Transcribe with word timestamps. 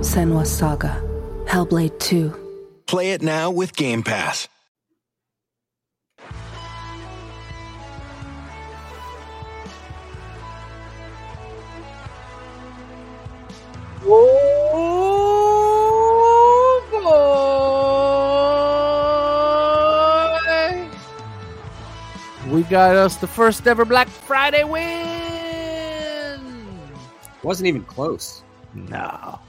Senua's 0.00 0.50
Saga. 0.50 1.02
Hellblade 1.46 1.98
2. 1.98 2.32
Play 2.86 3.10
it 3.10 3.20
now 3.20 3.50
with 3.50 3.74
Game 3.74 4.04
Pass. 4.04 4.46
Oh 14.04 14.38
boy! 22.46 22.54
We 22.54 22.62
got 22.62 22.94
us 22.94 23.16
the 23.16 23.26
first 23.26 23.66
ever 23.66 23.84
Black 23.84 24.08
Friday 24.08 24.62
win. 24.62 26.40
Wasn't 27.42 27.66
even 27.66 27.82
close. 27.82 28.44
No. 28.74 29.40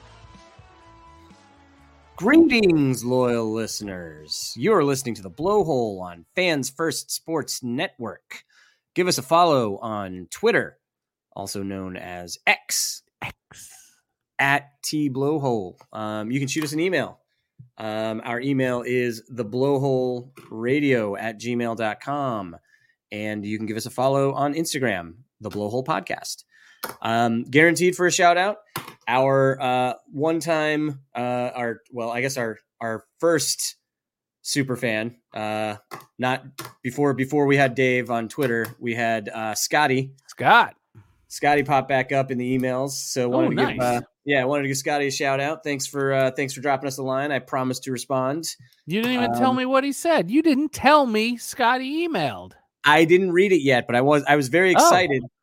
Greetings, 2.19 3.05
loyal 3.05 3.49
listeners. 3.49 4.53
You 4.57 4.73
are 4.73 4.83
listening 4.83 5.15
to 5.15 5.21
the 5.21 5.31
Blowhole 5.31 6.01
on 6.01 6.25
Fans 6.35 6.69
First 6.69 7.11
Sports 7.11 7.63
Network. 7.63 8.43
Give 8.93 9.07
us 9.07 9.17
a 9.17 9.21
follow 9.21 9.77
on 9.77 10.27
Twitter, 10.29 10.79
also 11.33 11.63
known 11.63 11.95
as 11.95 12.37
X, 12.45 13.03
X. 13.21 13.71
at 14.37 14.83
T 14.83 15.09
Blowhole. 15.09 15.77
Um, 15.93 16.29
you 16.29 16.39
can 16.39 16.49
shoot 16.49 16.65
us 16.65 16.73
an 16.73 16.81
email. 16.81 17.21
Um, 17.77 18.21
our 18.25 18.41
email 18.41 18.83
is 18.85 19.23
theblowholeradio 19.31 21.17
at 21.17 21.39
gmail.com. 21.39 22.57
And 23.13 23.45
you 23.45 23.57
can 23.57 23.65
give 23.65 23.77
us 23.77 23.85
a 23.85 23.91
follow 23.91 24.33
on 24.33 24.55
Instagram, 24.55 25.13
the 25.39 25.49
Blowhole 25.49 25.85
Podcast. 25.85 26.43
Um, 27.01 27.43
guaranteed 27.43 27.95
for 27.95 28.05
a 28.07 28.11
shout 28.11 28.37
out. 28.37 28.57
Our 29.07 29.59
uh, 29.61 29.93
one 30.11 30.39
time, 30.39 31.01
uh, 31.15 31.19
our 31.55 31.81
well, 31.91 32.09
I 32.11 32.21
guess 32.21 32.37
our 32.37 32.57
our 32.79 33.05
first 33.19 33.75
super 34.41 34.75
fan. 34.75 35.17
Uh, 35.33 35.75
not 36.17 36.43
before 36.83 37.13
before 37.13 37.45
we 37.45 37.57
had 37.57 37.75
Dave 37.75 38.09
on 38.11 38.29
Twitter. 38.29 38.67
We 38.79 38.93
had 38.95 39.29
uh, 39.29 39.55
Scotty. 39.55 40.13
Scott. 40.27 40.75
Scotty 41.27 41.61
popped 41.63 41.87
back 41.89 42.11
up 42.11 42.31
in 42.31 42.37
the 42.37 42.57
emails. 42.57 42.91
So 42.91 43.29
wanted 43.29 43.57
to 43.57 43.65
give 43.73 43.79
uh, 43.79 44.01
yeah, 44.25 44.41
I 44.41 44.45
wanted 44.45 44.63
to 44.63 44.67
give 44.69 44.77
Scotty 44.77 45.07
a 45.07 45.11
shout 45.11 45.39
out. 45.39 45.63
Thanks 45.63 45.85
for 45.87 46.13
uh, 46.13 46.31
thanks 46.31 46.53
for 46.53 46.61
dropping 46.61 46.87
us 46.87 46.97
a 46.97 47.03
line. 47.03 47.31
I 47.31 47.39
promised 47.39 47.83
to 47.83 47.91
respond. 47.91 48.45
You 48.85 49.01
didn't 49.01 49.17
even 49.17 49.33
tell 49.33 49.51
Um, 49.51 49.57
me 49.57 49.65
what 49.65 49.83
he 49.83 49.91
said. 49.91 50.29
You 50.31 50.41
didn't 50.41 50.71
tell 50.71 51.05
me 51.05 51.37
Scotty 51.37 52.07
emailed. 52.07 52.53
I 52.83 53.05
didn't 53.05 53.31
read 53.31 53.51
it 53.51 53.61
yet, 53.61 53.85
but 53.87 53.95
I 53.95 54.01
was 54.01 54.23
I 54.27 54.35
was 54.35 54.47
very 54.49 54.75
Oh. 54.75 54.89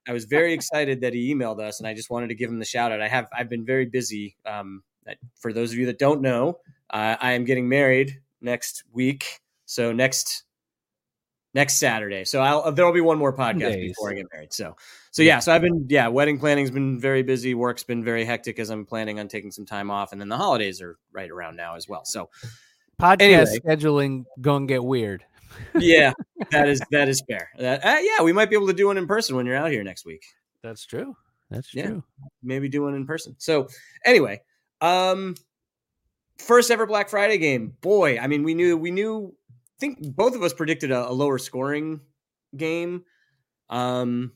I 0.07 0.13
was 0.13 0.25
very 0.25 0.53
excited 0.53 1.01
that 1.01 1.13
he 1.13 1.35
emailed 1.35 1.61
us, 1.61 1.81
and 1.81 1.87
I 1.87 1.95
just 1.95 2.11
wanted 2.11 2.29
to 2.29 2.35
give 2.35 2.51
him 2.51 2.59
the 2.59 2.65
shout 2.65 2.93
out. 2.93 3.01
I 3.01 3.09
have 3.09 3.29
I've 3.37 3.49
been 3.49 3.65
very 3.65 3.87
busy. 3.87 4.37
Um, 4.45 4.83
for 5.37 5.53
those 5.53 5.73
of 5.73 5.79
you 5.79 5.87
that 5.87 5.99
don't 5.99 6.21
know, 6.21 6.59
uh, 6.91 7.17
I 7.21 7.33
am 7.33 7.45
getting 7.45 7.69
married 7.69 8.21
next 8.41 8.85
week. 8.93 9.41
So 9.67 9.93
next 9.93 10.45
next 11.55 11.79
Saturday. 11.79 12.25
So 12.25 12.41
I'll 12.41 12.73
there 12.73 12.85
will 12.85 12.93
be 12.93 13.01
one 13.01 13.19
more 13.19 13.35
podcast 13.37 13.73
Days. 13.73 13.93
before 13.93 14.11
I 14.11 14.15
get 14.15 14.27
married. 14.33 14.53
So 14.53 14.77
so 15.11 15.23
yeah. 15.23 15.39
So 15.39 15.53
I've 15.53 15.63
been 15.63 15.87
yeah. 15.89 16.09
Wedding 16.09 16.39
planning's 16.39 16.71
been 16.71 17.01
very 17.01 17.23
busy. 17.23 17.55
Work's 17.55 17.85
been 17.85 18.05
very 18.05 18.25
hectic 18.25 18.59
as 18.59 18.71
I'm 18.71 18.85
planning 18.85 19.19
on 19.21 19.29
taking 19.29 19.51
some 19.51 19.65
time 19.67 19.91
off, 19.91 20.13
and 20.13 20.21
then 20.21 20.29
the 20.29 20.37
holidays 20.37 20.81
are 20.81 20.99
right 21.13 21.31
around 21.31 21.57
now 21.57 21.75
as 21.77 21.89
well. 21.89 22.05
So 22.05 22.31
Podcast 23.01 23.21
Anyway. 23.21 23.59
scheduling 23.65 24.25
going 24.41 24.67
to 24.67 24.75
get 24.75 24.83
weird. 24.85 25.25
Yeah, 25.79 26.13
that 26.51 26.69
is 26.69 26.81
that 26.91 27.09
is 27.09 27.23
fair. 27.29 27.51
That, 27.59 27.85
uh, 27.85 27.99
yeah, 28.01 28.23
we 28.25 28.33
might 28.33 28.51
be 28.51 28.57
able 28.57 28.67
to 28.69 28.73
do 28.73 28.87
one 28.89 28.99
in 28.99 29.07
person 29.07 29.37
when 29.37 29.47
you're 29.47 29.57
out 29.57 29.71
here 29.71 29.83
next 29.85 30.05
week. 30.05 30.25
That's 30.63 30.85
true. 30.85 31.17
That's 31.51 31.73
Yeah. 31.75 31.87
true. 31.89 32.05
maybe 32.43 32.69
do 32.69 32.83
one 32.83 32.95
in 32.95 33.07
person. 33.07 33.35
So 33.39 33.69
anyway, 34.05 34.41
um 34.81 35.35
first 36.39 36.71
ever 36.71 36.87
Black 36.87 37.09
Friday 37.09 37.39
game. 37.39 37.77
Boy, 37.81 38.19
I 38.19 38.27
mean 38.27 38.43
we 38.43 38.55
knew 38.55 38.77
we 38.77 38.91
knew 38.91 39.35
I 39.51 39.79
think 39.79 39.99
both 40.17 40.35
of 40.35 40.43
us 40.43 40.53
predicted 40.53 40.91
a, 40.91 41.09
a 41.09 41.13
lower 41.13 41.39
scoring 41.39 42.01
game. 42.57 43.05
Um 43.71 44.33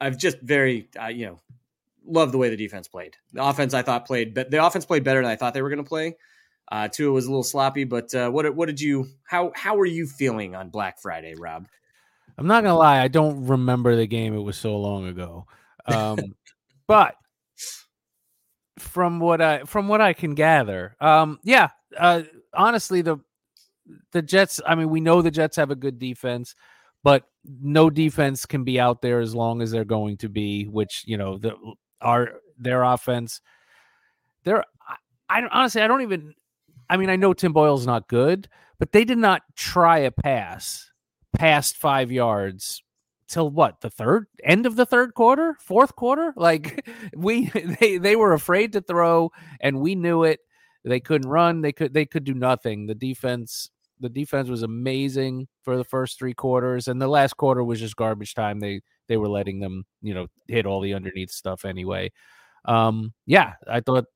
I've 0.00 0.18
just 0.18 0.40
very 0.40 0.88
uh, 1.00 1.06
you 1.08 1.26
know 1.26 1.40
love 2.06 2.32
the 2.32 2.38
way 2.38 2.50
the 2.50 2.56
defense 2.56 2.88
played. 2.88 3.16
The 3.32 3.44
offense 3.44 3.72
I 3.74 3.82
thought 3.82 4.06
played 4.06 4.34
but 4.34 4.50
the 4.50 4.64
offense 4.64 4.84
played 4.86 5.04
better 5.04 5.20
than 5.22 5.30
I 5.30 5.36
thought 5.36 5.54
they 5.54 5.62
were 5.62 5.70
going 5.70 5.82
to 5.84 5.88
play. 5.88 6.16
Uh 6.74 6.88
Tua 6.88 7.12
was 7.12 7.26
a 7.26 7.28
little 7.28 7.44
sloppy, 7.44 7.84
but 7.84 8.12
uh 8.14 8.30
what 8.30 8.52
what 8.56 8.66
did 8.66 8.80
you 8.80 9.06
how 9.22 9.52
how 9.54 9.78
are 9.78 9.86
you 9.86 10.08
feeling 10.08 10.56
on 10.56 10.70
Black 10.70 10.98
Friday, 11.00 11.34
Rob? 11.38 11.68
I'm 12.36 12.48
not 12.48 12.64
gonna 12.64 12.76
lie, 12.76 13.00
I 13.00 13.06
don't 13.06 13.46
remember 13.46 13.94
the 13.94 14.08
game. 14.08 14.34
It 14.34 14.40
was 14.42 14.56
so 14.56 14.76
long 14.76 15.06
ago. 15.06 15.46
Um, 15.86 16.18
but 16.88 17.14
from 18.80 19.20
what 19.20 19.40
I 19.40 19.60
from 19.60 19.86
what 19.86 20.00
I 20.00 20.14
can 20.14 20.34
gather, 20.34 20.96
um, 21.00 21.38
yeah, 21.44 21.68
uh, 21.96 22.22
honestly, 22.52 23.02
the 23.02 23.18
the 24.10 24.20
Jets. 24.22 24.60
I 24.66 24.74
mean, 24.74 24.90
we 24.90 25.00
know 25.00 25.22
the 25.22 25.30
Jets 25.30 25.56
have 25.56 25.70
a 25.70 25.76
good 25.76 26.00
defense, 26.00 26.56
but 27.04 27.22
no 27.44 27.88
defense 27.88 28.46
can 28.46 28.64
be 28.64 28.80
out 28.80 29.00
there 29.00 29.20
as 29.20 29.32
long 29.32 29.62
as 29.62 29.70
they're 29.70 29.84
going 29.84 30.16
to 30.16 30.28
be. 30.28 30.64
Which 30.64 31.04
you 31.06 31.18
know, 31.18 31.38
the 31.38 31.54
our 32.00 32.32
their 32.58 32.82
offense. 32.82 33.40
They're 34.42 34.64
I, 34.88 34.96
I 35.28 35.40
don't- 35.40 35.52
honestly, 35.52 35.80
I 35.80 35.86
don't 35.86 36.02
even. 36.02 36.34
I 36.88 36.96
mean, 36.96 37.10
I 37.10 37.16
know 37.16 37.32
Tim 37.32 37.52
Boyle's 37.52 37.86
not 37.86 38.08
good, 38.08 38.48
but 38.78 38.92
they 38.92 39.04
did 39.04 39.18
not 39.18 39.42
try 39.56 39.98
a 39.98 40.10
pass 40.10 40.90
past 41.34 41.76
five 41.76 42.12
yards 42.12 42.82
till 43.28 43.50
what 43.50 43.80
the 43.80 43.90
third 43.90 44.26
end 44.42 44.66
of 44.66 44.76
the 44.76 44.86
third 44.86 45.14
quarter 45.14 45.56
fourth 45.60 45.96
quarter? 45.96 46.32
Like 46.36 46.86
we 47.16 47.46
they 47.80 47.98
they 47.98 48.16
were 48.16 48.32
afraid 48.32 48.72
to 48.72 48.80
throw 48.80 49.30
and 49.60 49.80
we 49.80 49.94
knew 49.94 50.24
it. 50.24 50.40
They 50.84 51.00
couldn't 51.00 51.30
run. 51.30 51.60
They 51.60 51.72
could 51.72 51.94
they 51.94 52.06
could 52.06 52.24
do 52.24 52.34
nothing. 52.34 52.86
The 52.86 52.94
defense 52.94 53.70
the 54.00 54.08
defense 54.08 54.48
was 54.48 54.62
amazing 54.62 55.48
for 55.62 55.76
the 55.76 55.84
first 55.84 56.18
three 56.18 56.34
quarters 56.34 56.88
and 56.88 57.00
the 57.00 57.08
last 57.08 57.36
quarter 57.36 57.64
was 57.64 57.80
just 57.80 57.96
garbage 57.96 58.34
time. 58.34 58.60
They 58.60 58.80
they 59.08 59.16
were 59.16 59.28
letting 59.28 59.60
them 59.60 59.84
you 60.02 60.14
know 60.14 60.26
hit 60.48 60.66
all 60.66 60.80
the 60.80 60.94
underneath 60.94 61.30
stuff 61.30 61.64
anyway. 61.64 62.12
Um 62.66 63.12
yeah 63.26 63.54
i 63.68 63.80
thought 63.80 64.06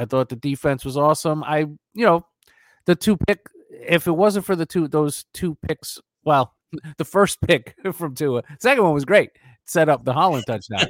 i 0.00 0.04
thought 0.04 0.28
the 0.28 0.36
defense 0.36 0.84
was 0.84 0.96
awesome 0.96 1.44
i 1.44 1.58
you 1.58 2.06
know 2.06 2.24
the 2.86 2.96
two 2.96 3.16
pick 3.16 3.40
if 3.70 4.06
it 4.06 4.12
wasn't 4.12 4.44
for 4.44 4.56
the 4.56 4.66
two 4.66 4.88
those 4.88 5.24
two 5.32 5.56
picks 5.66 5.98
well 6.24 6.54
the 6.98 7.04
first 7.04 7.40
pick 7.40 7.74
from 7.92 8.14
Tua. 8.14 8.42
Second 8.60 8.84
one 8.84 8.94
was 8.94 9.04
great. 9.04 9.30
Set 9.64 9.88
up 9.88 10.04
the 10.04 10.12
Holland 10.12 10.44
touchdown. 10.46 10.86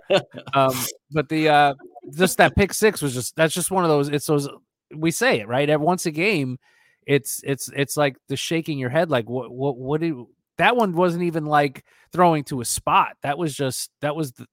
um, 0.55 0.75
but 1.11 1.29
the 1.29 1.49
uh 1.49 1.75
just 2.17 2.39
that 2.39 2.57
pick 2.57 2.73
six 2.73 3.03
was 3.03 3.15
just 3.15 3.37
that's 3.37 3.55
just 3.55 3.71
one 3.71 3.85
of 3.85 3.91
those 3.91 4.09
it's 4.09 4.27
those 4.27 4.49
we 4.95 5.11
say 5.11 5.41
it, 5.41 5.49
right? 5.49 5.69
At 5.69 5.81
once 5.81 6.07
a 6.07 6.11
game, 6.11 6.59
it's 7.07 7.41
it's 7.45 7.71
it's 7.75 7.97
like 7.97 8.17
the 8.29 8.37
shaking 8.37 8.79
your 8.79 8.91
head 8.91 9.11
like 9.11 9.29
what 9.29 9.51
what 9.51 9.77
what 9.77 10.01
did 10.01 10.15
that 10.59 10.77
one 10.77 10.93
wasn't 10.93 11.23
even 11.23 11.47
like 11.47 11.85
throwing 12.13 12.45
to 12.45 12.61
a 12.61 12.65
spot 12.65 13.17
that 13.23 13.39
was 13.39 13.55
just 13.55 13.91
that 14.01 14.15
was 14.15 14.33
the, 14.33 14.47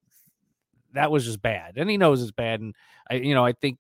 that 0.94 1.12
was 1.12 1.26
just 1.26 1.42
bad 1.42 1.74
and 1.76 1.90
he 1.90 1.98
knows 1.98 2.22
it's 2.22 2.32
bad 2.32 2.62
and 2.62 2.74
i 3.12 3.16
you 3.16 3.36
know 3.36 3.46
i 3.46 3.52
think 3.52 3.78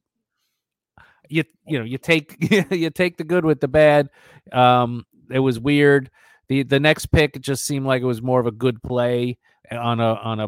you 1.30 1.44
you 1.66 1.78
know 1.78 1.86
you 1.86 1.98
take 1.98 2.36
you 2.72 2.90
take 2.90 3.18
the 3.18 3.24
good 3.24 3.46
with 3.46 3.60
the 3.60 3.68
bad 3.68 4.10
um 4.52 5.06
it 5.30 5.40
was 5.40 5.60
weird 5.60 6.10
the 6.48 6.64
the 6.64 6.80
next 6.80 7.08
pick 7.08 7.40
just 7.42 7.64
seemed 7.66 7.86
like 7.86 8.02
it 8.02 8.06
was 8.06 8.22
more 8.22 8.40
of 8.40 8.48
a 8.48 8.52
good 8.52 8.82
play 8.82 9.38
on 9.72 10.00
a 10.00 10.14
on 10.14 10.40
a 10.40 10.48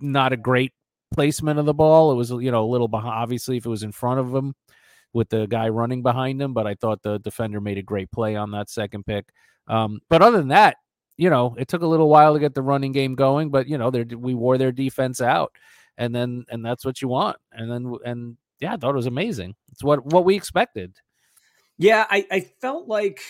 not 0.00 0.32
a 0.32 0.36
great 0.36 0.72
placement 1.12 1.58
of 1.58 1.66
the 1.66 1.74
ball. 1.74 2.12
It 2.12 2.16
was 2.16 2.30
you 2.30 2.50
know 2.50 2.64
a 2.64 2.70
little 2.70 2.88
behind. 2.88 3.14
Obviously, 3.14 3.56
if 3.56 3.66
it 3.66 3.70
was 3.70 3.82
in 3.82 3.92
front 3.92 4.20
of 4.20 4.34
him 4.34 4.54
with 5.12 5.28
the 5.28 5.46
guy 5.46 5.68
running 5.68 6.02
behind 6.02 6.40
him, 6.40 6.52
but 6.52 6.66
I 6.66 6.74
thought 6.74 7.02
the 7.02 7.18
defender 7.18 7.60
made 7.60 7.78
a 7.78 7.82
great 7.82 8.10
play 8.10 8.36
on 8.36 8.50
that 8.50 8.68
second 8.68 9.06
pick. 9.06 9.26
Um, 9.66 10.00
but 10.10 10.20
other 10.20 10.38
than 10.38 10.48
that, 10.48 10.76
you 11.16 11.30
know, 11.30 11.54
it 11.58 11.68
took 11.68 11.82
a 11.82 11.86
little 11.86 12.08
while 12.08 12.34
to 12.34 12.40
get 12.40 12.54
the 12.54 12.62
running 12.62 12.92
game 12.92 13.14
going, 13.14 13.50
but 13.50 13.66
you 13.66 13.78
know, 13.78 13.88
we 13.88 14.34
wore 14.34 14.58
their 14.58 14.72
defense 14.72 15.20
out, 15.20 15.52
and 15.96 16.14
then 16.14 16.44
and 16.50 16.64
that's 16.64 16.84
what 16.84 17.00
you 17.00 17.08
want. 17.08 17.38
And 17.52 17.70
then 17.70 17.94
and 18.04 18.36
yeah, 18.60 18.74
I 18.74 18.76
thought 18.76 18.90
it 18.90 18.96
was 18.96 19.06
amazing. 19.06 19.54
It's 19.72 19.84
what 19.84 20.04
what 20.06 20.24
we 20.24 20.36
expected. 20.36 20.96
Yeah, 21.78 22.06
I, 22.08 22.26
I 22.30 22.40
felt 22.60 22.88
like 22.88 23.20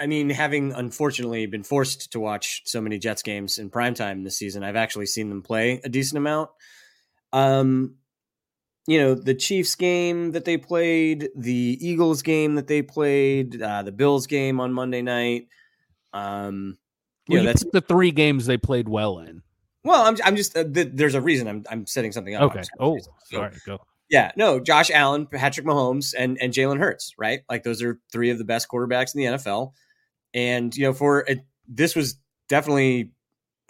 I 0.00 0.06
mean, 0.06 0.30
having 0.30 0.72
unfortunately 0.72 1.44
been 1.44 1.62
forced 1.62 2.12
to 2.12 2.20
watch 2.20 2.62
so 2.64 2.80
many 2.80 2.98
Jets 2.98 3.22
games 3.22 3.58
in 3.58 3.70
primetime 3.70 4.24
this 4.24 4.38
season, 4.38 4.64
I've 4.64 4.76
actually 4.76 5.06
seen 5.06 5.28
them 5.28 5.42
play 5.42 5.80
a 5.84 5.90
decent 5.90 6.16
amount. 6.16 6.48
Um, 7.34 7.96
you 8.86 8.98
know, 8.98 9.14
the 9.14 9.34
Chiefs 9.34 9.74
game 9.74 10.32
that 10.32 10.46
they 10.46 10.56
played, 10.56 11.28
the 11.36 11.78
Eagles 11.80 12.22
game 12.22 12.54
that 12.54 12.66
they 12.66 12.80
played, 12.80 13.60
uh, 13.60 13.82
the 13.82 13.92
Bills 13.92 14.26
game 14.26 14.58
on 14.58 14.72
Monday 14.72 15.02
night. 15.02 15.48
Um, 16.14 16.78
you 17.28 17.36
well, 17.36 17.44
know, 17.44 17.50
that's 17.50 17.64
the 17.70 17.82
three 17.82 18.10
games 18.10 18.46
they 18.46 18.56
played 18.56 18.88
well 18.88 19.18
in. 19.18 19.42
Well, 19.84 20.02
I'm, 20.02 20.16
I'm 20.24 20.34
just, 20.34 20.56
uh, 20.56 20.64
th- 20.64 20.92
there's 20.94 21.14
a 21.14 21.20
reason 21.20 21.46
I'm, 21.46 21.64
I'm 21.70 21.86
setting 21.86 22.10
something 22.10 22.34
up. 22.34 22.42
Okay. 22.50 22.62
Oh, 22.80 22.98
sorry. 23.30 23.54
Go. 23.66 23.80
Yeah, 24.10 24.32
no, 24.36 24.58
Josh 24.58 24.90
Allen, 24.90 25.26
Patrick 25.26 25.66
Mahomes, 25.66 26.14
and 26.18 26.36
and 26.40 26.52
Jalen 26.52 26.78
Hurts, 26.78 27.14
right? 27.16 27.40
Like 27.48 27.62
those 27.62 27.80
are 27.80 28.00
three 28.12 28.30
of 28.30 28.38
the 28.38 28.44
best 28.44 28.68
quarterbacks 28.68 29.14
in 29.14 29.20
the 29.20 29.38
NFL. 29.38 29.72
And 30.34 30.76
you 30.76 30.84
know, 30.84 30.92
for 30.92 31.20
it, 31.20 31.40
this 31.68 31.94
was 31.94 32.16
definitely, 32.48 33.12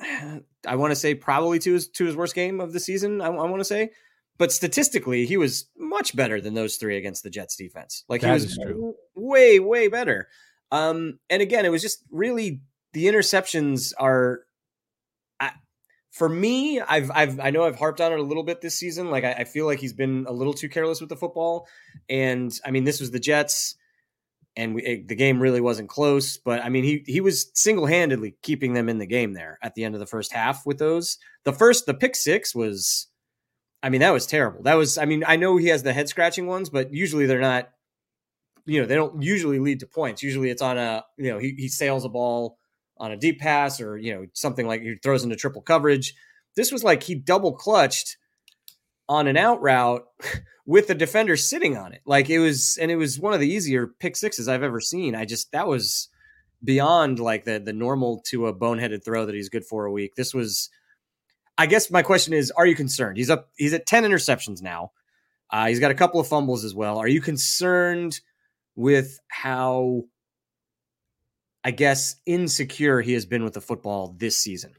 I 0.66 0.76
want 0.76 0.92
to 0.92 0.96
say 0.96 1.14
probably 1.14 1.58
to 1.60 1.74
his 1.74 1.88
to 1.90 2.06
his 2.06 2.16
worst 2.16 2.34
game 2.34 2.60
of 2.60 2.72
the 2.72 2.80
season. 2.80 3.20
I, 3.20 3.26
I 3.26 3.28
want 3.28 3.60
to 3.60 3.64
say, 3.64 3.90
but 4.38 4.50
statistically, 4.50 5.26
he 5.26 5.36
was 5.36 5.68
much 5.76 6.16
better 6.16 6.40
than 6.40 6.54
those 6.54 6.76
three 6.76 6.96
against 6.96 7.22
the 7.22 7.30
Jets 7.30 7.56
defense. 7.56 8.04
Like 8.08 8.22
that 8.22 8.28
he 8.28 8.32
was 8.32 8.58
way 9.14 9.60
way 9.60 9.88
better. 9.88 10.28
Um, 10.72 11.18
and 11.28 11.42
again, 11.42 11.66
it 11.66 11.70
was 11.70 11.82
just 11.82 12.02
really 12.10 12.62
the 12.94 13.06
interceptions 13.06 13.92
are. 13.98 14.40
For 16.10 16.28
me, 16.28 16.80
I've 16.80 17.10
I've 17.12 17.40
I 17.40 17.50
know 17.50 17.64
I've 17.64 17.76
harped 17.76 18.00
on 18.00 18.12
it 18.12 18.18
a 18.18 18.22
little 18.22 18.42
bit 18.42 18.60
this 18.60 18.78
season. 18.78 19.10
Like 19.10 19.24
I, 19.24 19.32
I 19.32 19.44
feel 19.44 19.66
like 19.66 19.78
he's 19.78 19.92
been 19.92 20.26
a 20.28 20.32
little 20.32 20.54
too 20.54 20.68
careless 20.68 21.00
with 21.00 21.08
the 21.08 21.16
football, 21.16 21.68
and 22.08 22.52
I 22.64 22.70
mean 22.70 22.84
this 22.84 23.00
was 23.00 23.10
the 23.10 23.20
Jets 23.20 23.76
and 24.56 24.74
we, 24.74 24.82
it, 24.82 25.08
the 25.08 25.14
game 25.14 25.40
really 25.40 25.60
wasn't 25.60 25.88
close. 25.88 26.36
But 26.36 26.62
I 26.64 26.68
mean, 26.68 26.84
he 26.84 27.04
he 27.06 27.20
was 27.20 27.50
single 27.54 27.86
handedly 27.86 28.36
keeping 28.42 28.74
them 28.74 28.88
in 28.88 28.98
the 28.98 29.06
game 29.06 29.32
there 29.32 29.58
at 29.62 29.74
the 29.74 29.84
end 29.84 29.94
of 29.94 30.00
the 30.00 30.06
first 30.06 30.32
half 30.32 30.66
with 30.66 30.78
those. 30.78 31.18
The 31.44 31.52
first, 31.52 31.86
the 31.86 31.94
pick 31.94 32.16
six 32.16 32.54
was, 32.54 33.08
I 33.82 33.88
mean, 33.88 34.00
that 34.00 34.12
was 34.12 34.26
terrible. 34.26 34.62
That 34.62 34.74
was, 34.74 34.98
I 34.98 35.04
mean, 35.04 35.24
I 35.26 35.36
know 35.36 35.56
he 35.56 35.68
has 35.68 35.82
the 35.82 35.92
head 35.92 36.08
scratching 36.08 36.46
ones, 36.46 36.68
but 36.70 36.92
usually 36.92 37.26
they're 37.26 37.40
not. 37.40 37.70
You 38.66 38.82
know, 38.82 38.86
they 38.86 38.94
don't 38.94 39.22
usually 39.22 39.58
lead 39.58 39.80
to 39.80 39.86
points. 39.86 40.22
Usually, 40.22 40.50
it's 40.50 40.62
on 40.62 40.76
a 40.76 41.04
you 41.16 41.32
know 41.32 41.38
he 41.38 41.54
he 41.56 41.68
sails 41.68 42.04
a 42.04 42.10
ball 42.10 42.58
on 43.00 43.10
a 43.10 43.16
deep 43.16 43.40
pass 43.40 43.80
or 43.80 43.96
you 43.96 44.14
know 44.14 44.26
something 44.34 44.66
like 44.66 44.82
he 44.82 44.94
throws 45.02 45.24
into 45.24 45.34
triple 45.34 45.62
coverage. 45.62 46.14
This 46.54 46.70
was 46.70 46.84
like 46.84 47.02
he 47.02 47.16
double 47.16 47.52
clutched 47.54 48.16
on 49.08 49.26
an 49.26 49.36
out 49.36 49.60
route 49.60 50.04
with 50.66 50.86
the 50.86 50.94
defender 50.94 51.36
sitting 51.36 51.76
on 51.76 51.92
it. 51.92 52.00
Like 52.06 52.30
it 52.30 52.38
was, 52.38 52.78
and 52.80 52.90
it 52.90 52.96
was 52.96 53.18
one 53.18 53.32
of 53.32 53.40
the 53.40 53.50
easier 53.50 53.88
pick 53.88 54.16
sixes 54.16 54.46
I've 54.46 54.62
ever 54.62 54.80
seen. 54.80 55.16
I 55.16 55.24
just 55.24 55.50
that 55.50 55.66
was 55.66 56.08
beyond 56.62 57.18
like 57.18 57.44
the 57.44 57.58
the 57.58 57.72
normal 57.72 58.20
to 58.26 58.46
a 58.46 58.54
boneheaded 58.54 59.04
throw 59.04 59.26
that 59.26 59.34
he's 59.34 59.48
good 59.48 59.64
for 59.64 59.84
a 59.84 59.92
week. 59.92 60.14
This 60.14 60.32
was, 60.32 60.70
I 61.58 61.66
guess 61.66 61.90
my 61.90 62.02
question 62.02 62.34
is, 62.34 62.52
are 62.52 62.66
you 62.66 62.76
concerned? 62.76 63.16
He's 63.16 63.30
up, 63.30 63.50
he's 63.56 63.72
at 63.72 63.86
ten 63.86 64.04
interceptions 64.04 64.62
now. 64.62 64.92
Uh, 65.50 65.66
he's 65.66 65.80
got 65.80 65.90
a 65.90 65.94
couple 65.94 66.20
of 66.20 66.28
fumbles 66.28 66.64
as 66.64 66.74
well. 66.74 66.98
Are 66.98 67.08
you 67.08 67.20
concerned 67.20 68.20
with 68.76 69.18
how, 69.28 70.02
I 71.64 71.70
guess, 71.70 72.16
insecure 72.26 73.00
he 73.00 73.12
has 73.12 73.26
been 73.26 73.44
with 73.44 73.54
the 73.54 73.60
football 73.60 74.14
this 74.18 74.38
season? 74.38 74.74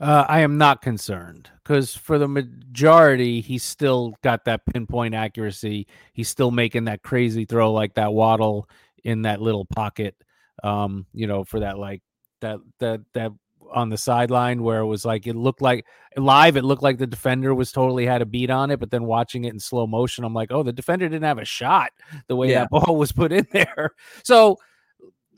Uh, 0.00 0.24
I 0.28 0.40
am 0.40 0.58
not 0.58 0.80
concerned 0.80 1.50
because 1.62 1.96
for 1.96 2.18
the 2.18 2.28
majority, 2.28 3.40
he's 3.40 3.64
still 3.64 4.14
got 4.22 4.44
that 4.44 4.64
pinpoint 4.66 5.14
accuracy. 5.14 5.88
He's 6.12 6.28
still 6.28 6.52
making 6.52 6.84
that 6.84 7.02
crazy 7.02 7.44
throw 7.44 7.72
like 7.72 7.94
that 7.94 8.12
waddle 8.12 8.68
in 9.02 9.22
that 9.22 9.42
little 9.42 9.64
pocket. 9.64 10.14
Um, 10.62 11.06
you 11.12 11.26
know, 11.26 11.42
for 11.42 11.60
that 11.60 11.78
like 11.78 12.02
that 12.40 12.60
that 12.78 13.00
that 13.14 13.32
on 13.72 13.88
the 13.88 13.98
sideline 13.98 14.62
where 14.62 14.80
it 14.80 14.86
was 14.86 15.04
like 15.04 15.26
it 15.26 15.34
looked 15.34 15.60
like 15.60 15.84
live, 16.16 16.56
it 16.56 16.64
looked 16.64 16.82
like 16.82 16.98
the 16.98 17.06
defender 17.06 17.52
was 17.54 17.72
totally 17.72 18.06
had 18.06 18.22
a 18.22 18.26
beat 18.26 18.50
on 18.50 18.70
it, 18.70 18.78
but 18.78 18.90
then 18.90 19.04
watching 19.04 19.44
it 19.44 19.52
in 19.52 19.58
slow 19.58 19.86
motion, 19.86 20.24
I'm 20.24 20.34
like, 20.34 20.52
oh, 20.52 20.62
the 20.62 20.72
defender 20.72 21.08
didn't 21.08 21.24
have 21.24 21.38
a 21.38 21.44
shot 21.44 21.90
the 22.28 22.36
way 22.36 22.50
yeah. 22.50 22.60
that 22.60 22.70
ball 22.86 22.96
was 22.96 23.10
put 23.10 23.32
in 23.32 23.46
there. 23.50 23.90
So 24.22 24.58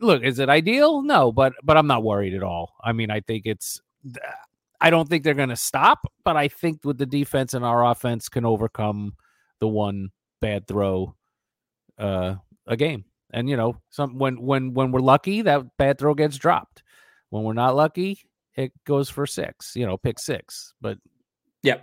look, 0.00 0.22
is 0.22 0.38
it 0.38 0.48
ideal? 0.48 1.02
No, 1.02 1.32
but 1.32 1.52
but 1.62 1.76
I'm 1.76 1.86
not 1.86 2.02
worried 2.02 2.34
at 2.34 2.42
all. 2.42 2.74
I 2.82 2.92
mean, 2.92 3.10
I 3.10 3.20
think 3.20 3.46
it's 3.46 3.80
I 4.80 4.90
don't 4.90 5.08
think 5.08 5.24
they're 5.24 5.34
going 5.34 5.50
to 5.50 5.56
stop, 5.56 6.10
but 6.24 6.36
I 6.36 6.48
think 6.48 6.84
with 6.84 6.98
the 6.98 7.06
defense 7.06 7.54
and 7.54 7.64
our 7.64 7.84
offense 7.84 8.28
can 8.28 8.44
overcome 8.44 9.14
the 9.58 9.68
one 9.68 10.10
bad 10.40 10.66
throw 10.66 11.14
uh, 11.98 12.36
a 12.66 12.76
game. 12.76 13.04
And 13.32 13.48
you 13.48 13.56
know, 13.56 13.76
some 13.90 14.18
when 14.18 14.40
when 14.40 14.74
when 14.74 14.90
we're 14.90 15.00
lucky, 15.00 15.42
that 15.42 15.76
bad 15.76 15.98
throw 15.98 16.14
gets 16.14 16.36
dropped. 16.36 16.82
When 17.28 17.44
we're 17.44 17.52
not 17.52 17.76
lucky, 17.76 18.18
it 18.56 18.72
goes 18.84 19.08
for 19.08 19.26
six. 19.26 19.76
You 19.76 19.86
know, 19.86 19.96
pick 19.96 20.18
six. 20.18 20.74
But 20.80 20.98
yeah. 21.62 21.78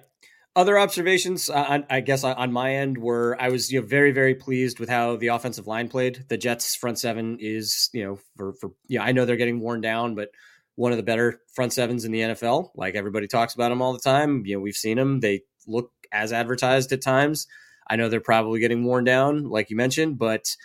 Other 0.57 0.79
observations, 0.79 1.51
uh, 1.51 1.83
I 1.87 1.99
guess, 1.99 2.23
on 2.23 2.51
my 2.51 2.73
end 2.73 2.97
were 2.97 3.37
I 3.39 3.49
was 3.49 3.71
you 3.71 3.79
know 3.79 3.85
very 3.85 4.11
very 4.11 4.33
pleased 4.33 4.79
with 4.79 4.89
how 4.89 5.15
the 5.15 5.27
offensive 5.27 5.67
line 5.67 5.87
played. 5.87 6.25
The 6.29 6.37
Jets 6.37 6.75
front 6.75 6.97
seven 6.97 7.37
is 7.39 7.91
you 7.93 8.03
know 8.03 8.19
for 8.35 8.53
for 8.53 8.71
yeah 8.87 9.03
I 9.03 9.11
know 9.11 9.25
they're 9.25 9.35
getting 9.35 9.59
worn 9.59 9.81
down, 9.81 10.15
but 10.15 10.31
one 10.73 10.91
of 10.91 10.97
the 10.97 11.03
better 11.03 11.39
front 11.53 11.73
sevens 11.73 12.05
in 12.05 12.11
the 12.11 12.21
NFL. 12.21 12.71
Like 12.73 12.95
everybody 12.95 13.27
talks 13.27 13.53
about 13.53 13.69
them 13.69 13.83
all 13.83 13.93
the 13.93 13.99
time. 13.99 14.47
You 14.47 14.55
know, 14.55 14.59
we've 14.59 14.75
seen 14.75 14.97
them. 14.97 15.19
They 15.19 15.43
look 15.67 15.91
as 16.11 16.33
advertised 16.33 16.91
at 16.91 17.03
times. 17.03 17.45
I 17.87 17.95
know 17.95 18.09
they're 18.09 18.19
probably 18.19 18.59
getting 18.59 18.83
worn 18.83 19.03
down, 19.03 19.51
like 19.51 19.69
you 19.69 19.75
mentioned, 19.75 20.17
but 20.17 20.55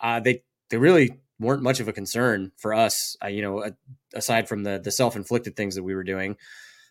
uh, 0.00 0.20
they 0.20 0.42
they 0.70 0.78
really 0.78 1.20
weren't 1.38 1.62
much 1.62 1.80
of 1.80 1.88
a 1.88 1.92
concern 1.92 2.50
for 2.56 2.72
us. 2.72 3.14
Uh, 3.22 3.28
you 3.28 3.42
know, 3.42 3.70
aside 4.14 4.48
from 4.48 4.62
the 4.62 4.80
the 4.82 4.90
self 4.90 5.16
inflicted 5.16 5.54
things 5.54 5.74
that 5.74 5.82
we 5.82 5.94
were 5.94 6.02
doing. 6.02 6.38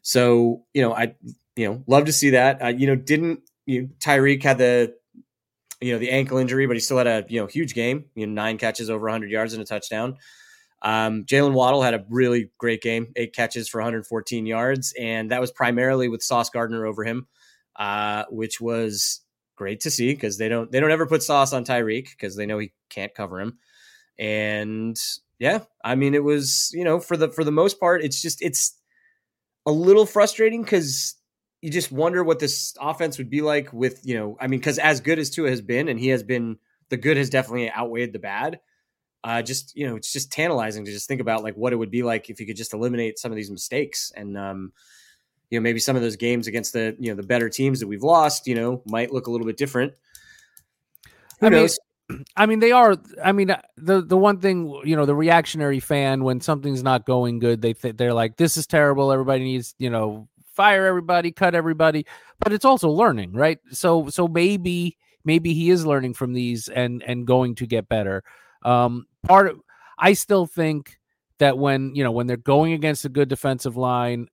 So 0.03 0.65
you 0.75 0.83
know, 0.83 0.93
I 0.93 1.15
you 1.55 1.67
know 1.67 1.83
love 1.88 2.05
to 2.05 2.13
see 2.13 2.31
that. 2.31 2.62
Uh, 2.62 2.67
you 2.67 2.88
know, 2.88 2.95
didn't 2.95 3.41
you 3.65 3.83
know, 3.83 3.89
Tyreek 4.00 4.43
had 4.43 4.57
the 4.57 4.95
you 5.81 5.93
know 5.93 6.00
the 6.00 6.12
ankle 6.12 6.38
injury, 6.38 6.65
but 6.65 6.75
he 6.75 6.79
still 6.79 6.98
had 6.98 7.07
a 7.07 7.25
you 7.27 7.39
know 7.39 7.48
huge 7.48 7.74
game. 7.74 8.05
You 8.15 8.27
know, 8.27 8.33
nine 8.33 8.57
catches 8.57 8.89
over 8.89 9.05
100 9.05 9.29
yards 9.29 9.53
and 9.53 9.62
a 9.62 9.65
touchdown. 9.65 10.17
Um, 10.81 11.24
Jaylen 11.24 11.53
Waddle 11.53 11.81
had 11.81 11.93
a 11.93 12.05
really 12.10 12.51
great 12.57 12.81
game, 12.81 13.13
eight 13.15 13.33
catches 13.33 13.69
for 13.69 13.79
114 13.79 14.45
yards, 14.45 14.93
and 15.00 15.31
that 15.31 15.39
was 15.39 15.51
primarily 15.51 16.10
with 16.10 16.22
Sauce 16.22 16.50
Gardner 16.50 16.86
over 16.86 17.05
him, 17.05 17.27
uh, 17.77 18.25
which 18.29 18.60
was 18.60 19.22
great 19.55 19.81
to 19.81 19.91
see 19.91 20.13
because 20.13 20.38
they 20.38 20.50
don't 20.50 20.72
they 20.72 20.79
don't 20.79 20.91
ever 20.91 21.05
put 21.05 21.24
Sauce 21.24 21.53
on 21.53 21.63
Tyreek 21.63 22.10
because 22.10 22.36
they 22.36 22.45
know 22.45 22.60
he 22.60 22.72
can't 22.89 23.13
cover 23.13 23.39
him. 23.39 23.60
And 24.19 24.98
yeah, 25.39 25.60
I 25.83 25.95
mean 25.95 26.15
it 26.15 26.24
was 26.24 26.72
you 26.74 26.83
know 26.83 27.00
for 27.00 27.17
the 27.17 27.29
for 27.29 27.43
the 27.43 27.51
most 27.51 27.79
part 27.79 28.03
it's 28.03 28.22
just 28.22 28.41
it's 28.41 28.77
a 29.65 29.72
little 29.72 30.05
frustrating 30.05 30.63
because 30.63 31.15
you 31.63 31.70
just 31.70 31.93
wonder 31.93 32.25
what 32.25 32.39
this 32.39 32.75
offense 32.82 33.17
would 33.17 33.29
be 33.29 33.41
like 33.41 33.72
with 33.72 34.01
you 34.03 34.15
know 34.20 34.38
I 34.39 34.48
mean 34.48 34.60
because 34.60 34.79
as 34.79 35.00
good 35.00 35.17
as 35.17 35.29
Tua 35.29 35.50
has 35.50 35.62
been 35.62 35.88
and 35.88 35.98
he 35.98 36.10
has 36.10 36.22
been 36.22 36.58
the 36.89 36.98
good 36.98 37.15
has 37.15 37.29
definitely 37.29 37.72
outweighed 37.72 38.12
the 38.12 38.20
bad 38.20 38.60
uh, 39.24 39.41
just 39.41 39.74
you 39.74 39.88
know 39.88 39.96
it's 39.96 40.12
just 40.12 40.29
tantalizing 40.29 40.84
to 40.84 40.91
just 40.91 41.08
think 41.08 41.22
about 41.22 41.41
like 41.41 41.55
what 41.55 41.72
it 41.72 41.77
would 41.77 41.89
be 41.89 42.03
like 42.03 42.29
if 42.29 42.41
you 42.41 42.46
could 42.46 42.58
just 42.58 42.74
eliminate 42.74 43.17
some 43.17 43.32
of 43.32 43.38
these 43.38 43.50
mistakes 43.50 44.12
and 44.13 44.38
um, 44.38 44.74
you 45.50 45.58
know 45.58 45.63
maybe 45.63 45.79
some 45.79 45.96
of 45.96 46.01
those 46.01 46.17
games 46.17 46.48
against 46.48 46.74
the 46.74 46.98
you 47.00 47.10
know 47.10 47.15
the 47.15 47.25
better 47.25 47.48
teams 47.48 47.79
that 47.79 47.88
we've 47.88 48.03
lost 48.03 48.46
you 48.46 48.55
know 48.55 48.84
might 48.86 49.13
look 49.13 49.27
a 49.27 49.32
little 49.32 49.48
bit 49.48 49.55
different 49.55 49.93
who 51.39 51.46
I 51.46 51.50
knows 51.50 51.79
mean, 52.10 52.25
I 52.36 52.46
mean, 52.46 52.60
they 52.60 52.74
are. 52.74 52.98
I 53.24 53.32
mean, 53.32 53.51
uh, 53.51 53.62
the 53.77 54.01
the 54.01 54.17
one 54.17 54.39
thing 54.39 54.82
you 54.84 54.98
know, 54.98 55.05
the 55.05 55.15
reactionary 55.15 55.79
fan 55.79 56.25
when 56.25 56.41
something's 56.41 56.84
not 56.84 57.05
going 57.05 57.39
good, 57.39 57.62
they 57.62 57.72
th- 57.72 57.96
they're 57.96 58.13
like, 58.13 58.36
"This 58.36 58.58
is 58.58 58.67
terrible. 58.67 59.13
Everybody 59.13 59.46
needs 59.46 59.74
you 59.79 59.89
know, 59.89 60.27
fire 60.53 60.86
everybody, 60.86 61.31
cut 61.31 61.55
everybody." 61.55 62.05
But 62.39 62.53
it's 62.53 62.65
also 62.65 62.89
learning, 62.89 63.33
right? 63.33 63.60
So 63.72 64.10
so 64.10 64.27
maybe 64.27 64.98
maybe 65.25 65.53
he 65.53 65.69
is 65.69 65.86
learning 65.86 66.13
from 66.13 66.33
these 66.33 66.67
and 66.67 67.03
and 67.03 67.27
going 67.27 67.55
to 67.55 67.67
get 67.67 67.89
better. 67.89 68.24
Um, 68.63 69.05
part 69.24 69.48
of 69.48 69.62
I 69.98 70.13
still 70.13 70.45
think 70.45 70.98
that 71.39 71.57
when 71.57 71.95
you 71.95 72.03
know 72.03 72.12
when 72.12 72.27
they're 72.27 72.38
going 72.38 72.74
against 72.74 73.05
a 73.05 73.10
good 73.10 73.29
defensive 73.29 73.77
line, 73.77 74.27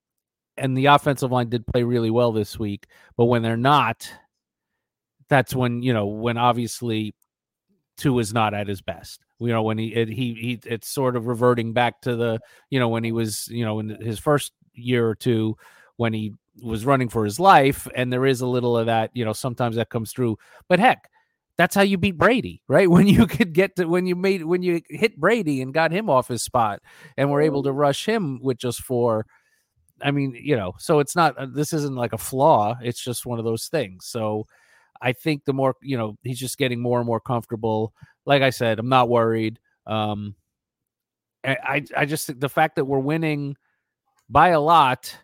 and 0.57 0.77
the 0.77 0.87
offensive 0.87 1.33
line 1.33 1.49
did 1.49 1.67
play 1.67 1.83
really 1.83 2.11
well 2.11 2.33
this 2.33 2.59
week, 2.59 2.87
but 3.17 3.27
when 3.27 3.43
they're 3.43 3.57
not, 3.57 4.11
that's 5.29 5.55
when 5.55 5.83
you 5.83 5.93
know 5.93 6.07
when 6.07 6.37
obviously 6.37 7.15
Tua 7.97 8.21
is 8.21 8.33
not 8.33 8.55
at 8.55 8.69
his 8.69 8.83
best. 8.83 9.21
You 9.39 9.49
know 9.49 9.63
when 9.63 9.79
he 9.79 9.95
it, 9.95 10.09
he 10.09 10.35
he 10.35 10.61
it's 10.67 10.89
sort 10.89 11.17
of 11.17 11.27
reverting 11.27 11.73
back 11.73 12.03
to 12.03 12.17
the 12.17 12.41
you 12.69 12.79
know 12.79 12.89
when 12.89 13.05
he 13.05 13.13
was 13.13 13.49
you 13.49 13.65
know 13.65 13.79
in 13.81 13.89
his 13.89 14.19
first 14.19 14.53
year 14.75 15.09
or 15.09 15.15
two 15.15 15.57
when 16.01 16.15
he 16.15 16.33
was 16.63 16.87
running 16.87 17.11
for 17.11 17.27
his 17.27 17.39
life, 17.39 17.87
and 17.95 18.11
there 18.11 18.25
is 18.25 18.41
a 18.41 18.47
little 18.47 18.75
of 18.75 18.87
that 18.87 19.11
you 19.13 19.23
know 19.23 19.35
sometimes 19.35 19.77
that 19.77 19.91
comes 19.91 20.13
through. 20.13 20.39
But 20.67 20.79
heck, 20.79 21.11
that's 21.59 21.75
how 21.75 21.83
you 21.83 21.99
beat 21.99 22.17
Brady, 22.17 22.63
right? 22.69 22.89
When 22.89 23.07
you 23.07 23.27
could 23.27 23.53
get 23.53 23.77
to 23.77 23.85
when 23.85 24.07
you 24.07 24.17
made 24.17 24.43
when 24.45 24.63
you 24.63 24.81
hit 24.89 25.21
Brady 25.21 25.61
and 25.61 25.75
got 25.75 25.93
him 25.93 26.09
off 26.09 26.29
his 26.29 26.43
spot, 26.43 26.81
and 27.19 27.31
were 27.31 27.43
able 27.43 27.63
to 27.65 27.73
rush 27.73 28.07
him 28.07 28.41
with 28.43 28.57
just 28.57 28.81
four. 28.83 29.27
I 30.03 30.11
mean, 30.11 30.35
you 30.43 30.57
know, 30.57 30.73
so 30.79 31.01
it's 31.01 31.15
not 31.15 31.37
uh, 31.37 31.49
this 31.53 31.75
isn't 31.75 31.97
like 31.97 32.15
a 32.15 32.19
flaw. 32.19 32.79
It's 32.83 33.05
just 33.05 33.27
one 33.27 33.39
of 33.39 33.45
those 33.45 33.69
things. 33.69 34.07
So 34.07 34.47
I 35.03 35.13
think 35.13 35.45
the 35.45 35.53
more 35.53 35.77
you 35.83 35.99
know, 35.99 36.17
he's 36.23 36.41
just 36.41 36.57
getting 36.57 36.81
more 36.81 36.99
and 36.99 37.07
more 37.07 37.21
comfortable. 37.21 37.93
Like 38.25 38.41
I 38.41 38.49
said, 38.49 38.79
I'm 38.79 38.89
not 38.89 39.11
worried. 39.11 39.59
Um, 39.87 40.35
I 41.45 41.85
I 41.95 42.07
just 42.07 42.27
think 42.27 42.41
the 42.41 42.49
fact 42.49 42.77
that 42.77 42.87
we're 42.87 42.99
winning 43.01 43.57
by 44.31 44.49
a 44.49 44.61
lot 44.61 45.15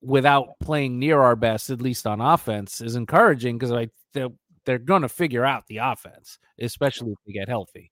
without 0.00 0.58
playing 0.60 0.98
near 0.98 1.20
our 1.20 1.36
best, 1.36 1.70
at 1.70 1.82
least 1.82 2.06
on 2.06 2.20
offense, 2.20 2.80
is 2.80 2.96
encouraging 2.96 3.58
because 3.58 3.72
I 3.72 3.88
they're, 4.14 4.28
they're 4.64 4.78
going 4.78 5.02
to 5.02 5.08
figure 5.08 5.44
out 5.44 5.66
the 5.66 5.78
offense, 5.78 6.38
especially 6.60 7.12
if 7.12 7.18
we 7.26 7.32
get 7.32 7.48
healthy. 7.48 7.90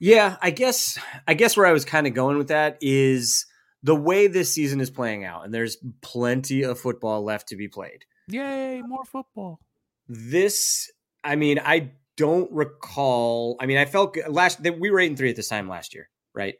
Yeah, 0.00 0.36
I 0.42 0.50
guess 0.50 0.98
I 1.28 1.34
guess 1.34 1.56
where 1.56 1.66
I 1.66 1.72
was 1.72 1.84
kind 1.84 2.06
of 2.06 2.14
going 2.14 2.36
with 2.38 2.48
that 2.48 2.78
is 2.80 3.46
the 3.82 3.94
way 3.94 4.26
this 4.26 4.52
season 4.52 4.80
is 4.80 4.90
playing 4.90 5.24
out, 5.24 5.44
and 5.44 5.54
there's 5.54 5.76
plenty 6.00 6.62
of 6.62 6.80
football 6.80 7.22
left 7.22 7.48
to 7.48 7.56
be 7.56 7.68
played. 7.68 8.04
Yay, 8.28 8.82
more 8.82 9.04
football. 9.04 9.60
This, 10.08 10.90
I 11.22 11.36
mean, 11.36 11.60
I 11.64 11.92
don't 12.16 12.50
recall. 12.52 13.56
I 13.60 13.66
mean, 13.66 13.78
I 13.78 13.84
felt 13.84 14.16
last 14.28 14.62
that 14.62 14.78
we 14.80 14.90
were 14.90 15.00
eight 15.00 15.08
and 15.08 15.16
three 15.16 15.30
at 15.30 15.36
this 15.36 15.48
time 15.48 15.68
last 15.68 15.94
year, 15.94 16.08
right? 16.34 16.54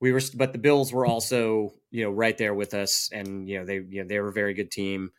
We 0.00 0.12
were, 0.12 0.20
but 0.34 0.52
the 0.52 0.58
Bills 0.58 0.92
were 0.92 1.06
also, 1.06 1.74
you 1.90 2.04
know, 2.04 2.10
right 2.10 2.36
there 2.36 2.54
with 2.54 2.74
us, 2.74 3.10
and 3.12 3.48
you 3.48 3.58
know 3.58 3.64
they, 3.64 3.76
you 3.76 4.02
know, 4.02 4.08
they 4.08 4.20
were 4.20 4.28
a 4.28 4.32
very 4.32 4.54
good 4.54 4.70
team. 4.70 5.10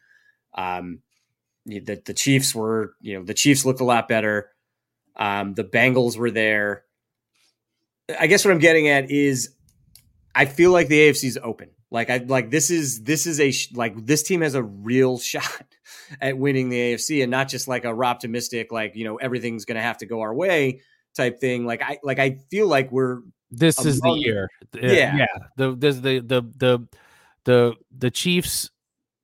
Um, 0.54 1.00
the 1.66 2.02
the 2.06 2.14
Chiefs 2.14 2.56
were, 2.56 2.94
you 3.02 3.18
know, 3.18 3.26
the 3.26 3.34
Chiefs 3.34 3.66
looked 3.66 3.82
a 3.82 3.86
lot 3.86 4.08
better. 4.08 4.52
Um, 5.16 5.54
the 5.54 5.66
Bengals 5.66 6.18
were 6.18 6.32
there. 6.32 6.84
I 8.18 8.28
guess 8.28 8.46
what 8.46 8.52
I'm 8.52 8.60
getting 8.60 8.88
at 8.88 9.12
is, 9.12 9.54
I 10.34 10.46
feel 10.46 10.72
like 10.72 10.88
the 10.88 11.10
AFC 11.10 11.26
is 11.26 11.40
open. 11.42 11.70
Like 11.92 12.10
I 12.10 12.18
like 12.18 12.52
this 12.52 12.70
is 12.70 13.04
this 13.04 13.26
is 13.26 13.40
a 13.40 13.52
like 13.76 14.06
this 14.06 14.24
team 14.24 14.42
has 14.42 14.56
a 14.56 14.64
real 14.64 15.18
shot 15.20 15.66
at 16.22 16.38
winning 16.38 16.70
the 16.70 16.94
AFC 16.94 17.22
and 17.22 17.32
not 17.32 17.48
just 17.48 17.68
like 17.68 17.84
a 17.84 17.90
optimistic 17.90 18.72
like 18.72 18.96
you 18.96 19.04
know 19.06 19.18
everything's 19.18 19.66
going 19.66 19.76
to 19.76 19.82
have 19.82 19.98
to 19.98 20.06
go 20.06 20.22
our 20.22 20.34
way 20.34 20.82
type 21.16 21.40
thing. 21.40 21.66
Like 21.66 21.82
I 21.82 21.98
like 22.04 22.20
I 22.20 22.38
feel 22.52 22.68
like 22.68 22.92
we're 22.92 23.22
this 23.52 23.84
is 23.86 24.00
the 24.00 24.12
year. 24.12 24.50
Yeah, 24.74 25.16
yeah. 25.16 25.26
The 25.58 25.76
this, 25.76 25.98
the 25.98 26.20
the 26.20 26.42
the 26.58 26.88
the 27.46 27.76
the 27.98 28.12
Chiefs 28.12 28.70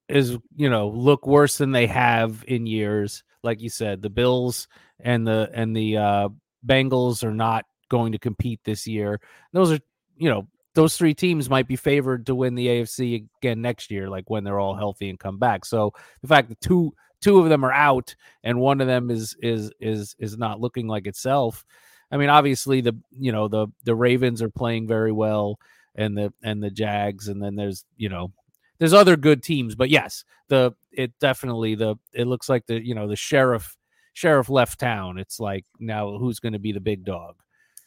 is 0.07 0.37
you 0.55 0.69
know 0.69 0.89
look 0.89 1.27
worse 1.27 1.57
than 1.57 1.71
they 1.71 1.87
have 1.87 2.43
in 2.47 2.65
years. 2.65 3.23
Like 3.43 3.61
you 3.61 3.69
said, 3.69 4.01
the 4.01 4.09
Bills 4.09 4.67
and 4.99 5.27
the 5.27 5.49
and 5.53 5.75
the 5.75 5.97
uh, 5.97 6.29
Bengals 6.65 7.23
are 7.23 7.33
not 7.33 7.65
going 7.89 8.11
to 8.13 8.19
compete 8.19 8.59
this 8.63 8.87
year. 8.87 9.19
Those 9.53 9.71
are 9.71 9.79
you 10.17 10.29
know 10.29 10.47
those 10.73 10.97
three 10.97 11.13
teams 11.13 11.49
might 11.49 11.67
be 11.67 11.75
favored 11.75 12.25
to 12.25 12.35
win 12.35 12.55
the 12.55 12.67
AFC 12.67 13.27
again 13.41 13.61
next 13.61 13.89
year, 13.89 14.09
like 14.09 14.29
when 14.29 14.43
they're 14.43 14.59
all 14.59 14.75
healthy 14.75 15.09
and 15.09 15.19
come 15.19 15.39
back. 15.39 15.65
So 15.65 15.93
the 16.21 16.27
fact 16.27 16.49
that 16.49 16.61
two 16.61 16.93
two 17.21 17.39
of 17.39 17.49
them 17.49 17.63
are 17.63 17.71
out 17.71 18.15
and 18.43 18.59
one 18.59 18.81
of 18.81 18.87
them 18.87 19.09
is 19.09 19.35
is 19.41 19.71
is 19.79 20.15
is 20.19 20.37
not 20.37 20.59
looking 20.59 20.87
like 20.87 21.07
itself. 21.07 21.65
I 22.11 22.17
mean, 22.17 22.29
obviously 22.29 22.81
the 22.81 22.95
you 23.11 23.31
know 23.31 23.47
the 23.47 23.67
the 23.83 23.95
Ravens 23.95 24.41
are 24.41 24.49
playing 24.49 24.87
very 24.87 25.11
well, 25.11 25.59
and 25.95 26.17
the 26.17 26.33
and 26.43 26.63
the 26.63 26.69
Jags, 26.69 27.27
and 27.27 27.41
then 27.41 27.55
there's 27.55 27.85
you 27.97 28.09
know 28.09 28.31
there's 28.79 28.93
other 28.93 29.15
good 29.15 29.43
teams, 29.43 29.75
but 29.75 29.89
yes, 29.89 30.23
the 30.49 30.73
it 30.91 31.17
definitely 31.19 31.75
the 31.75 31.95
it 32.13 32.27
looks 32.27 32.49
like 32.49 32.67
the 32.67 32.85
you 32.85 32.95
know 32.95 33.07
the 33.07 33.15
sheriff 33.15 33.75
sheriff 34.13 34.49
left 34.49 34.79
town. 34.79 35.17
It's 35.17 35.39
like 35.39 35.65
now 35.79 36.17
who's 36.17 36.39
going 36.39 36.53
to 36.53 36.59
be 36.59 36.71
the 36.71 36.79
big 36.79 37.05
dog? 37.05 37.35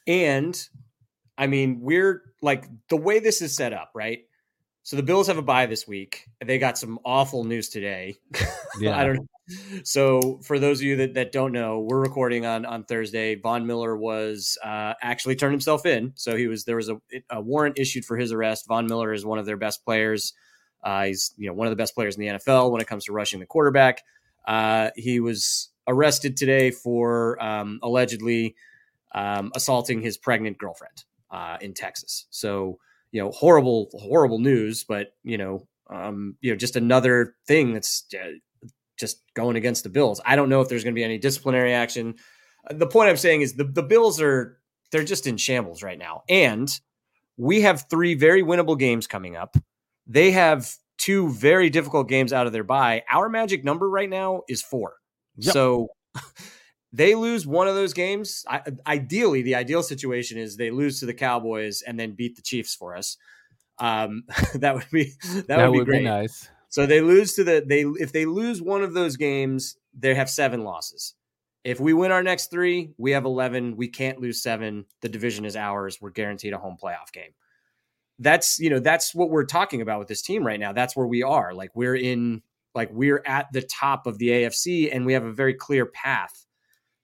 And 0.07 0.61
I 1.37 1.47
mean, 1.47 1.81
we're 1.81 2.23
like 2.43 2.67
the 2.89 2.97
way 2.97 3.19
this 3.19 3.43
is 3.43 3.55
set 3.55 3.73
up, 3.73 3.91
right? 3.95 4.21
So 4.83 4.97
the 4.97 5.03
Bills 5.03 5.27
have 5.27 5.37
a 5.37 5.43
bye 5.43 5.67
this 5.67 5.87
week. 5.87 6.27
They 6.45 6.59
got 6.59 6.79
some 6.79 6.99
awful 7.05 7.45
news 7.45 7.69
today. 7.69 8.19
Yeah. 8.81 8.97
I 8.97 9.05
don't 9.05 9.17
know. 9.17 9.27
So 9.85 10.41
for 10.43 10.59
those 10.59 10.81
of 10.81 10.85
you 10.85 10.97
that, 10.97 11.15
that 11.15 11.33
don't 11.33 11.53
know, 11.53 11.81
we're 11.81 12.01
recording 12.01 12.45
on 12.45 12.67
on 12.67 12.85
Thursday. 12.85 13.35
Von 13.35 13.67
Miller 13.67 13.97
was 13.97 14.59
uh, 14.65 14.95
actually 15.01 15.37
turned 15.37 15.53
himself 15.53 15.87
in. 15.87 16.13
So 16.17 16.37
he 16.37 16.47
was 16.47 16.65
there 16.65 16.77
was 16.77 16.89
a, 16.89 17.01
a, 17.31 17.41
warrant 17.41 17.79
issued 17.79 18.05
for 18.05 18.17
his 18.17 18.33
arrest. 18.33 18.67
Von 18.69 18.87
Miller 18.87 19.13
is 19.13 19.25
one 19.25 19.39
of 19.39 19.47
their 19.47 19.57
best 19.57 19.85
players. 19.85 20.35
Uh, 20.83 21.05
he's 21.05 21.33
you 21.37 21.49
know 21.49 21.55
one 21.55 21.67
of 21.67 21.71
the 21.71 21.77
best 21.77 21.95
players 21.95 22.17
in 22.17 22.21
the 22.21 22.27
NFL 22.27 22.71
when 22.71 22.81
it 22.81 22.87
comes 22.87 23.05
to 23.07 23.13
rushing 23.13 23.41
the 23.41 23.47
quarterback. 23.47 24.03
Uh, 24.47 24.91
he 24.97 25.21
was 25.21 25.71
arrested 25.87 26.37
today 26.37 26.71
for 26.71 27.43
um, 27.43 27.79
allegedly 27.83 28.55
um, 29.15 29.51
assaulting 29.55 30.03
his 30.03 30.19
pregnant 30.19 30.59
girlfriend 30.59 31.05
uh, 31.31 31.57
in 31.61 31.75
Texas. 31.75 32.27
So 32.31 32.79
you 33.13 33.23
know, 33.23 33.31
horrible, 33.31 33.89
horrible 33.93 34.39
news, 34.39 34.85
but 34.85 35.15
you 35.23 35.39
know, 35.39 35.67
um, 35.91 36.37
you 36.41 36.51
know, 36.51 36.57
just 36.57 36.77
another 36.77 37.35
thing 37.47 37.73
that's 37.73 38.05
uh, 38.15 38.33
just 38.99 39.23
going 39.35 39.57
against 39.57 39.85
the 39.85 39.91
Bills. 39.91 40.21
I 40.25 40.37
don't 40.37 40.49
know 40.49 40.61
if 40.61 40.69
there's 40.69 40.85
going 40.85 40.95
to 40.95 40.99
be 40.99 41.05
any 41.05 41.19
disciplinary 41.19 41.73
action. 41.73 42.17
Uh, 42.69 42.75
the 42.75 42.87
point 42.87 43.09
I'm 43.09 43.17
saying 43.17 43.43
is 43.43 43.55
the 43.55 43.65
the 43.65 43.83
Bills 43.83 44.21
are 44.21 44.59
they're 44.91 45.05
just 45.05 45.27
in 45.27 45.37
shambles 45.37 45.83
right 45.83 45.99
now, 45.99 46.23
and 46.29 46.69
we 47.37 47.63
have 47.63 47.87
three 47.89 48.15
very 48.15 48.43
winnable 48.43 48.79
games 48.79 49.07
coming 49.07 49.37
up. 49.37 49.57
They 50.07 50.31
have 50.33 50.75
two 50.99 51.31
very 51.31 51.71
difficult 51.71 52.09
games 52.09 52.33
out 52.33 52.47
of 52.47 52.53
their 52.53 52.65
bye. 52.65 53.05
Our 53.11 53.29
magic 53.29 53.65
number 53.65 53.89
right 53.89 54.11
now 54.11 54.43
is 54.49 54.61
four. 54.61 54.95
Yep. 55.37 55.53
So 55.53 55.89
they 56.93 57.15
lose 57.15 57.47
one 57.47 57.69
of 57.69 57.75
those 57.75 57.93
games. 57.93 58.45
I, 58.49 58.63
ideally, 58.87 59.43
the 59.43 59.55
ideal 59.55 59.83
situation 59.83 60.39
is 60.39 60.57
they 60.57 60.71
lose 60.71 61.01
to 61.01 61.07
the 61.07 61.15
Cowboys 61.15 61.83
and 61.83 61.99
then 61.99 62.13
beat 62.13 62.37
the 62.37 62.43
Chiefs 62.43 62.75
for 62.75 62.97
us. 62.97 63.17
Um, 63.79 64.25
that 64.55 64.75
would 64.75 64.91
be 64.91 65.13
that, 65.23 65.47
that 65.47 65.71
would, 65.71 65.79
be, 65.79 65.85
great. 65.85 65.99
Be 66.01 66.05
nice. 66.05 66.49
So 66.69 66.87
they 66.87 67.01
lose 67.01 67.35
to 67.35 67.45
the 67.45 67.65
they 67.67 67.83
if 67.83 68.13
they 68.13 68.27
lose 68.27 68.61
one 68.61 68.83
of 68.83 68.95
those 68.95 69.17
games, 69.17 69.77
they 69.99 70.15
have 70.15 70.31
seven 70.31 70.65
losses. 70.65 71.15
If 71.65 71.81
we 71.81 71.93
win 71.93 72.13
our 72.13 72.23
next 72.23 72.51
three, 72.51 72.93
we 72.99 73.13
have 73.13 73.25
eleven. 73.25 73.77
We 73.77 73.89
can't 73.89 74.21
lose 74.21 74.43
seven. 74.43 74.87
The 75.01 75.09
division 75.09 75.45
is 75.45 75.57
ours. 75.57 75.99
We're 76.01 76.11
guaranteed 76.11 76.53
a 76.53 76.59
home 76.59 76.77
playoff 76.83 77.13
game. 77.13 77.33
That's 78.19 78.59
you 78.59 78.71
know 78.71 78.81
that's 78.81 79.15
what 79.15 79.31
we're 79.31 79.45
talking 79.45 79.81
about 79.81 79.99
with 79.99 80.09
this 80.09 80.23
team 80.23 80.47
right 80.47 80.61
now. 80.61 80.73
That's 80.73 80.97
where 80.97 81.07
we 81.07 81.23
are. 81.23 81.55
Like 81.55 81.71
we're 81.75 81.97
in 81.97 82.43
like 82.75 82.91
we're 82.93 83.23
at 83.27 83.53
the 83.53 83.63
top 83.63 84.07
of 84.07 84.19
the 84.19 84.29
AFC 84.29 84.95
and 84.95 85.07
we 85.07 85.15
have 85.15 85.25
a 85.25 85.33
very 85.33 85.55
clear 85.55 85.87
path 85.87 86.47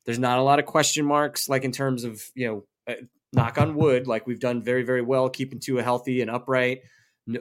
there's 0.05 0.19
not 0.19 0.39
a 0.39 0.43
lot 0.43 0.59
of 0.59 0.67
question 0.67 1.05
marks, 1.05 1.49
like 1.49 1.65
in 1.65 1.73
terms 1.73 2.05
of, 2.05 2.23
you 2.35 2.47
know, 2.47 2.65
uh, 2.93 2.97
knock 3.33 3.59
on 3.59 3.75
wood, 3.75 4.07
like 4.07 4.27
we've 4.27 4.41
done 4.41 4.63
very, 4.63 4.83
very 4.83 5.03
well 5.03 5.29
keeping 5.29 5.61
Tua 5.61 5.83
healthy 5.83 6.21
and 6.21 6.31
upright, 6.31 6.83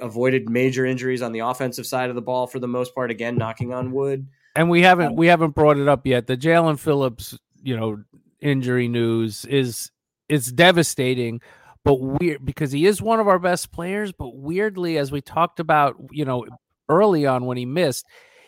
avoided 0.02 0.50
major 0.50 0.86
injuries 0.86 1.22
on 1.22 1.32
the 1.32 1.40
offensive 1.40 1.86
side 1.86 2.10
of 2.10 2.16
the 2.16 2.22
ball 2.22 2.48
for 2.48 2.60
the 2.60 2.68
most 2.68 2.96
part. 2.96 3.12
Again, 3.12 3.38
knocking 3.38 3.74
on 3.74 3.92
wood. 3.92 4.28
And 4.56 4.70
we 4.70 4.82
haven't 4.82 5.08
um, 5.08 5.16
we 5.16 5.28
haven't 5.28 5.52
brought 5.52 5.78
it 5.78 5.88
up 5.88 6.06
yet. 6.06 6.28
The 6.28 6.38
Jaelan 6.38 6.80
Phillips, 6.80 7.38
you 7.62 7.76
know, 7.76 8.04
injury 8.40 8.88
news 8.88 9.46
is 9.46 9.92
it's 10.30 10.52
devastating, 10.52 11.42
but 11.84 11.96
weird 11.96 12.46
because 12.46 12.72
he 12.72 12.86
is 12.86 13.02
one 13.02 13.20
of 13.20 13.28
our 13.28 13.40
best 13.40 13.72
players. 13.72 14.12
But 14.12 14.36
weirdly, 14.36 14.98
as 14.98 15.12
we 15.12 15.22
talked 15.22 15.60
about, 15.60 15.96
you 16.12 16.26
know, 16.26 16.46
early 16.90 17.26
on 17.26 17.46
when 17.46 17.58
he 17.58 17.66
missed, 17.66 18.06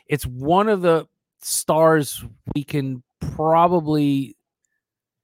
it's 0.08 0.26
one 0.26 0.70
of 0.70 0.82
the 0.82 1.08
stars 1.42 2.24
we 2.56 2.64
can 2.64 3.04
probably, 3.20 4.38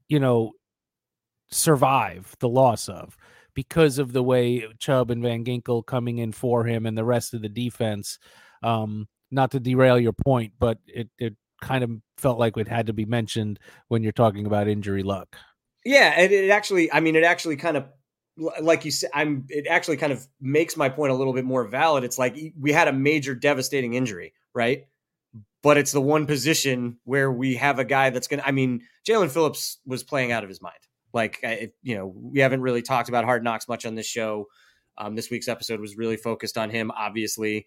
you 0.07 0.19
know, 0.19 0.53
survive 1.51 2.35
the 2.39 2.49
loss 2.49 2.89
of 2.89 3.17
because 3.53 3.99
of 3.99 4.13
the 4.13 4.23
way 4.23 4.65
Chubb 4.79 5.11
and 5.11 5.21
Van 5.21 5.43
Ginkel 5.43 5.85
coming 5.85 6.17
in 6.17 6.31
for 6.31 6.65
him 6.65 6.85
and 6.85 6.97
the 6.97 7.03
rest 7.03 7.33
of 7.33 7.41
the 7.41 7.49
defense. 7.49 8.19
Um, 8.63 9.07
not 9.31 9.51
to 9.51 9.59
derail 9.59 9.99
your 9.99 10.13
point, 10.13 10.53
but 10.59 10.77
it, 10.87 11.09
it 11.17 11.35
kind 11.61 11.83
of 11.83 11.91
felt 12.17 12.39
like 12.39 12.57
it 12.57 12.67
had 12.67 12.87
to 12.87 12.93
be 12.93 13.05
mentioned 13.05 13.59
when 13.87 14.03
you're 14.03 14.11
talking 14.11 14.45
about 14.45 14.67
injury 14.67 15.03
luck. 15.03 15.37
Yeah, 15.85 16.13
and 16.15 16.31
it 16.31 16.49
actually, 16.49 16.91
I 16.91 16.99
mean, 16.99 17.15
it 17.15 17.23
actually 17.23 17.55
kind 17.55 17.77
of, 17.77 17.85
like 18.61 18.85
you 18.85 18.91
said, 18.91 19.09
I'm. 19.13 19.45
It 19.49 19.67
actually 19.67 19.97
kind 19.97 20.13
of 20.13 20.25
makes 20.39 20.77
my 20.77 20.89
point 20.89 21.11
a 21.11 21.15
little 21.15 21.33
bit 21.33 21.43
more 21.43 21.65
valid. 21.65 22.03
It's 22.03 22.17
like 22.17 22.37
we 22.59 22.71
had 22.71 22.87
a 22.87 22.93
major, 22.93 23.35
devastating 23.35 23.93
injury, 23.93 24.33
right? 24.53 24.85
but 25.63 25.77
it's 25.77 25.91
the 25.91 26.01
one 26.01 26.25
position 26.25 26.97
where 27.03 27.31
we 27.31 27.55
have 27.55 27.79
a 27.79 27.85
guy 27.85 28.09
that's 28.09 28.27
going 28.27 28.39
to, 28.39 28.47
I 28.47 28.51
mean, 28.51 28.81
Jaelan 29.07 29.31
Phillips 29.31 29.79
was 29.85 30.03
playing 30.03 30.31
out 30.31 30.43
of 30.43 30.49
his 30.49 30.61
mind. 30.61 30.75
Like, 31.13 31.39
I, 31.43 31.71
you 31.83 31.95
know, 31.95 32.13
we 32.15 32.39
haven't 32.39 32.61
really 32.61 32.81
talked 32.81 33.09
about 33.09 33.25
Hard 33.25 33.43
Knocks 33.43 33.67
much 33.67 33.85
on 33.85 33.95
this 33.95 34.05
show. 34.05 34.47
Um, 34.97 35.15
this 35.15 35.29
week's 35.29 35.47
episode 35.47 35.79
was 35.79 35.97
really 35.97 36.17
focused 36.17 36.57
on 36.57 36.69
him, 36.69 36.91
obviously, 36.91 37.65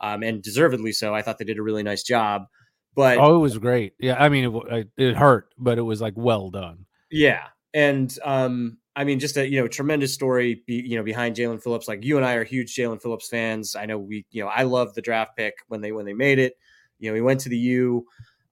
um, 0.00 0.22
and 0.22 0.42
deservedly 0.42 0.92
so. 0.92 1.14
I 1.14 1.22
thought 1.22 1.38
they 1.38 1.44
did 1.44 1.58
a 1.58 1.62
really 1.62 1.82
nice 1.82 2.02
job. 2.02 2.46
But 2.94 3.18
oh, 3.18 3.36
it 3.36 3.38
was 3.38 3.58
great. 3.58 3.92
Yeah, 4.00 4.16
I 4.18 4.30
mean, 4.30 4.56
it, 4.70 4.88
it 4.96 5.16
hurt, 5.16 5.52
but 5.58 5.78
it 5.78 5.82
was 5.82 6.00
like 6.00 6.14
well 6.16 6.50
done. 6.50 6.86
Yeah, 7.10 7.44
and 7.74 8.16
um, 8.24 8.78
I 8.96 9.04
mean, 9.04 9.20
just 9.20 9.36
a 9.36 9.46
you 9.46 9.60
know 9.60 9.68
tremendous 9.68 10.14
story. 10.14 10.62
Be, 10.66 10.76
you 10.76 10.96
know, 10.96 11.02
behind 11.02 11.36
Jaelan 11.36 11.62
Phillips. 11.62 11.88
Like 11.88 12.04
you 12.04 12.16
and 12.16 12.24
I 12.24 12.34
are 12.34 12.44
huge 12.44 12.74
Jaelan 12.74 13.02
Phillips 13.02 13.28
fans. 13.28 13.76
I 13.76 13.84
know 13.84 13.98
we, 13.98 14.24
you 14.30 14.42
know, 14.42 14.48
I 14.48 14.62
love 14.62 14.94
the 14.94 15.02
draft 15.02 15.36
pick 15.36 15.56
when 15.68 15.82
they 15.82 15.92
when 15.92 16.06
they 16.06 16.14
made 16.14 16.38
it. 16.38 16.54
You 16.98 17.10
know, 17.10 17.14
he 17.14 17.20
went 17.20 17.40
to 17.40 17.50
the 17.50 17.58
U. 17.58 18.06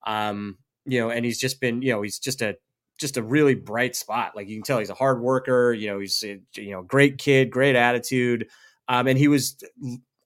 Um, 0.05 0.59
you 0.85 0.99
know, 0.99 1.09
and 1.09 1.25
he's 1.25 1.39
just 1.39 1.59
been, 1.59 1.81
you 1.81 1.91
know, 1.91 2.03
he's 2.03 2.19
just 2.19 2.43
a 2.43 2.55
just 2.97 3.17
a 3.17 3.23
really 3.23 3.55
bright 3.55 3.95
spot. 3.95 4.35
Like 4.35 4.47
you 4.47 4.57
can 4.57 4.63
tell, 4.63 4.79
he's 4.79 4.89
a 4.89 4.95
hard 4.95 5.21
worker. 5.21 5.73
You 5.73 5.87
know, 5.87 5.99
he's 5.99 6.23
a, 6.23 6.39
you 6.55 6.71
know 6.71 6.81
great 6.81 7.17
kid, 7.17 7.51
great 7.51 7.75
attitude. 7.75 8.47
Um, 8.87 9.07
and 9.07 9.17
he 9.17 9.27
was, 9.27 9.57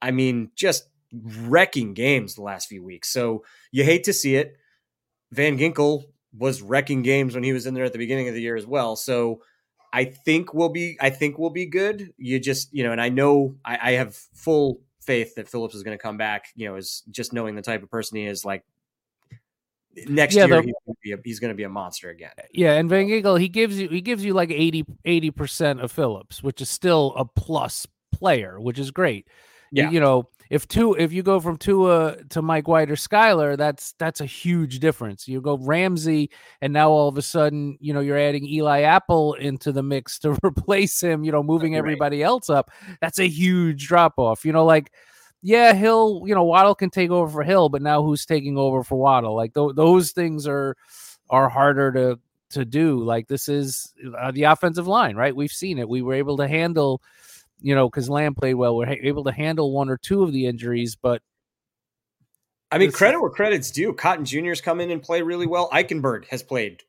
I 0.01 0.11
mean, 0.11 0.51
just 0.55 0.87
wrecking 1.11 1.93
games 1.93 2.35
the 2.35 2.41
last 2.41 2.67
few 2.67 2.83
weeks. 2.83 3.09
So 3.09 3.43
you 3.71 3.83
hate 3.83 4.03
to 4.05 4.13
see 4.13 4.35
it. 4.35 4.57
Van 5.31 5.57
Ginkel 5.57 6.03
was 6.37 6.61
wrecking 6.61 7.01
games 7.01 7.35
when 7.35 7.43
he 7.43 7.53
was 7.53 7.65
in 7.65 7.73
there 7.73 7.85
at 7.85 7.93
the 7.93 7.99
beginning 7.99 8.27
of 8.27 8.33
the 8.33 8.41
year 8.41 8.55
as 8.55 8.67
well. 8.67 8.95
So 8.95 9.41
I 9.91 10.05
think 10.05 10.53
we'll 10.53 10.69
be 10.69 10.97
I 10.99 11.09
think 11.09 11.37
we'll 11.37 11.49
be 11.49 11.65
good. 11.65 12.13
You 12.17 12.39
just 12.39 12.73
you 12.73 12.83
know, 12.83 12.91
and 12.91 13.01
I 13.01 13.09
know 13.09 13.55
I, 13.65 13.79
I 13.81 13.91
have 13.93 14.15
full 14.15 14.81
faith 15.01 15.35
that 15.35 15.47
Phillips 15.47 15.73
is 15.73 15.83
going 15.83 15.97
to 15.97 16.01
come 16.01 16.17
back. 16.17 16.49
You 16.55 16.67
know, 16.67 16.75
is 16.75 17.03
just 17.09 17.33
knowing 17.33 17.55
the 17.55 17.61
type 17.61 17.81
of 17.81 17.89
person 17.89 18.17
he 18.17 18.25
is. 18.25 18.45
Like 18.45 18.63
next 20.07 20.35
yeah, 20.35 20.45
year, 20.45 20.61
the, 20.61 21.19
he's 21.23 21.39
going 21.39 21.51
to 21.51 21.55
be 21.55 21.63
a 21.63 21.69
monster 21.69 22.09
again. 22.09 22.31
Yeah, 22.53 22.73
and 22.73 22.89
Van 22.89 23.07
Ginkel, 23.07 23.39
he 23.39 23.49
gives 23.49 23.79
you 23.79 23.89
he 23.89 24.01
gives 24.01 24.23
you 24.23 24.33
like 24.33 24.51
80 24.51 25.31
percent 25.31 25.81
of 25.81 25.91
Phillips, 25.91 26.43
which 26.43 26.61
is 26.61 26.69
still 26.69 27.13
a 27.17 27.25
plus 27.25 27.85
player, 28.11 28.59
which 28.59 28.79
is 28.79 28.91
great. 28.91 29.27
Yeah, 29.71 29.89
you 29.91 29.99
know, 29.99 30.29
if 30.49 30.67
two 30.67 30.93
if 30.93 31.13
you 31.13 31.21
go 31.21 31.39
from 31.39 31.57
Tua 31.57 32.17
to 32.29 32.41
Mike 32.41 32.67
White 32.67 32.89
or 32.89 32.95
Skylar, 32.95 33.55
that's 33.55 33.93
that's 33.99 34.19
a 34.19 34.25
huge 34.25 34.79
difference. 34.79 35.27
You 35.27 35.41
go 35.41 35.57
Ramsey, 35.57 36.31
and 36.61 36.73
now 36.73 36.89
all 36.89 37.07
of 37.07 37.17
a 37.17 37.21
sudden, 37.21 37.77
you 37.79 37.93
know, 37.93 37.99
you're 37.99 38.17
adding 38.17 38.45
Eli 38.45 38.81
Apple 38.81 39.35
into 39.35 39.71
the 39.71 39.83
mix 39.83 40.17
to 40.19 40.37
replace 40.43 41.01
him. 41.01 41.23
You 41.23 41.31
know, 41.31 41.43
moving 41.43 41.73
right. 41.73 41.79
everybody 41.79 42.23
else 42.23 42.49
up. 42.49 42.71
That's 42.99 43.19
a 43.19 43.27
huge 43.27 43.87
drop 43.87 44.13
off. 44.17 44.43
You 44.43 44.51
know, 44.51 44.65
like 44.65 44.91
yeah, 45.41 45.73
Hill. 45.73 46.23
You 46.25 46.35
know, 46.35 46.43
Waddle 46.43 46.75
can 46.75 46.89
take 46.89 47.11
over 47.11 47.31
for 47.31 47.43
Hill, 47.43 47.69
but 47.69 47.81
now 47.81 48.03
who's 48.03 48.25
taking 48.25 48.57
over 48.57 48.83
for 48.83 48.97
Waddle? 48.97 49.35
Like 49.35 49.53
th- 49.53 49.75
those 49.75 50.11
things 50.11 50.47
are 50.47 50.75
are 51.29 51.49
harder 51.49 51.91
to 51.93 52.19
to 52.51 52.65
do. 52.65 52.99
Like 53.03 53.27
this 53.27 53.47
is 53.47 53.93
uh, 54.17 54.31
the 54.31 54.43
offensive 54.43 54.87
line, 54.87 55.15
right? 55.15 55.35
We've 55.35 55.51
seen 55.51 55.79
it. 55.79 55.87
We 55.87 56.01
were 56.01 56.15
able 56.15 56.37
to 56.37 56.47
handle 56.47 57.01
you 57.61 57.75
know, 57.75 57.89
because 57.89 58.09
Lamb 58.09 58.35
played 58.35 58.55
well, 58.55 58.75
we're 58.75 58.89
able 58.89 59.23
to 59.25 59.31
handle 59.31 59.71
one 59.71 59.89
or 59.89 59.97
two 59.97 60.23
of 60.23 60.31
the 60.31 60.45
injuries. 60.45 60.95
But 60.95 61.21
I 62.71 62.77
mean, 62.77 62.91
credit 62.91 63.19
where 63.19 63.29
credit's 63.29 63.71
due. 63.71 63.93
Cotton 63.93 64.25
Junior's 64.25 64.61
come 64.61 64.79
in 64.79 64.91
and 64.91 65.01
play 65.01 65.21
really 65.21 65.47
well. 65.47 65.69
Eichenberg 65.71 66.27
has 66.27 66.43
played. 66.43 66.83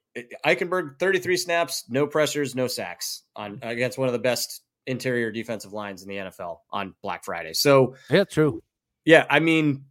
Eichenberg, 0.44 0.98
33 0.98 1.36
snaps, 1.36 1.84
no 1.88 2.06
pressures, 2.06 2.54
no 2.54 2.66
sacks 2.66 3.22
on 3.36 3.58
against 3.62 3.96
one 3.96 4.08
of 4.08 4.12
the 4.12 4.18
best 4.18 4.62
interior 4.90 5.30
defensive 5.30 5.72
lines 5.72 6.02
in 6.02 6.08
the 6.08 6.16
NFL 6.16 6.58
on 6.70 6.94
Black 7.02 7.24
Friday. 7.24 7.54
So 7.54 7.94
yeah, 8.10 8.24
true. 8.24 8.62
Yeah, 9.04 9.26
I 9.30 9.40
mean, 9.40 9.84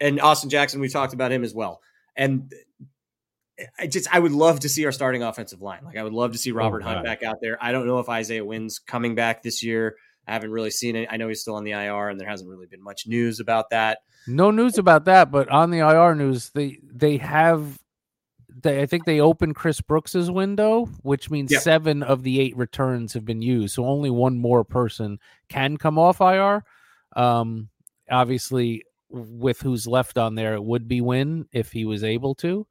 and 0.00 0.20
Austin 0.20 0.50
Jackson, 0.50 0.80
we 0.80 0.88
talked 0.88 1.14
about 1.14 1.30
him 1.30 1.44
as 1.44 1.54
well. 1.54 1.80
And 2.16 2.52
I 3.78 3.86
just 3.86 4.12
I 4.14 4.18
would 4.18 4.32
love 4.32 4.60
to 4.60 4.68
see 4.68 4.84
our 4.86 4.92
starting 4.92 5.22
offensive 5.22 5.62
line. 5.62 5.84
Like 5.84 5.96
I 5.96 6.02
would 6.02 6.12
love 6.12 6.32
to 6.32 6.38
see 6.38 6.52
oh, 6.52 6.56
Robert 6.56 6.82
oh, 6.82 6.88
Hunt 6.88 7.04
back 7.04 7.22
out 7.22 7.36
there. 7.40 7.58
I 7.60 7.72
don't 7.72 7.86
know 7.86 7.98
if 7.98 8.08
Isaiah 8.08 8.44
Wynn's 8.44 8.78
coming 8.78 9.14
back 9.14 9.42
this 9.42 9.62
year. 9.62 9.96
I 10.26 10.32
haven't 10.32 10.52
really 10.52 10.70
seen 10.70 10.96
it. 10.96 11.08
I 11.10 11.16
know 11.16 11.28
he's 11.28 11.40
still 11.40 11.56
on 11.56 11.64
the 11.64 11.72
IR, 11.72 12.08
and 12.08 12.20
there 12.20 12.28
hasn't 12.28 12.48
really 12.48 12.66
been 12.66 12.82
much 12.82 13.06
news 13.06 13.40
about 13.40 13.70
that. 13.70 13.98
No 14.26 14.50
news 14.52 14.78
about 14.78 15.06
that, 15.06 15.32
but 15.32 15.48
on 15.48 15.70
the 15.70 15.78
IR 15.78 16.14
news, 16.14 16.50
they 16.50 16.78
they 16.82 17.16
have. 17.18 17.78
They, 18.62 18.82
I 18.82 18.86
think 18.86 19.04
they 19.04 19.20
opened 19.20 19.56
Chris 19.56 19.80
Brooks's 19.80 20.30
window, 20.30 20.86
which 21.02 21.30
means 21.30 21.50
yep. 21.50 21.62
seven 21.62 22.02
of 22.02 22.22
the 22.22 22.40
eight 22.40 22.56
returns 22.56 23.12
have 23.14 23.24
been 23.24 23.42
used. 23.42 23.74
So 23.74 23.84
only 23.84 24.10
one 24.10 24.38
more 24.38 24.64
person 24.64 25.18
can 25.48 25.76
come 25.76 25.98
off 25.98 26.20
IR. 26.20 26.64
Um, 27.14 27.68
obviously, 28.10 28.84
with 29.10 29.60
who's 29.60 29.86
left 29.86 30.16
on 30.16 30.34
there, 30.34 30.54
it 30.54 30.64
would 30.64 30.88
be 30.88 31.00
Wynn 31.00 31.46
if 31.52 31.72
he 31.72 31.84
was 31.84 32.04
able 32.04 32.34
to. 32.36 32.66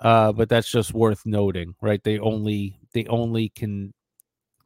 Uh, 0.00 0.32
but 0.32 0.48
that's 0.48 0.70
just 0.70 0.94
worth 0.94 1.26
noting, 1.26 1.74
right? 1.80 2.02
They 2.02 2.18
only 2.18 2.78
they 2.92 3.04
only 3.06 3.48
can 3.48 3.92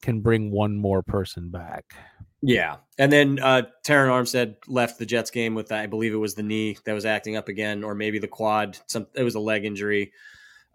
can 0.02 0.20
bring 0.20 0.50
one 0.50 0.76
more 0.76 1.02
person 1.02 1.50
back. 1.50 1.94
Yeah, 2.44 2.78
and 2.98 3.12
then 3.12 3.38
uh, 3.38 3.62
Terron 3.84 4.08
Armstead 4.08 4.56
left 4.66 4.98
the 4.98 5.06
Jets 5.06 5.30
game 5.30 5.54
with 5.54 5.70
I 5.70 5.86
believe 5.86 6.12
it 6.12 6.16
was 6.16 6.34
the 6.34 6.42
knee 6.42 6.76
that 6.84 6.92
was 6.92 7.06
acting 7.06 7.36
up 7.36 7.48
again, 7.48 7.84
or 7.84 7.94
maybe 7.94 8.18
the 8.18 8.28
quad. 8.28 8.78
Some 8.88 9.06
it 9.14 9.22
was 9.22 9.36
a 9.36 9.40
leg 9.40 9.64
injury. 9.64 10.12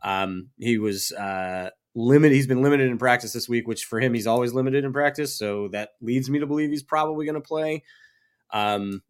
Um, 0.02 0.50
he 0.58 0.78
was 0.78 1.12
uh, 1.12 1.72
limited. 1.94 2.36
He's 2.36 2.48
been 2.48 2.62
limited 2.62 2.90
in 2.90 2.98
practice 2.98 3.34
this 3.34 3.50
week, 3.50 3.68
which 3.68 3.84
for 3.84 4.00
him 4.00 4.14
he's 4.14 4.28
always 4.28 4.54
limited 4.54 4.86
in 4.86 4.94
practice. 4.94 5.38
So 5.38 5.68
that 5.70 5.90
leads 6.00 6.30
me 6.30 6.40
to 6.40 6.48
believe 6.48 6.70
he's 6.70 6.84
probably 6.84 7.26
going 7.26 7.36
to 7.36 7.42
play. 7.42 7.84
Um, 8.54 9.02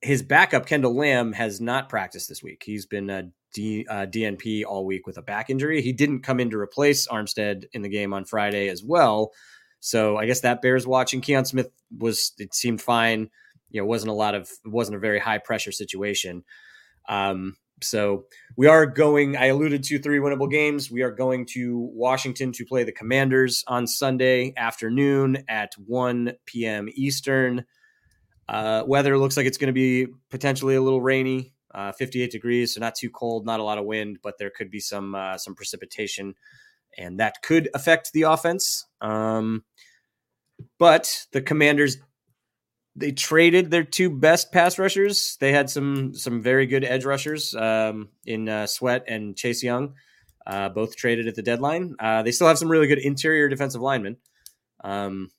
his 0.00 0.22
backup 0.22 0.66
Kendall 0.66 0.96
Lamb, 0.96 1.32
has 1.32 1.60
not 1.60 1.88
practiced 1.88 2.28
this 2.28 2.42
week. 2.42 2.62
He's 2.64 2.86
been 2.86 3.32
D, 3.52 3.86
uh, 3.90 4.06
DNP 4.06 4.64
all 4.64 4.86
week 4.86 5.06
with 5.06 5.18
a 5.18 5.22
back 5.22 5.50
injury. 5.50 5.82
He 5.82 5.92
didn't 5.92 6.20
come 6.20 6.40
in 6.40 6.50
to 6.50 6.58
replace 6.58 7.08
Armstead 7.08 7.64
in 7.72 7.82
the 7.82 7.88
game 7.88 8.12
on 8.12 8.24
Friday 8.24 8.68
as 8.68 8.82
well. 8.84 9.32
So 9.80 10.16
I 10.16 10.26
guess 10.26 10.40
that 10.40 10.62
bears 10.62 10.86
watching. 10.86 11.20
Kion 11.20 11.46
Smith 11.46 11.70
was 11.96 12.32
it 12.38 12.54
seemed 12.54 12.80
fine. 12.80 13.30
You 13.70 13.80
know, 13.80 13.86
wasn't 13.86 14.10
a 14.10 14.14
lot 14.14 14.34
of 14.34 14.50
wasn't 14.64 14.96
a 14.96 15.00
very 15.00 15.18
high 15.18 15.38
pressure 15.38 15.72
situation. 15.72 16.44
Um, 17.08 17.56
so 17.82 18.26
we 18.56 18.66
are 18.66 18.86
going. 18.86 19.36
I 19.36 19.46
alluded 19.46 19.82
to 19.84 19.98
three 19.98 20.18
winnable 20.18 20.50
games. 20.50 20.90
We 20.90 21.02
are 21.02 21.10
going 21.10 21.46
to 21.52 21.90
Washington 21.92 22.52
to 22.52 22.64
play 22.66 22.84
the 22.84 22.92
Commanders 22.92 23.64
on 23.66 23.86
Sunday 23.86 24.52
afternoon 24.56 25.44
at 25.48 25.72
1 25.86 26.34
p.m. 26.46 26.88
Eastern. 26.92 27.64
Uh, 28.48 28.82
weather 28.86 29.16
looks 29.16 29.36
like 29.36 29.46
it's 29.46 29.58
going 29.58 29.68
to 29.68 29.72
be 29.72 30.08
potentially 30.28 30.74
a 30.74 30.82
little 30.82 31.00
rainy 31.00 31.54
uh, 31.74 31.92
58 31.92 32.30
degrees, 32.30 32.74
so 32.74 32.80
not 32.80 32.94
too 32.94 33.10
cold, 33.10 33.46
not 33.46 33.60
a 33.60 33.62
lot 33.62 33.78
of 33.78 33.84
wind, 33.84 34.18
but 34.22 34.38
there 34.38 34.50
could 34.50 34.70
be 34.70 34.80
some 34.80 35.14
uh, 35.14 35.38
some 35.38 35.54
precipitation, 35.54 36.34
and 36.98 37.20
that 37.20 37.42
could 37.42 37.68
affect 37.74 38.12
the 38.12 38.22
offense. 38.22 38.86
Um, 39.00 39.64
but 40.78 41.26
the 41.32 41.40
Commanders 41.42 41.98
they 42.96 43.12
traded 43.12 43.70
their 43.70 43.84
two 43.84 44.10
best 44.10 44.52
pass 44.52 44.78
rushers. 44.78 45.36
They 45.40 45.52
had 45.52 45.70
some 45.70 46.14
some 46.14 46.42
very 46.42 46.66
good 46.66 46.84
edge 46.84 47.04
rushers 47.04 47.54
um, 47.54 48.08
in 48.26 48.48
uh, 48.48 48.66
Sweat 48.66 49.04
and 49.08 49.36
Chase 49.36 49.62
Young, 49.62 49.94
uh, 50.46 50.68
both 50.68 50.96
traded 50.96 51.28
at 51.28 51.34
the 51.34 51.42
deadline. 51.42 51.94
Uh, 51.98 52.22
they 52.22 52.32
still 52.32 52.48
have 52.48 52.58
some 52.58 52.70
really 52.70 52.86
good 52.86 52.98
interior 52.98 53.48
defensive 53.48 53.80
linemen. 53.80 54.16
Um, 54.82 55.30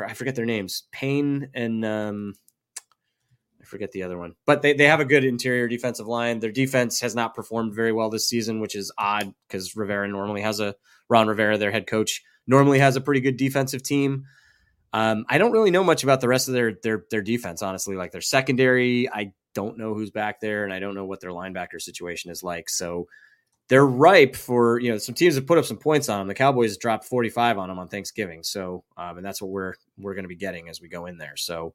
I 0.00 0.14
forget 0.14 0.34
their 0.34 0.44
names, 0.44 0.84
Payne 0.92 1.50
and 1.54 1.84
um, 1.84 2.34
I 3.60 3.64
forget 3.64 3.92
the 3.92 4.02
other 4.02 4.18
one, 4.18 4.34
but 4.44 4.62
they, 4.62 4.72
they 4.72 4.86
have 4.86 5.00
a 5.00 5.04
good 5.04 5.24
interior 5.24 5.68
defensive 5.68 6.06
line. 6.06 6.40
Their 6.40 6.52
defense 6.52 7.00
has 7.00 7.14
not 7.14 7.34
performed 7.34 7.74
very 7.74 7.92
well 7.92 8.10
this 8.10 8.28
season, 8.28 8.60
which 8.60 8.74
is 8.74 8.92
odd 8.98 9.34
because 9.46 9.76
Rivera 9.76 10.08
normally 10.08 10.42
has 10.42 10.58
a 10.58 10.74
Ron 11.08 11.28
Rivera, 11.28 11.58
their 11.58 11.70
head 11.70 11.86
coach, 11.86 12.22
normally 12.46 12.80
has 12.80 12.96
a 12.96 13.00
pretty 13.00 13.20
good 13.20 13.36
defensive 13.36 13.82
team. 13.82 14.24
Um, 14.92 15.26
I 15.28 15.38
don't 15.38 15.52
really 15.52 15.70
know 15.70 15.84
much 15.84 16.02
about 16.02 16.20
the 16.20 16.28
rest 16.28 16.48
of 16.48 16.54
their 16.54 16.74
their 16.82 17.04
their 17.10 17.22
defense, 17.22 17.62
honestly. 17.62 17.96
Like 17.96 18.12
their 18.12 18.20
secondary, 18.20 19.08
I 19.10 19.32
don't 19.54 19.78
know 19.78 19.94
who's 19.94 20.10
back 20.10 20.40
there, 20.40 20.64
and 20.64 20.72
I 20.72 20.78
don't 20.78 20.94
know 20.94 21.04
what 21.04 21.20
their 21.20 21.30
linebacker 21.30 21.80
situation 21.80 22.30
is 22.30 22.42
like. 22.42 22.70
So 22.70 23.06
they're 23.68 23.86
ripe 23.86 24.34
for 24.34 24.80
you 24.80 24.90
know 24.90 24.98
some 24.98 25.14
teams 25.14 25.34
have 25.34 25.46
put 25.46 25.58
up 25.58 25.64
some 25.64 25.76
points 25.76 26.08
on 26.08 26.20
them. 26.20 26.28
The 26.28 26.34
Cowboys 26.34 26.76
dropped 26.76 27.04
45 27.04 27.58
on 27.58 27.68
them 27.68 27.78
on 27.78 27.88
Thanksgiving, 27.88 28.42
so 28.42 28.84
um, 28.96 29.18
and 29.18 29.26
that's 29.26 29.42
what 29.42 29.50
we're 29.50 29.74
we're 29.98 30.14
going 30.14 30.24
to 30.24 30.28
be 30.28 30.36
getting 30.36 30.68
as 30.68 30.80
we 30.80 30.88
go 30.88 31.06
in 31.06 31.18
there. 31.18 31.36
So 31.36 31.74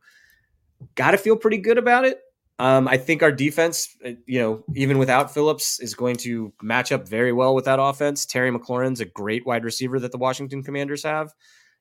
got 0.95 1.11
to 1.11 1.17
feel 1.17 1.37
pretty 1.37 1.57
good 1.57 1.77
about 1.77 2.05
it. 2.05 2.19
Um, 2.59 2.87
I 2.87 2.97
think 2.97 3.23
our 3.23 3.31
defense, 3.31 3.95
uh, 4.05 4.11
you 4.25 4.39
know, 4.39 4.63
even 4.75 4.97
without 4.99 5.33
Phillips, 5.33 5.79
is 5.79 5.95
going 5.95 6.17
to 6.17 6.53
match 6.61 6.91
up 6.91 7.07
very 7.07 7.33
well 7.33 7.55
with 7.55 7.65
that 7.65 7.79
offense. 7.79 8.25
Terry 8.25 8.51
McLaurin's 8.51 8.99
a 8.99 9.05
great 9.05 9.45
wide 9.45 9.63
receiver 9.63 9.99
that 9.99 10.11
the 10.11 10.19
Washington 10.19 10.63
Commanders 10.63 11.03
have, 11.03 11.33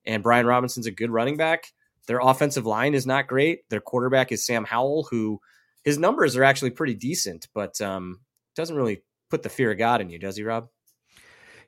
and 0.05 0.23
Brian 0.23 0.47
Robinson's 0.47 0.87
a 0.87 0.91
good 0.91 1.11
running 1.11 1.37
back. 1.37 1.73
Their 2.07 2.21
offensive 2.21 2.67
line 2.67 2.95
is 2.95 3.07
not 3.07 3.29
great. 3.29 3.69
Their 3.69 3.81
quarterback 3.81 4.33
is 4.33 4.45
Sam 4.45 4.65
Howell, 4.65 5.07
who 5.11 5.41
his 5.85 5.99
numbers 5.99 6.37
are 6.37 6.45
actually 6.45 6.71
pretty 6.71 6.95
decent, 6.95 7.49
but 7.55 7.81
um, 7.81 8.21
doesn't 8.57 8.77
really 8.77 9.03
put 9.31 9.43
the 9.43 9.49
fear 9.49 9.71
of 9.71 9.79
God 9.79 10.01
in 10.01 10.11
you, 10.11 10.19
does 10.19 10.37
he, 10.37 10.43
Rob? 10.43 10.69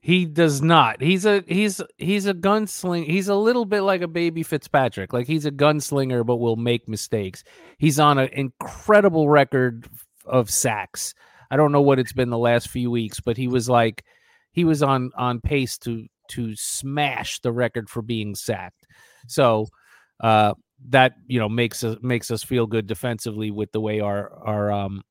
He 0.00 0.26
does 0.26 0.60
not. 0.60 1.00
He's 1.00 1.24
a 1.24 1.42
he's 1.46 1.80
he's 1.96 2.26
a 2.26 2.34
gunslinger. 2.34 3.06
He's 3.06 3.28
a 3.28 3.34
little 3.34 3.64
bit 3.64 3.80
like 3.80 4.02
a 4.02 4.06
baby 4.06 4.42
Fitzpatrick. 4.42 5.14
Like 5.14 5.26
he's 5.26 5.46
a 5.46 5.50
gunslinger, 5.50 6.26
but 6.26 6.36
will 6.36 6.56
make 6.56 6.86
mistakes. 6.86 7.42
He's 7.78 7.98
on 7.98 8.18
an 8.18 8.28
incredible 8.32 9.30
record 9.30 9.88
of 10.26 10.50
sacks. 10.50 11.14
I 11.50 11.56
don't 11.56 11.72
know 11.72 11.80
what 11.80 11.98
it's 11.98 12.12
been 12.12 12.28
the 12.28 12.36
last 12.36 12.68
few 12.68 12.90
weeks, 12.90 13.20
but 13.20 13.38
he 13.38 13.48
was 13.48 13.66
like 13.70 14.04
he 14.52 14.64
was 14.64 14.82
on 14.82 15.10
on 15.16 15.40
pace 15.40 15.78
to 15.78 16.06
to 16.28 16.54
smash 16.56 17.40
the 17.40 17.52
record 17.52 17.88
for 17.88 18.02
being 18.02 18.34
sacked. 18.34 18.86
So 19.26 19.68
uh, 20.20 20.54
that 20.88 21.14
you 21.26 21.38
know 21.38 21.48
makes 21.48 21.82
us 21.84 21.96
makes 22.02 22.30
us 22.30 22.42
feel 22.42 22.66
good 22.66 22.86
defensively 22.86 23.50
with 23.50 23.72
the 23.72 23.80
way 23.80 24.00
our 24.00 24.32
our 24.44 24.72
um 24.72 25.02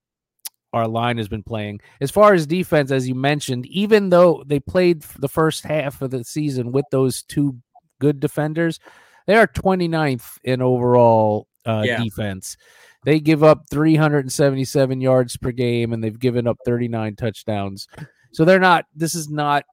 our 0.74 0.88
line 0.88 1.18
has 1.18 1.28
been 1.28 1.44
playing. 1.44 1.80
As 2.02 2.10
far 2.10 2.34
as 2.34 2.48
defense, 2.48 2.92
as 2.92 3.08
you 3.08 3.14
mentioned, 3.16 3.66
even 3.68 4.10
though 4.10 4.44
they 4.46 4.60
played 4.60 5.04
the 5.20 5.30
first 5.30 5.64
half 5.64 6.02
of 6.02 6.10
the 6.10 6.24
season 6.24 6.72
with 6.72 6.86
those 6.92 7.22
two 7.22 7.58
good 8.00 8.20
defenders, 8.20 8.80
they 9.28 9.36
are 9.36 9.48
29th 9.48 10.40
in 10.44 10.64
overall 10.64 11.48
uh, 11.66 11.84
yeah. 11.86 12.04
defense. 12.04 12.58
They 13.06 13.20
give 13.20 13.44
up 13.44 13.66
377 13.70 15.00
yards 15.00 15.38
per 15.38 15.52
game 15.52 15.94
and 15.94 16.04
they've 16.04 16.20
given 16.20 16.48
up 16.48 16.58
39 16.66 17.16
touchdowns. 17.18 17.88
So 18.32 18.44
they're 18.46 18.60
not 18.60 18.86
this 18.96 19.14
is 19.14 19.30
not 19.30 19.66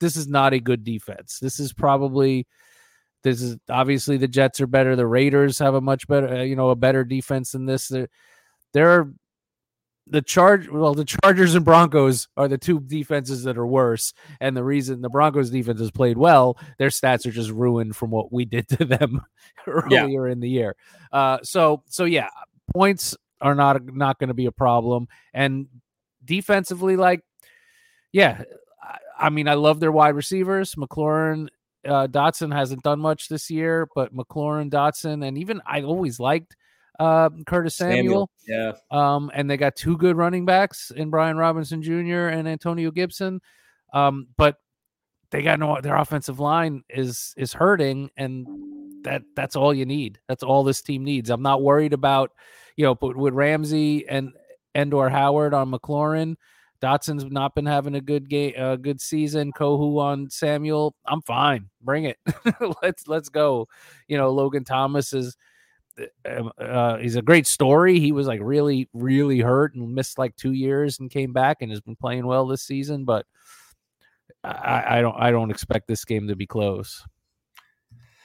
this 0.00 0.16
is 0.16 0.28
not 0.28 0.52
a 0.52 0.60
good 0.60 0.84
defense. 0.84 1.38
This 1.38 1.60
is 1.60 1.72
probably 1.72 2.46
this 3.22 3.42
is 3.42 3.56
obviously 3.68 4.16
the 4.16 4.28
Jets 4.28 4.60
are 4.60 4.66
better. 4.66 4.94
The 4.94 5.06
Raiders 5.06 5.58
have 5.58 5.74
a 5.74 5.80
much 5.80 6.06
better, 6.06 6.28
uh, 6.28 6.42
you 6.42 6.54
know, 6.54 6.70
a 6.70 6.76
better 6.76 7.04
defense 7.04 7.52
than 7.52 7.66
this. 7.66 7.88
There, 7.88 8.08
there 8.72 8.90
are 8.90 9.12
the 10.06 10.22
charge. 10.22 10.68
Well, 10.68 10.94
the 10.94 11.04
Chargers 11.04 11.54
and 11.54 11.64
Broncos 11.64 12.28
are 12.36 12.46
the 12.46 12.58
two 12.58 12.78
defenses 12.78 13.42
that 13.42 13.58
are 13.58 13.66
worse, 13.66 14.12
and 14.40 14.56
the 14.56 14.62
reason 14.62 15.00
the 15.00 15.08
Broncos 15.08 15.50
defense 15.50 15.80
has 15.80 15.90
played 15.90 16.16
well, 16.16 16.56
their 16.78 16.90
stats 16.90 17.26
are 17.26 17.32
just 17.32 17.50
ruined 17.50 17.96
from 17.96 18.10
what 18.10 18.32
we 18.32 18.44
did 18.44 18.68
to 18.78 18.84
them 18.84 19.20
earlier 19.66 20.26
yeah. 20.26 20.32
in 20.32 20.40
the 20.40 20.48
year. 20.48 20.76
Uh, 21.10 21.38
so, 21.42 21.82
so 21.86 22.04
yeah, 22.04 22.28
points 22.72 23.16
are 23.40 23.54
not 23.54 23.84
not 23.92 24.18
going 24.18 24.28
to 24.28 24.34
be 24.34 24.46
a 24.46 24.52
problem, 24.52 25.08
and 25.34 25.66
defensively, 26.24 26.96
like, 26.96 27.22
yeah, 28.12 28.44
I 29.18 29.30
mean, 29.30 29.48
I 29.48 29.54
love 29.54 29.80
their 29.80 29.92
wide 29.92 30.14
receivers. 30.14 30.74
McLaurin 30.74 31.48
uh, 31.86 32.06
Dotson 32.08 32.54
hasn't 32.54 32.82
done 32.82 33.00
much 33.00 33.28
this 33.28 33.50
year, 33.50 33.88
but 33.94 34.14
McLaurin, 34.14 34.70
Dotson, 34.70 35.26
and 35.26 35.38
even 35.38 35.60
I 35.66 35.82
always 35.82 36.18
liked 36.20 36.56
uh, 36.98 37.30
Curtis 37.46 37.76
Samuel. 37.76 38.30
Samuel. 38.46 38.78
Yeah. 38.90 39.14
Um, 39.14 39.30
and 39.34 39.48
they 39.50 39.56
got 39.56 39.76
two 39.76 39.96
good 39.96 40.16
running 40.16 40.44
backs 40.44 40.90
in 40.94 41.10
Brian 41.10 41.36
Robinson 41.36 41.82
Jr. 41.82 42.28
and 42.28 42.48
Antonio 42.48 42.90
Gibson. 42.90 43.40
Um, 43.92 44.28
but 44.36 44.56
they 45.30 45.42
got 45.42 45.58
no 45.58 45.80
their 45.80 45.96
offensive 45.96 46.40
line 46.40 46.82
is 46.88 47.34
is 47.36 47.52
hurting, 47.52 48.10
and 48.16 48.46
that 49.04 49.22
that's 49.34 49.56
all 49.56 49.74
you 49.74 49.86
need. 49.86 50.18
That's 50.28 50.42
all 50.42 50.64
this 50.64 50.82
team 50.82 51.04
needs. 51.04 51.30
I'm 51.30 51.42
not 51.42 51.62
worried 51.62 51.92
about, 51.92 52.32
you 52.76 52.84
know, 52.84 52.94
but 52.94 53.16
with 53.16 53.34
Ramsey 53.34 54.08
and 54.08 54.32
and 54.74 54.92
or 54.94 55.08
Howard 55.08 55.54
on 55.54 55.70
McLaurin. 55.70 56.36
Dotson's 56.80 57.24
not 57.24 57.54
been 57.54 57.66
having 57.66 57.94
a 57.94 58.00
good 58.00 58.28
game, 58.28 58.54
a 58.56 58.76
good 58.76 59.00
season. 59.00 59.52
Kohou 59.52 59.98
on 59.98 60.30
Samuel, 60.30 60.94
I'm 61.06 61.22
fine. 61.22 61.68
Bring 61.82 62.04
it. 62.04 62.18
let's 62.82 63.06
let's 63.08 63.28
go. 63.28 63.68
You 64.08 64.16
know, 64.16 64.30
Logan 64.30 64.64
Thomas 64.64 65.12
is 65.12 65.36
uh, 66.24 66.48
uh, 66.60 66.98
he's 66.98 67.16
a 67.16 67.22
great 67.22 67.46
story. 67.46 67.98
He 68.00 68.12
was 68.12 68.26
like 68.26 68.40
really 68.42 68.88
really 68.92 69.40
hurt 69.40 69.74
and 69.74 69.94
missed 69.94 70.18
like 70.18 70.36
two 70.36 70.52
years 70.52 70.98
and 71.00 71.10
came 71.10 71.32
back 71.32 71.58
and 71.60 71.70
has 71.70 71.80
been 71.80 71.96
playing 71.96 72.26
well 72.26 72.46
this 72.46 72.62
season. 72.62 73.04
But 73.04 73.26
I, 74.44 74.98
I 74.98 75.00
don't 75.00 75.16
I 75.16 75.30
don't 75.30 75.50
expect 75.50 75.88
this 75.88 76.04
game 76.04 76.28
to 76.28 76.36
be 76.36 76.46
close. 76.46 77.04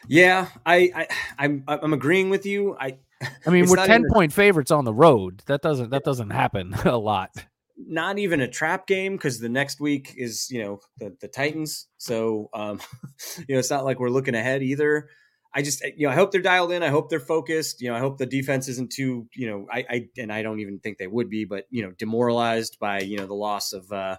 Yeah, 0.08 0.48
I, 0.66 0.92
I 0.96 1.08
I'm 1.38 1.64
I'm 1.68 1.94
agreeing 1.94 2.30
with 2.30 2.46
you. 2.46 2.76
I 2.80 2.98
I 3.46 3.50
mean, 3.50 3.70
we're 3.70 3.86
ten 3.86 4.02
even... 4.02 4.12
point 4.12 4.34
favorites 4.34 4.72
on 4.72 4.84
the 4.84 4.94
road. 4.94 5.44
That 5.46 5.62
doesn't 5.62 5.92
that 5.92 6.04
doesn't 6.04 6.32
happen 6.32 6.74
a 6.86 6.98
lot 6.98 7.32
not 7.78 8.20
even 8.20 8.42
a 8.42 8.48
trap 8.48 8.88
game 8.88 9.14
because 9.14 9.40
the 9.40 9.50
next 9.50 9.80
week 9.80 10.14
is 10.18 10.50
you 10.50 10.64
know 10.64 10.80
the 10.98 11.16
the 11.22 11.28
Titans. 11.28 11.88
So 11.98 12.50
um, 12.54 12.80
you 13.48 13.56
know 13.56 13.60
it's 13.60 13.70
not 13.70 13.86
like 13.86 14.00
we're 14.00 14.10
looking 14.10 14.36
ahead 14.36 14.64
either. 14.64 15.10
I 15.54 15.62
just 15.62 15.84
you 15.84 16.08
know 16.08 16.14
I 16.14 16.16
hope 16.16 16.32
they're 16.32 16.42
dialed 16.42 16.72
in. 16.72 16.84
I 16.84 16.90
hope 16.90 17.10
they're 17.10 17.20
focused. 17.20 17.82
You 17.82 17.90
know 17.90 17.96
I 17.96 18.00
hope 18.00 18.18
the 18.18 18.26
defense 18.26 18.68
isn't 18.68 18.92
too 18.92 19.28
you 19.34 19.50
know 19.50 19.68
I, 19.72 19.86
I 19.90 20.08
and 20.18 20.32
I 20.32 20.42
don't 20.44 20.60
even 20.60 20.80
think 20.80 20.98
they 20.98 21.08
would 21.08 21.30
be, 21.30 21.46
but 21.46 21.66
you 21.70 21.84
know 21.84 21.92
demoralized 21.92 22.78
by 22.80 23.02
you 23.02 23.18
know 23.18 23.26
the 23.26 23.34
loss 23.34 23.74
of 23.74 23.92
uh 23.92 24.18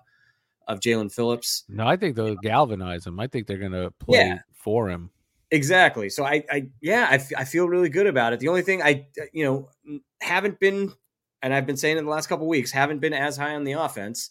of 0.68 0.80
Jaelan 0.80 1.12
Phillips. 1.12 1.64
No, 1.68 1.86
I 1.86 1.96
think 1.96 2.16
they'll 2.16 2.36
galvanize 2.36 3.06
him. 3.06 3.18
I 3.20 3.26
think 3.26 3.46
they're 3.46 3.58
going 3.58 3.72
to 3.72 3.90
play 3.98 4.26
yeah. 4.26 4.38
for 4.52 4.88
him. 4.88 5.10
Exactly. 5.50 6.08
So 6.08 6.24
I, 6.24 6.44
I 6.50 6.68
yeah, 6.80 7.06
I, 7.10 7.14
f- 7.16 7.32
I 7.36 7.44
feel 7.44 7.68
really 7.68 7.90
good 7.90 8.06
about 8.06 8.32
it. 8.32 8.40
The 8.40 8.48
only 8.48 8.62
thing 8.62 8.82
I, 8.82 9.06
you 9.32 9.44
know, 9.44 10.00
haven't 10.20 10.58
been 10.58 10.92
and 11.42 11.52
I've 11.52 11.66
been 11.66 11.76
saying 11.76 11.98
in 11.98 12.04
the 12.04 12.10
last 12.10 12.28
couple 12.28 12.46
weeks, 12.46 12.70
haven't 12.70 13.00
been 13.00 13.12
as 13.12 13.36
high 13.36 13.54
on 13.54 13.64
the 13.64 13.72
offense. 13.72 14.30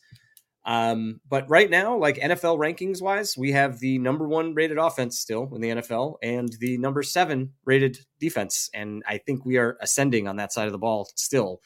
Um, 0.64 1.20
but 1.28 1.50
right 1.50 1.70
now, 1.70 1.98
like 1.98 2.18
NFL 2.18 2.60
rankings 2.60 3.02
wise, 3.02 3.36
we 3.36 3.52
have 3.52 3.80
the 3.80 3.98
number 3.98 4.28
one 4.28 4.54
rated 4.54 4.78
offense 4.78 5.20
still 5.20 5.50
in 5.56 5.62
the 5.62 5.70
NFL 5.70 6.18
and 6.22 6.54
the 6.60 6.78
number 6.78 7.02
seven 7.02 7.54
rated 7.66 8.00
defense. 8.20 8.70
And 8.74 9.04
I 9.08 9.18
think 9.18 9.44
we 9.44 9.58
are 9.58 9.78
ascending 9.82 10.28
on 10.28 10.36
that 10.36 10.54
side 10.54 10.68
of 10.68 10.72
the 10.72 10.78
ball 10.78 11.10
still. 11.16 11.62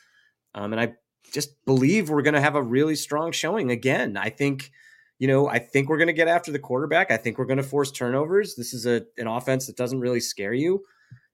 Um, 0.53 0.71
and 0.71 0.79
I 0.79 0.93
just 1.31 1.63
believe 1.65 2.09
we're 2.09 2.21
going 2.21 2.35
to 2.35 2.41
have 2.41 2.55
a 2.55 2.63
really 2.63 2.95
strong 2.95 3.33
showing 3.33 3.69
again. 3.69 4.15
I 4.15 4.29
think, 4.29 4.71
you 5.19 5.27
know, 5.27 5.49
I 5.49 5.59
think 5.59 5.89
we're 5.89 5.97
going 5.97 6.07
to 6.07 6.13
get 6.13 6.29
after 6.29 6.53
the 6.53 6.59
quarterback. 6.59 7.11
I 7.11 7.17
think 7.17 7.37
we're 7.37 7.45
going 7.45 7.57
to 7.57 7.63
force 7.63 7.91
turnovers. 7.91 8.55
This 8.55 8.73
is 8.73 8.85
a, 8.85 9.03
an 9.17 9.27
offense 9.27 9.67
that 9.67 9.75
doesn't 9.75 9.99
really 9.99 10.21
scare 10.21 10.53
you. 10.53 10.85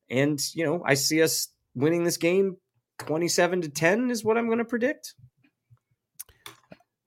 And, 0.10 0.40
you 0.56 0.66
know, 0.66 0.82
I 0.84 0.96
see 0.96 1.22
us 1.22 1.50
winning 1.76 2.04
this 2.04 2.18
game 2.18 2.58
27 3.00 3.62
to 3.62 3.70
10 3.70 4.12
is 4.12 4.24
what 4.24 4.38
I'm 4.38 4.48
going 4.48 4.60
to 4.60 4.66
predict. 4.66 5.14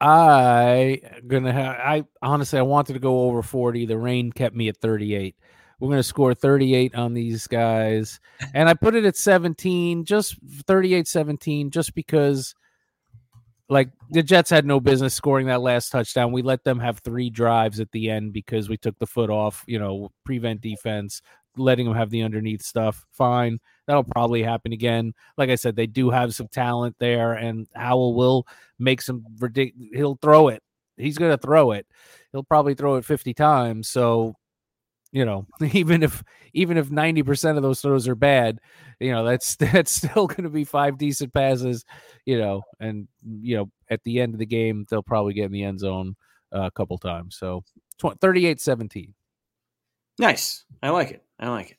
I 0.01 1.01
gonna 1.27 1.53
have 1.53 1.77
I 1.77 2.05
honestly 2.21 2.59
I 2.59 2.63
wanted 2.63 2.93
to 2.93 2.99
go 2.99 3.23
over 3.23 3.43
40. 3.43 3.87
The 3.87 3.97
rain 3.97 4.33
kept 4.33 4.55
me 4.55 4.69
at 4.69 4.77
38. 4.77 5.35
We're 5.81 5.89
gonna 5.89 6.03
score 6.03 6.35
38 6.35 6.95
on 6.95 7.15
these 7.15 7.47
guys. 7.47 8.21
And 8.53 8.69
I 8.69 8.75
put 8.75 8.95
it 8.95 9.07
at 9.07 9.17
17, 9.17 10.05
just 10.05 10.37
38 10.67 11.09
17, 11.09 11.71
just 11.71 11.95
because 11.95 12.55
like 13.69 13.91
the 14.11 14.23
Jets 14.23 14.51
had 14.51 14.67
no 14.67 14.81
business 14.81 15.15
scoring 15.15 15.47
that 15.47 15.63
last 15.63 15.91
touchdown. 15.91 16.33
We 16.33 16.43
let 16.43 16.65
them 16.65 16.79
have 16.81 16.99
three 16.99 17.31
drives 17.31 17.81
at 17.81 17.91
the 17.93 18.11
end 18.11 18.33
because 18.33 18.69
we 18.69 18.77
took 18.77 18.99
the 18.99 19.07
foot 19.07 19.31
off, 19.31 19.65
you 19.67 19.79
know, 19.79 20.11
prevent 20.25 20.61
defense, 20.61 21.23
letting 21.57 21.87
them 21.87 21.95
have 21.95 22.11
the 22.11 22.23
underneath 22.23 22.63
stuff. 22.63 23.07
Fine. 23.13 23.61
That'll 23.87 24.05
probably 24.05 24.43
happen 24.43 24.73
again. 24.73 25.15
Like 25.39 25.51
I 25.51 25.55
said, 25.55 25.77
they 25.77 25.87
do 25.87 26.11
have 26.11 26.35
some 26.35 26.49
talent 26.49 26.97
there, 26.99 27.33
and 27.33 27.67
Howell 27.75 28.15
will 28.15 28.47
make 28.79 29.01
some 29.01 29.25
ridiculous. 29.39 29.91
He'll 29.95 30.19
throw 30.21 30.49
it. 30.49 30.63
He's 30.97 31.19
going 31.19 31.33
to 31.33 31.39
throw 31.39 31.73
it. 31.73 31.87
He'll 32.33 32.45
probably 32.45 32.75
throw 32.75 32.97
it 32.97 33.05
50 33.05 33.35
times. 33.35 33.89
So, 33.89 34.35
you 35.15 35.25
know, 35.25 35.47
even 35.73 36.03
if 36.03 36.23
even 36.53 36.77
if 36.77 36.91
90% 36.91 37.57
of 37.57 37.63
those 37.63 37.81
throws 37.81 38.07
are 38.07 38.15
bad, 38.15 38.59
you 39.01 39.13
know, 39.13 39.25
that's 39.25 39.57
that's 39.73 39.93
still 39.93 40.27
going 40.27 40.43
to 40.43 40.51
be 40.51 40.65
five 40.65 40.99
decent 40.99 41.33
passes, 41.33 41.85
you 42.27 42.37
know, 42.37 42.63
and 42.81 43.09
you 43.41 43.57
know, 43.57 43.71
at 43.89 44.03
the 44.03 44.21
end 44.21 44.35
of 44.35 44.41
the 44.41 44.47
game, 44.47 44.85
they'll 44.91 45.03
probably 45.03 45.33
get 45.33 45.47
in 45.47 45.53
the 45.53 45.63
end 45.63 45.81
zone 45.81 46.17
uh, 46.55 46.63
a 46.63 46.71
couple 46.71 46.99
times. 46.99 47.37
So, 47.37 47.65
38-17. 48.03 49.13
Nice. 50.19 50.65
I 50.83 50.91
like 50.91 51.13
it. 51.13 51.23
I 51.39 51.49
like 51.49 51.71
it. 51.71 51.77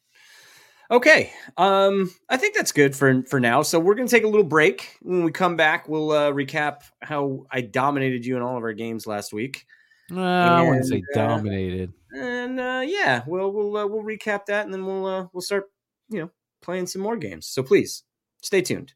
Okay, 0.91 1.31
um, 1.57 2.11
I 2.29 2.37
think 2.37 2.55
that's 2.55 2.71
good 2.71 2.95
for 2.95 3.23
for 3.23 3.39
now. 3.39 3.63
So 3.63 3.79
we're 3.79 3.95
gonna 3.95 4.07
take 4.07 4.23
a 4.23 4.27
little 4.27 4.45
break. 4.45 4.97
When 5.01 5.23
we 5.23 5.31
come 5.31 5.55
back, 5.55 5.89
we'll 5.89 6.11
uh, 6.11 6.31
recap 6.31 6.83
how 7.01 7.47
I 7.49 7.61
dominated 7.61 8.23
you 8.23 8.35
in 8.35 8.43
all 8.43 8.55
of 8.55 8.61
our 8.61 8.73
games 8.73 9.07
last 9.07 9.33
week. 9.33 9.65
Uh, 10.11 10.21
I 10.21 10.61
wouldn't 10.61 10.85
say 10.85 11.03
uh, 11.15 11.17
dominated. 11.17 11.93
Uh, 12.15 12.19
and 12.19 12.59
uh, 12.59 12.83
yeah, 12.85 13.23
we'll 13.27 13.51
we'll 13.51 13.77
uh, 13.77 13.87
we'll 13.87 14.03
recap 14.03 14.45
that, 14.45 14.65
and 14.65 14.73
then 14.73 14.85
we'll 14.85 15.05
uh, 15.05 15.27
we'll 15.33 15.41
start 15.41 15.65
you 16.09 16.19
know 16.19 16.29
playing 16.61 16.87
some 16.87 17.01
more 17.01 17.17
games. 17.17 17.47
So 17.47 17.63
please 17.63 18.03
stay 18.41 18.61
tuned. 18.61 18.93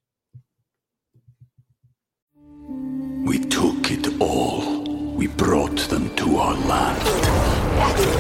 We 3.26 3.40
took 3.40 3.92
it 3.92 4.20
all. 4.22 4.84
We 5.16 5.28
brought 5.28 5.78
them 5.90 6.16
to 6.16 6.38
our 6.38 6.56
land. 6.56 7.08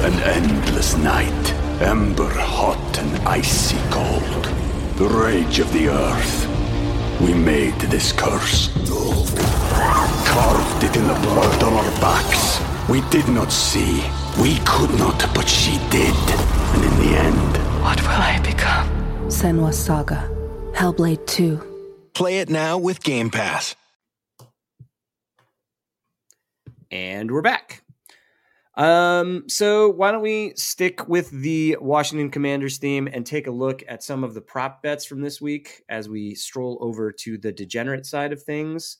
An 0.05 0.13
endless 0.21 0.95
night 0.97 1.59
Ember 1.81 2.27
hot 2.27 2.99
and 2.99 3.25
icy 3.25 3.77
cold. 3.89 4.43
The 4.97 5.07
rage 5.07 5.59
of 5.59 5.71
the 5.71 5.87
earth. 5.87 7.21
We 7.21 7.33
made 7.33 7.79
this 7.79 8.11
curse. 8.11 8.67
Carved 10.27 10.83
it 10.83 10.97
in 10.97 11.07
the 11.07 11.13
blood 11.13 11.63
on 11.63 11.73
our 11.73 11.91
backs. 12.01 12.58
We 12.89 13.01
did 13.11 13.27
not 13.27 13.51
see. 13.51 14.03
We 14.41 14.57
could 14.65 14.89
not, 14.97 15.23
but 15.35 15.47
she 15.47 15.77
did. 15.91 16.15
And 16.73 16.83
in 16.83 16.97
the 16.97 17.19
end... 17.19 17.83
What 17.83 18.01
will 18.01 18.09
I 18.09 18.39
become? 18.43 18.89
Senua's 19.27 19.77
Saga. 19.77 20.27
Hellblade 20.73 21.27
2. 21.27 22.09
Play 22.15 22.39
it 22.39 22.49
now 22.49 22.79
with 22.79 23.03
Game 23.03 23.29
Pass. 23.29 23.75
And 26.89 27.29
we're 27.29 27.43
back. 27.43 27.83
Um, 28.73 29.43
so 29.47 29.89
why 29.89 30.11
don't 30.11 30.23
we 30.23 30.53
stick 30.55 31.07
with 31.07 31.29
the 31.29 31.77
Washington 31.79 32.31
Commanders 32.31 32.79
theme 32.79 33.07
and 33.13 33.23
take 33.23 33.45
a 33.45 33.51
look 33.51 33.83
at 33.87 34.01
some 34.01 34.23
of 34.23 34.33
the 34.33 34.41
prop 34.41 34.81
bets 34.81 35.05
from 35.05 35.21
this 35.21 35.39
week 35.39 35.83
as 35.89 36.09
we 36.09 36.33
stroll 36.33 36.79
over 36.81 37.11
to 37.11 37.37
the 37.37 37.51
degenerate 37.51 38.07
side 38.07 38.33
of 38.33 38.41
things. 38.41 38.97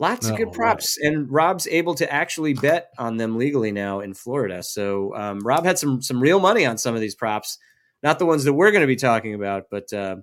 Lots 0.00 0.28
of 0.28 0.36
good 0.36 0.48
Oh, 0.48 0.52
props, 0.52 0.96
and 0.98 1.30
Rob's 1.30 1.66
able 1.66 1.96
to 1.96 2.12
actually 2.12 2.54
bet 2.54 2.90
on 2.98 3.16
them 3.16 3.36
legally 3.36 3.72
now 3.72 3.98
in 3.98 4.14
Florida. 4.14 4.62
So 4.62 5.12
um, 5.16 5.40
Rob 5.40 5.64
had 5.64 5.76
some 5.76 6.00
some 6.00 6.20
real 6.20 6.38
money 6.38 6.64
on 6.64 6.78
some 6.78 6.94
of 6.94 7.00
these 7.00 7.16
props, 7.16 7.58
not 8.02 8.20
the 8.20 8.26
ones 8.26 8.44
that 8.44 8.52
we're 8.52 8.70
going 8.70 8.82
to 8.82 8.86
be 8.86 8.94
talking 8.94 9.34
about, 9.34 9.64
but 9.72 9.92
uh, 9.92 10.16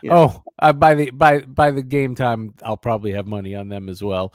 you 0.00 0.08
know. 0.08 0.16
Oh, 0.16 0.42
uh, 0.58 0.72
by 0.72 0.94
the 0.94 1.10
by 1.10 1.40
by 1.40 1.72
the 1.72 1.82
game 1.82 2.14
time, 2.14 2.54
I'll 2.62 2.78
probably 2.78 3.12
have 3.12 3.26
money 3.26 3.54
on 3.54 3.68
them 3.68 3.90
as 3.90 4.02
well. 4.02 4.32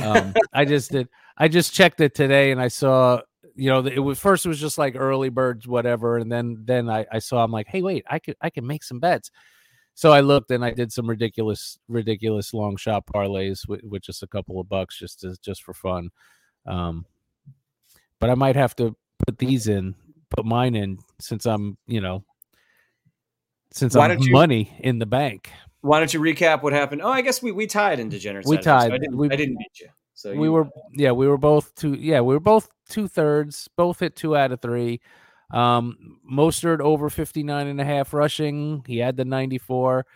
Um, 0.00 0.32
I 0.52 0.64
just 0.64 0.92
did. 0.92 1.08
I 1.36 1.48
just 1.48 1.74
checked 1.74 2.00
it 2.00 2.14
today, 2.14 2.52
and 2.52 2.60
I 2.60 2.68
saw. 2.68 3.22
You 3.56 3.68
know, 3.68 3.84
it 3.84 3.98
was 3.98 4.18
first. 4.18 4.46
It 4.46 4.48
was 4.48 4.60
just 4.60 4.78
like 4.78 4.94
early 4.96 5.28
birds, 5.28 5.66
whatever, 5.66 6.16
and 6.18 6.30
then 6.30 6.62
then 6.64 6.88
I, 6.88 7.04
I 7.10 7.18
saw. 7.18 7.42
I'm 7.42 7.50
like, 7.50 7.66
hey, 7.66 7.82
wait, 7.82 8.04
I 8.08 8.20
could 8.20 8.36
I 8.40 8.50
can 8.50 8.64
make 8.66 8.84
some 8.84 9.00
bets. 9.00 9.32
So 9.94 10.12
I 10.12 10.20
looked 10.20 10.50
and 10.50 10.64
I 10.64 10.70
did 10.70 10.92
some 10.92 11.08
ridiculous 11.08 11.78
ridiculous 11.88 12.54
long 12.54 12.76
shot 12.76 13.04
parlays 13.06 13.68
with, 13.68 13.82
with 13.84 14.02
just 14.02 14.22
a 14.22 14.26
couple 14.26 14.58
of 14.60 14.68
bucks, 14.68 14.98
just 14.98 15.20
to, 15.20 15.36
just 15.42 15.62
for 15.62 15.74
fun. 15.74 16.10
Um, 16.66 17.04
but 18.18 18.30
I 18.30 18.34
might 18.34 18.56
have 18.56 18.74
to 18.76 18.96
put 19.26 19.38
these 19.38 19.68
in, 19.68 19.94
put 20.34 20.44
mine 20.46 20.74
in, 20.74 20.98
since 21.20 21.44
I'm 21.46 21.76
you 21.86 22.00
know, 22.00 22.24
since 23.72 23.94
Why 23.94 24.08
I'm 24.08 24.18
you- 24.20 24.32
money 24.32 24.74
in 24.80 24.98
the 24.98 25.06
bank. 25.06 25.50
Why 25.82 25.98
don't 25.98 26.12
you 26.12 26.20
recap 26.20 26.62
what 26.62 26.74
happened? 26.74 27.00
Oh, 27.02 27.08
I 27.08 27.22
guess 27.22 27.42
we 27.42 27.52
we 27.52 27.66
tied 27.66 28.00
in 28.00 28.08
degenerate. 28.10 28.44
We 28.46 28.56
Saturday, 28.56 28.64
so 28.64 28.88
tied. 28.88 28.92
I 28.92 28.98
didn't, 28.98 29.16
We- 29.16 29.30
I 29.30 29.36
didn't 29.36 29.56
beat 29.56 29.80
you. 29.80 29.88
So 30.14 30.34
we 30.34 30.46
you- 30.46 30.52
were 30.52 30.68
yeah 30.92 31.12
we 31.12 31.26
were 31.26 31.38
both 31.38 31.74
two 31.74 31.94
yeah 31.94 32.20
we 32.20 32.34
were 32.34 32.40
both 32.40 32.68
two 32.88 33.08
thirds 33.08 33.68
both 33.76 34.00
hit 34.00 34.16
two 34.16 34.36
out 34.36 34.52
of 34.52 34.60
three 34.60 35.00
um 35.52 36.18
mostert 36.30 36.80
over 36.80 37.10
59 37.10 37.66
and 37.66 37.80
a 37.80 37.84
half 37.84 38.12
rushing 38.12 38.82
he 38.86 38.98
had 38.98 39.16
the 39.16 39.24
94 39.24 40.06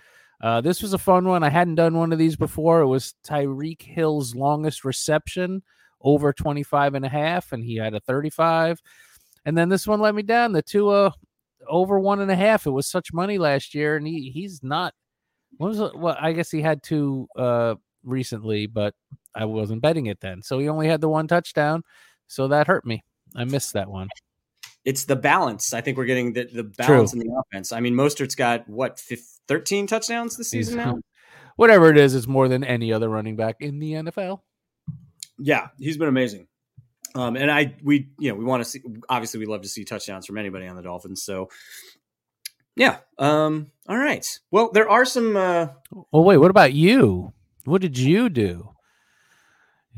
uh 0.42 0.61
this 0.61 0.83
was 0.83 0.92
a 0.92 0.99
fun 0.99 1.27
one 1.27 1.42
i 1.42 1.49
hadn't 1.49 1.75
done 1.75 1.97
one 1.97 2.12
of 2.12 2.18
these 2.18 2.37
before 2.37 2.81
it 2.81 2.87
was 2.87 3.14
tyreek 3.27 3.83
hill's 3.83 4.35
longest 4.35 4.85
reception 4.85 5.62
over 6.01 6.33
25 6.33 6.94
and 6.94 7.05
a 7.05 7.09
half 7.09 7.53
and 7.53 7.64
he 7.64 7.77
had 7.77 7.94
a 7.94 8.01
35 8.01 8.81
and 9.44 9.57
then 9.57 9.68
this 9.68 9.87
one 9.87 10.01
let 10.01 10.14
me 10.14 10.23
down 10.23 10.53
the 10.53 10.62
Tua 10.62 11.12
over 11.68 11.99
one 11.99 12.20
and 12.20 12.31
a 12.31 12.37
half 12.37 12.66
it 12.66 12.70
was 12.70 12.87
such 12.87 13.12
money 13.12 13.38
last 13.38 13.75
year 13.75 13.97
and 13.97 14.07
he 14.07 14.31
he's 14.31 14.62
not 14.62 14.92
what 15.57 15.68
was 15.68 15.81
it? 15.81 15.97
well 15.97 16.16
i 16.20 16.33
guess 16.33 16.51
he 16.51 16.61
had 16.61 16.83
two 16.83 17.27
uh 17.37 17.75
recently 18.05 18.66
but 18.66 18.94
I 19.35 19.44
wasn't 19.44 19.83
betting 19.83 20.07
it 20.07 20.20
then. 20.20 20.42
So 20.42 20.59
he 20.59 20.68
only 20.68 20.88
had 20.88 21.01
the 21.01 21.09
one 21.09 21.27
touchdown. 21.27 21.83
So 22.29 22.49
that 22.49 22.66
hurt 22.66 22.87
me. 22.87 23.03
I 23.35 23.44
missed 23.44 23.73
that 23.73 23.90
one. 23.90 24.09
It's 24.85 25.05
the 25.05 25.16
balance. 25.16 25.73
I 25.73 25.81
think 25.81 25.97
we're 25.97 26.05
getting 26.05 26.33
the, 26.33 26.44
the 26.44 26.64
balance 26.64 27.12
in 27.12 27.18
the 27.18 27.31
offense. 27.40 27.73
I 27.73 27.81
mean, 27.81 27.94
Mostert's 27.94 28.35
got 28.35 28.68
what 28.68 28.99
fif- 28.99 29.38
13 29.49 29.87
touchdowns 29.87 30.37
this 30.37 30.51
season 30.51 30.77
now. 30.77 30.99
Whatever 31.57 31.88
it 31.88 31.97
is, 31.97 32.14
it's 32.14 32.27
more 32.27 32.49
than 32.49 32.64
any 32.64 32.92
other 32.92 33.09
running 33.09 33.37
back 33.37 33.57
in 33.61 33.79
the 33.79 33.92
NFL. 33.92 34.40
Yeah, 35.38 35.68
he's 35.79 35.97
been 35.97 36.09
amazing. 36.09 36.49
Um, 37.14 37.37
and 37.37 37.49
I, 37.51 37.77
we, 37.83 38.09
you 38.18 38.31
know, 38.31 38.35
we 38.35 38.44
want 38.44 38.64
to 38.64 38.68
see. 38.68 38.81
Obviously, 39.09 39.38
we 39.38 39.47
love 39.47 39.62
to 39.62 39.68
see 39.68 39.85
touchdowns 39.85 40.27
from 40.27 40.37
anybody 40.37 40.66
on 40.66 40.75
the 40.75 40.83
Dolphins. 40.83 41.23
So, 41.23 41.49
yeah. 42.75 42.99
Um, 43.18 43.70
all 43.88 43.97
right. 43.97 44.27
Well, 44.51 44.70
there 44.73 44.90
are 44.90 45.05
some. 45.05 45.37
Uh, 45.37 45.68
Well, 46.11 46.25
wait, 46.25 46.38
what 46.38 46.51
about 46.51 46.73
you? 46.73 47.33
What 47.64 47.81
did 47.81 47.97
you 47.97 48.29
do? 48.29 48.70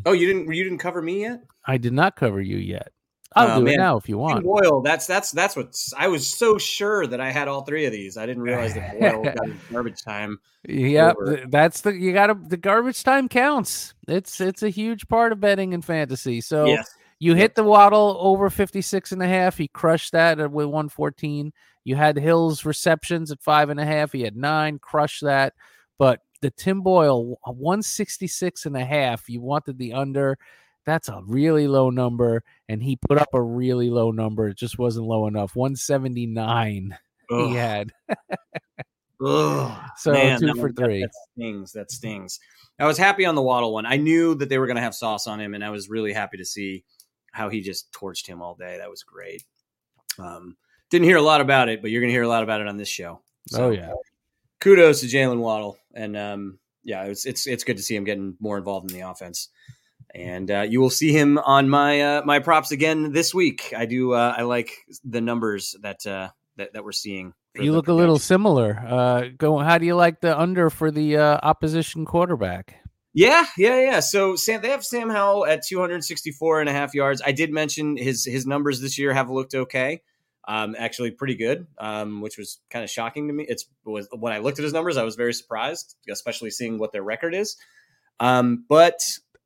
oh, 0.04 0.12
you 0.12 0.26
didn't. 0.26 0.52
You 0.52 0.62
didn't 0.62 0.78
cover 0.78 1.00
me 1.00 1.22
yet. 1.22 1.42
I 1.64 1.78
did 1.78 1.94
not 1.94 2.16
cover 2.16 2.40
you 2.40 2.58
yet. 2.58 2.92
I'll 3.34 3.50
Oh, 3.50 3.60
do 3.60 3.66
it 3.66 3.70
man. 3.70 3.76
now 3.78 3.96
if 3.96 4.08
you 4.08 4.14
Tim 4.16 4.20
want. 4.20 4.44
Boyle. 4.44 4.80
That's 4.82 5.06
that's 5.06 5.30
that's 5.32 5.56
what 5.56 5.74
I 5.98 6.08
was 6.08 6.26
so 6.26 6.58
sure 6.58 7.06
that 7.06 7.20
I 7.20 7.30
had 7.30 7.48
all 7.48 7.62
three 7.62 7.84
of 7.84 7.92
these. 7.92 8.16
I 8.16 8.24
didn't 8.26 8.42
realize 8.42 8.74
that 8.74 8.98
Boyle 9.00 9.22
got 9.24 9.36
garbage 9.70 10.02
time. 10.02 10.38
Yeah, 10.68 11.12
over. 11.12 11.42
that's 11.48 11.80
the 11.82 11.92
you 11.94 12.12
got 12.12 12.28
to 12.28 12.34
the 12.48 12.56
garbage 12.56 13.02
time 13.02 13.28
counts. 13.28 13.94
It's 14.08 14.40
it's 14.40 14.62
a 14.62 14.68
huge 14.68 15.08
part 15.08 15.32
of 15.32 15.40
betting 15.40 15.72
in 15.72 15.82
fantasy. 15.82 16.40
So 16.40 16.66
yes. 16.66 16.88
You 17.18 17.34
hit 17.34 17.54
the 17.54 17.64
Waddle 17.64 18.18
over 18.20 18.50
56 18.50 19.12
and 19.12 19.22
a 19.22 19.26
half. 19.26 19.56
He 19.56 19.68
crushed 19.68 20.12
that 20.12 20.36
with 20.36 20.66
114. 20.66 21.50
You 21.84 21.96
had 21.96 22.18
Hill's 22.18 22.66
receptions 22.66 23.32
at 23.32 23.40
five 23.40 23.70
and 23.70 23.80
a 23.80 23.86
half. 23.86 24.12
He 24.12 24.20
had 24.20 24.36
nine, 24.36 24.78
crushed 24.78 25.22
that. 25.24 25.54
But 25.96 26.20
the 26.42 26.50
Tim 26.50 26.82
Boyle, 26.82 27.38
uh, 27.46 27.52
166 27.52 28.66
and 28.66 28.76
a 28.76 28.84
half, 28.84 29.30
you 29.30 29.40
wanted 29.40 29.78
the 29.78 29.94
under. 29.94 30.36
That's 30.86 31.08
a 31.08 31.20
really 31.26 31.66
low 31.68 31.90
number. 31.90 32.42
And 32.68 32.82
he 32.82 32.96
put 32.96 33.18
up 33.18 33.28
a 33.34 33.42
really 33.42 33.90
low 33.90 34.10
number. 34.12 34.48
It 34.48 34.56
just 34.56 34.78
wasn't 34.78 35.06
low 35.06 35.26
enough. 35.26 35.54
179 35.56 36.96
Ugh. 37.30 37.48
he 37.48 37.54
had. 37.54 37.92
Ugh. 39.24 39.78
So 39.98 40.12
Man, 40.12 40.38
two 40.38 40.48
for 40.54 40.60
one- 40.62 40.74
that- 40.74 40.84
three. 40.84 41.00
That 41.02 41.10
stings. 41.34 41.72
That 41.72 41.90
stings. 41.90 42.38
I 42.78 42.86
was 42.86 42.98
happy 42.98 43.24
on 43.24 43.34
the 43.34 43.42
Waddle 43.42 43.72
one. 43.72 43.86
I 43.86 43.96
knew 43.96 44.34
that 44.34 44.50
they 44.50 44.58
were 44.58 44.66
going 44.66 44.76
to 44.76 44.82
have 44.82 44.94
sauce 44.94 45.26
on 45.26 45.40
him, 45.40 45.54
and 45.54 45.64
I 45.64 45.70
was 45.70 45.88
really 45.88 46.12
happy 46.12 46.36
to 46.36 46.44
see 46.44 46.84
how 47.32 47.48
he 47.48 47.62
just 47.62 47.90
torched 47.92 48.26
him 48.26 48.42
all 48.42 48.54
day. 48.54 48.76
That 48.78 48.90
was 48.90 49.02
great. 49.02 49.42
Um, 50.18 50.56
didn't 50.90 51.06
hear 51.06 51.16
a 51.16 51.22
lot 51.22 51.40
about 51.40 51.70
it, 51.70 51.80
but 51.80 51.90
you're 51.90 52.02
going 52.02 52.10
to 52.10 52.14
hear 52.14 52.22
a 52.24 52.28
lot 52.28 52.42
about 52.42 52.60
it 52.60 52.68
on 52.68 52.76
this 52.76 52.88
show. 52.88 53.22
oh, 53.54 53.70
yeah. 53.70 53.92
Kudos 54.60 55.00
to 55.00 55.06
Jaylen 55.06 55.38
Waddle, 55.38 55.78
and 55.94 56.14
um, 56.16 56.58
yeah, 56.84 57.04
it's 57.04 57.24
it's 57.24 57.46
it's 57.46 57.64
good 57.64 57.76
to 57.78 57.82
see 57.82 57.96
him 57.96 58.04
getting 58.04 58.36
more 58.40 58.58
involved 58.58 58.90
in 58.90 58.98
the 58.98 59.08
offense. 59.08 59.48
And 60.16 60.50
uh, 60.50 60.62
you 60.62 60.80
will 60.80 60.90
see 60.90 61.12
him 61.12 61.36
on 61.36 61.68
my 61.68 62.00
uh, 62.00 62.22
my 62.24 62.38
props 62.38 62.72
again 62.72 63.12
this 63.12 63.34
week. 63.34 63.74
I 63.76 63.84
do. 63.84 64.14
Uh, 64.14 64.34
I 64.36 64.42
like 64.42 64.70
the 65.04 65.20
numbers 65.20 65.76
that 65.82 66.06
uh, 66.06 66.30
that 66.56 66.72
that 66.72 66.84
we're 66.84 66.92
seeing. 66.92 67.34
You 67.54 67.72
look 67.72 67.88
a 67.88 67.92
little 67.92 68.18
similar. 68.18 68.82
Uh, 68.86 69.24
go. 69.36 69.58
How 69.58 69.76
do 69.76 69.84
you 69.84 69.94
like 69.94 70.22
the 70.22 70.38
under 70.38 70.70
for 70.70 70.90
the 70.90 71.18
uh, 71.18 71.38
opposition 71.42 72.06
quarterback? 72.06 72.76
Yeah, 73.12 73.44
yeah, 73.58 73.78
yeah. 73.80 74.00
So 74.00 74.36
Sam, 74.36 74.62
they 74.62 74.70
have 74.70 74.84
Sam 74.84 75.10
Howell 75.10 75.44
at 75.44 75.66
264 75.66 76.60
and 76.60 76.68
a 76.68 76.72
half 76.72 76.94
yards. 76.94 77.20
I 77.24 77.32
did 77.32 77.52
mention 77.52 77.98
his 77.98 78.24
his 78.24 78.46
numbers 78.46 78.80
this 78.80 78.98
year 78.98 79.12
have 79.12 79.28
looked 79.28 79.54
okay. 79.54 80.00
Um, 80.48 80.76
actually 80.78 81.10
pretty 81.10 81.34
good, 81.34 81.66
um, 81.78 82.20
which 82.20 82.38
was 82.38 82.60
kind 82.70 82.84
of 82.84 82.90
shocking 82.90 83.28
to 83.28 83.34
me. 83.34 83.44
It's 83.46 83.66
was 83.84 84.08
when 84.16 84.32
I 84.32 84.38
looked 84.38 84.58
at 84.58 84.62
his 84.62 84.72
numbers, 84.72 84.96
I 84.96 85.02
was 85.02 85.16
very 85.16 85.34
surprised, 85.34 85.94
especially 86.08 86.50
seeing 86.50 86.78
what 86.78 86.92
their 86.92 87.02
record 87.02 87.34
is. 87.34 87.56
Um, 88.20 88.64
but 88.68 89.00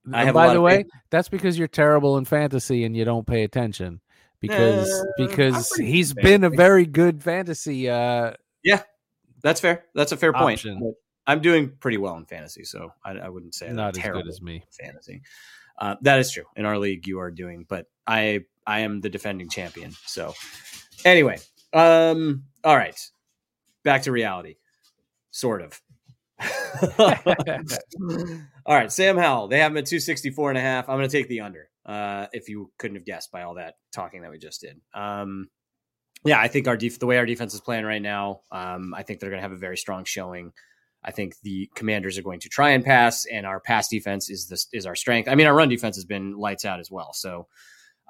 And 0.05 0.15
have 0.15 0.29
a 0.29 0.33
by 0.33 0.55
the 0.55 0.61
way, 0.61 0.85
that's 1.11 1.29
because 1.29 1.59
you're 1.59 1.69
terrible 1.69 2.17
in 2.19 2.25
fantasy 2.25 2.85
and 2.85 2.97
you 2.97 3.05
don't 3.05 3.27
pay 3.27 3.45
attention. 3.45 4.01
Because 4.41 4.89
Uh, 4.89 5.05
because 5.19 5.71
he's 5.75 6.15
been 6.15 6.45
a 6.45 6.51
very 6.51 6.87
good 6.87 7.23
fantasy. 7.23 7.91
Uh, 7.91 8.33
yeah, 8.65 8.83
that's 9.43 9.61
fair. 9.61 9.85
That's 9.95 10.13
a 10.13 10.17
fair 10.17 10.33
point. 10.33 10.61
Option. 10.61 10.81
But 10.81 10.95
I'm 11.27 11.41
doing 11.41 11.73
pretty 11.79 11.99
well 11.99 12.17
in 12.17 12.25
fantasy, 12.25 12.65
so 12.65 12.93
I, 13.05 13.13
I 13.13 13.29
wouldn't 13.29 13.55
say 13.55 13.69
I'm 13.69 13.77
not 13.77 13.97
as 13.97 14.03
terrible 14.03 14.23
good 14.23 14.31
as 14.31 14.41
me. 14.41 14.65
fantasy. 14.71 15.23
Uh, 15.79 15.97
that 16.03 16.19
is 16.19 16.31
true. 16.31 16.45
In 16.57 16.65
our 16.65 16.79
league, 16.79 17.07
you 17.07 17.21
are 17.21 17.31
doing, 17.31 17.67
but 17.69 17.87
I 18.07 18.45
I 18.67 18.81
am 18.81 19.01
the 19.01 19.11
defending 19.11 19.51
champion. 19.51 19.93
So 20.07 20.35
anyway, 21.05 21.39
um, 21.75 22.45
all 22.65 22.77
right, 22.77 22.99
back 23.83 24.03
to 24.03 24.13
reality, 24.13 24.57
sort 25.31 25.61
of. 25.61 25.81
all 28.67 28.77
right, 28.77 28.93
Sam 28.93 29.17
Howell. 29.17 29.49
They 29.49 29.59
have 29.59 29.73
him 29.73 29.79
at 29.79 29.87
264 29.87 30.51
and 30.51 30.59
a 30.59 30.63
half. 30.63 30.89
I'm 30.89 30.97
going 30.97 31.09
to 31.09 31.17
take 31.17 31.29
the 31.29 31.41
under. 31.41 31.69
Uh, 31.85 32.27
if 32.33 32.49
you 32.49 32.71
couldn't 32.79 32.97
have 32.97 33.07
guessed 33.07 33.33
by 33.33 33.43
all 33.43 33.55
that 33.55 33.75
talking 33.93 34.23
that 34.23 34.31
we 34.31 34.39
just 34.39 34.61
did. 34.61 34.81
Um, 34.95 35.49
yeah, 36.25 36.39
I 36.39 36.49
think 36.49 36.69
our 36.69 36.77
def- 36.77 36.99
the 36.99 37.07
way 37.07 37.17
our 37.19 37.27
defense 37.27 37.55
is 37.55 37.61
playing 37.61 37.85
right 37.85 38.03
now, 38.03 38.43
um, 38.53 38.95
I 38.95 39.03
think 39.03 39.21
they're 39.21 39.31
going 39.31 39.39
to 39.39 39.49
have 39.49 39.53
a 39.53 39.57
very 39.57 39.79
strong 39.79 40.05
showing. 40.05 40.53
I 41.03 41.13
think 41.13 41.35
the 41.43 41.71
Commanders 41.75 42.19
are 42.19 42.23
going 42.23 42.41
to 42.41 42.51
try 42.51 42.71
and 42.71 42.85
pass, 42.85 43.25
and 43.25 43.47
our 43.47 43.59
pass 43.59 43.89
defense 43.89 44.29
is 44.29 44.47
this 44.47 44.69
is 44.73 44.85
our 44.85 44.95
strength. 44.95 45.29
I 45.29 45.35
mean, 45.35 45.47
our 45.47 45.55
run 45.55 45.71
defense 45.71 45.97
has 45.97 46.05
been 46.05 46.37
lights 46.37 46.67
out 46.67 46.79
as 46.79 46.91
well. 46.91 47.15
So, 47.15 47.47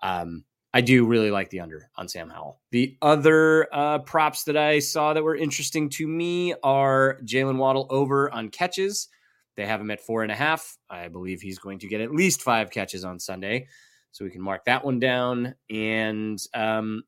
um, 0.03 0.45
I 0.73 0.81
do 0.81 1.07
really 1.07 1.31
like 1.31 1.51
the 1.51 1.61
under 1.61 1.89
on 1.97 2.09
Sam 2.09 2.31
Howell. 2.31 2.61
The 2.71 2.97
other 3.03 3.73
uh, 3.73 3.99
props 4.01 4.45
that 4.45 4.57
I 4.57 4.79
saw 4.81 5.15
that 5.15 5.23
were 5.23 5.37
interesting 5.37 5.89
to 5.91 6.07
me 6.07 6.55
are 6.63 7.19
Jaylen 7.25 7.57
Waddle 7.57 7.87
over 7.91 8.33
on 8.33 8.51
catches. 8.51 9.09
They 9.57 9.67
have 9.67 9.81
him 9.81 9.91
at 9.91 10.01
four 10.01 10.23
and 10.23 10.33
a 10.33 10.35
half. 10.35 10.79
I 10.89 11.09
believe 11.09 11.41
he's 11.41 11.59
going 11.59 11.79
to 11.81 11.89
get 11.89 12.01
at 12.01 12.13
least 12.13 12.43
five 12.43 12.71
catches 12.71 13.05
on 13.05 13.19
Sunday, 13.19 13.67
so 14.13 14.25
we 14.25 14.31
can 14.31 14.43
mark 14.43 14.65
that 14.65 14.85
one 14.85 14.99
down. 14.99 15.55
And 15.69 16.39
um, 16.55 17.03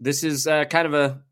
this 0.00 0.24
is 0.24 0.46
uh, 0.46 0.64
kind 0.64 0.86
of 0.86 0.94
a 0.94 1.22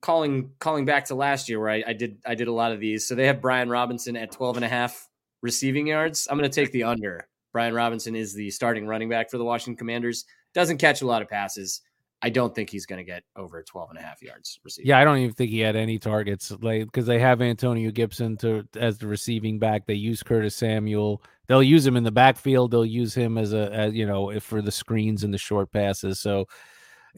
calling 0.00 0.52
calling 0.60 0.84
back 0.84 1.06
to 1.06 1.14
last 1.14 1.48
year 1.48 1.58
where 1.58 1.70
I, 1.70 1.82
I 1.88 1.92
did 1.92 2.18
I 2.26 2.34
did 2.34 2.48
a 2.48 2.52
lot 2.52 2.72
of 2.72 2.80
these. 2.80 3.06
So 3.06 3.14
they 3.14 3.26
have 3.26 3.40
Brian 3.40 3.68
Robinson 3.68 4.16
at 4.16 4.30
12 4.30 4.56
and 4.56 4.64
a 4.64 4.68
half 4.68 5.08
receiving 5.42 5.86
yards. 5.86 6.28
I'm 6.30 6.38
going 6.38 6.50
to 6.50 6.54
take 6.54 6.72
the 6.72 6.84
under. 6.84 7.28
Brian 7.52 7.74
Robinson 7.74 8.14
is 8.14 8.34
the 8.34 8.50
starting 8.50 8.86
running 8.86 9.08
back 9.08 9.30
for 9.30 9.38
the 9.38 9.44
Washington 9.44 9.76
Commanders. 9.76 10.26
Doesn't 10.54 10.78
catch 10.78 11.02
a 11.02 11.06
lot 11.06 11.22
of 11.22 11.28
passes. 11.28 11.80
I 12.22 12.30
don't 12.30 12.54
think 12.54 12.70
he's 12.70 12.86
going 12.86 12.98
to 12.98 13.04
get 13.04 13.22
over 13.36 13.62
12 13.62 13.90
and 13.90 13.98
a 13.98 14.02
half 14.02 14.22
yards 14.22 14.58
receiving. 14.64 14.88
Yeah, 14.88 14.98
I 14.98 15.04
don't 15.04 15.18
even 15.18 15.34
think 15.34 15.50
he 15.50 15.60
had 15.60 15.76
any 15.76 15.98
targets, 15.98 16.50
like 16.62 16.86
because 16.86 17.06
they 17.06 17.18
have 17.18 17.42
Antonio 17.42 17.90
Gibson 17.90 18.36
to 18.38 18.66
as 18.76 18.98
the 18.98 19.06
receiving 19.06 19.58
back. 19.58 19.86
They 19.86 19.94
use 19.94 20.22
Curtis 20.22 20.56
Samuel. 20.56 21.22
They'll 21.46 21.62
use 21.62 21.86
him 21.86 21.96
in 21.96 22.04
the 22.04 22.10
backfield. 22.10 22.70
They'll 22.70 22.86
use 22.86 23.14
him 23.14 23.36
as 23.38 23.52
a 23.52 23.70
as, 23.72 23.94
you 23.94 24.06
know 24.06 24.38
for 24.40 24.62
the 24.62 24.72
screens 24.72 25.24
and 25.24 25.32
the 25.32 25.38
short 25.38 25.70
passes. 25.72 26.18
So 26.18 26.46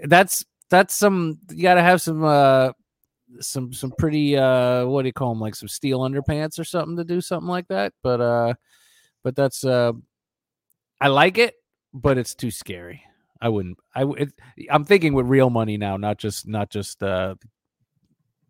that's 0.05 0.45
that's 0.69 0.95
some 0.95 1.39
you 1.51 1.63
got 1.63 1.75
to 1.75 1.83
have 1.83 2.03
some 2.03 2.25
uh 2.25 2.73
some 3.41 3.73
some 3.73 3.93
pretty 3.99 4.37
uh 4.37 4.85
what 4.87 5.03
do 5.03 5.09
you 5.09 5.13
call 5.13 5.33
them 5.33 5.41
like 5.41 5.55
some 5.55 5.69
steel 5.69 6.01
underpants 6.01 6.59
or 6.59 6.65
something 6.65 6.97
to 6.97 7.05
do 7.05 7.21
something 7.21 7.49
like 7.49 7.69
that. 7.69 7.93
But 8.03 8.21
uh 8.21 8.55
but 9.23 9.37
that's 9.37 9.65
uh, 9.65 9.93
I 11.01 11.09
like 11.09 11.39
it, 11.39 11.55
but 11.93 12.19
it's 12.19 12.35
too 12.35 12.51
scary. 12.51 13.03
I 13.41 13.49
wouldn't. 13.49 13.79
I 13.95 14.05
it, 14.05 14.33
I'm 14.71 14.85
thinking 14.85 15.15
with 15.15 15.27
real 15.27 15.51
money 15.51 15.77
now, 15.77 15.97
not 15.97 16.19
just 16.19 16.47
not 16.47 16.71
just 16.71 17.03
uh, 17.03 17.35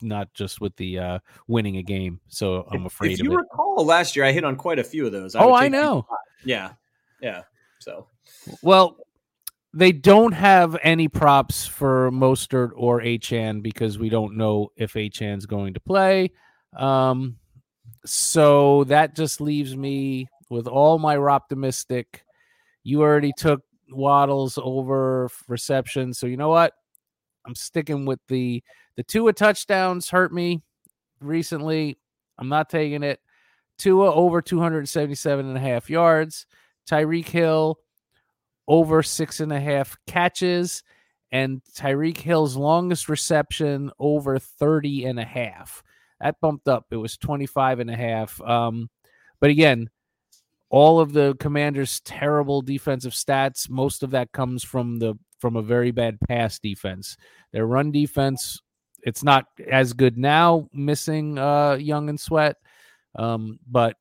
not 0.02 0.32
just 0.34 0.60
with 0.60 0.74
the 0.76 0.98
uh 0.98 1.18
winning 1.46 1.76
a 1.76 1.82
game. 1.82 2.20
So 2.28 2.66
I'm 2.70 2.86
afraid. 2.86 3.12
If 3.12 3.20
you 3.20 3.36
recall, 3.36 3.84
last 3.84 4.16
year 4.16 4.24
I 4.24 4.32
hit 4.32 4.44
on 4.44 4.56
quite 4.56 4.78
a 4.78 4.84
few 4.84 5.06
of 5.06 5.12
those. 5.12 5.34
Oh, 5.34 5.52
I 5.52 5.68
know. 5.68 6.06
Yeah, 6.44 6.72
yeah. 7.20 7.42
So 7.80 8.08
Well, 8.62 8.98
they 9.74 9.92
don't 9.92 10.32
have 10.32 10.76
any 10.82 11.08
props 11.08 11.66
for 11.66 12.10
Mostert 12.10 12.70
or 12.74 13.00
Achane 13.00 13.62
because 13.62 13.98
we 13.98 14.08
don't 14.08 14.36
know 14.36 14.72
if 14.76 14.94
Achane's 14.94 15.46
going 15.46 15.74
to 15.74 15.80
play. 15.80 16.32
Um, 16.76 17.36
so 18.04 18.84
that 18.84 19.14
just 19.14 19.40
leaves 19.40 19.76
me 19.76 20.28
with 20.50 20.66
all 20.66 20.98
my 20.98 21.16
optimistic. 21.16 22.24
You 22.82 23.02
already 23.02 23.32
took 23.36 23.62
Waddles 23.90 24.58
over 24.62 25.28
reception, 25.48 26.12
so 26.12 26.26
you 26.26 26.36
know 26.36 26.48
what? 26.48 26.74
I'm 27.46 27.54
sticking 27.54 28.04
with 28.04 28.20
the 28.28 28.62
the 28.96 29.02
Tua 29.02 29.32
touchdowns 29.32 30.10
hurt 30.10 30.32
me 30.32 30.62
recently. 31.20 31.98
I'm 32.38 32.48
not 32.48 32.68
taking 32.68 33.02
it. 33.02 33.20
Tua 33.78 34.12
over 34.12 34.42
277 34.42 35.46
and 35.46 35.56
a 35.56 35.60
half 35.60 35.88
yards. 35.88 36.46
Tyreek 36.90 37.28
Hill 37.28 37.78
over 38.66 39.02
six 39.02 39.40
and 39.40 39.52
a 39.52 39.60
half 39.60 39.96
catches 40.06 40.82
and 41.30 41.62
Tyreek 41.74 42.18
Hill's 42.18 42.56
longest 42.56 43.08
reception 43.08 43.90
over 43.98 44.38
30 44.38 45.04
and 45.06 45.20
a 45.20 45.24
half. 45.24 45.82
That 46.20 46.40
bumped 46.40 46.68
up. 46.68 46.86
It 46.90 46.96
was 46.96 47.16
25 47.16 47.80
and 47.80 47.90
a 47.90 47.96
half. 47.96 48.40
Um, 48.40 48.90
but 49.40 49.50
again, 49.50 49.88
all 50.70 51.00
of 51.00 51.12
the 51.12 51.34
commanders' 51.40 52.00
terrible 52.00 52.62
defensive 52.62 53.12
stats, 53.12 53.70
most 53.70 54.02
of 54.02 54.10
that 54.10 54.32
comes 54.32 54.62
from 54.64 54.98
the 54.98 55.14
from 55.38 55.56
a 55.56 55.62
very 55.62 55.90
bad 55.92 56.18
pass 56.28 56.58
defense. 56.58 57.16
Their 57.52 57.66
run 57.66 57.92
defense, 57.92 58.60
it's 59.02 59.22
not 59.22 59.46
as 59.70 59.92
good 59.92 60.18
now, 60.18 60.68
missing 60.72 61.38
uh 61.38 61.74
Young 61.74 62.08
and 62.08 62.20
Sweat. 62.20 62.56
Um, 63.16 63.58
but 63.66 63.96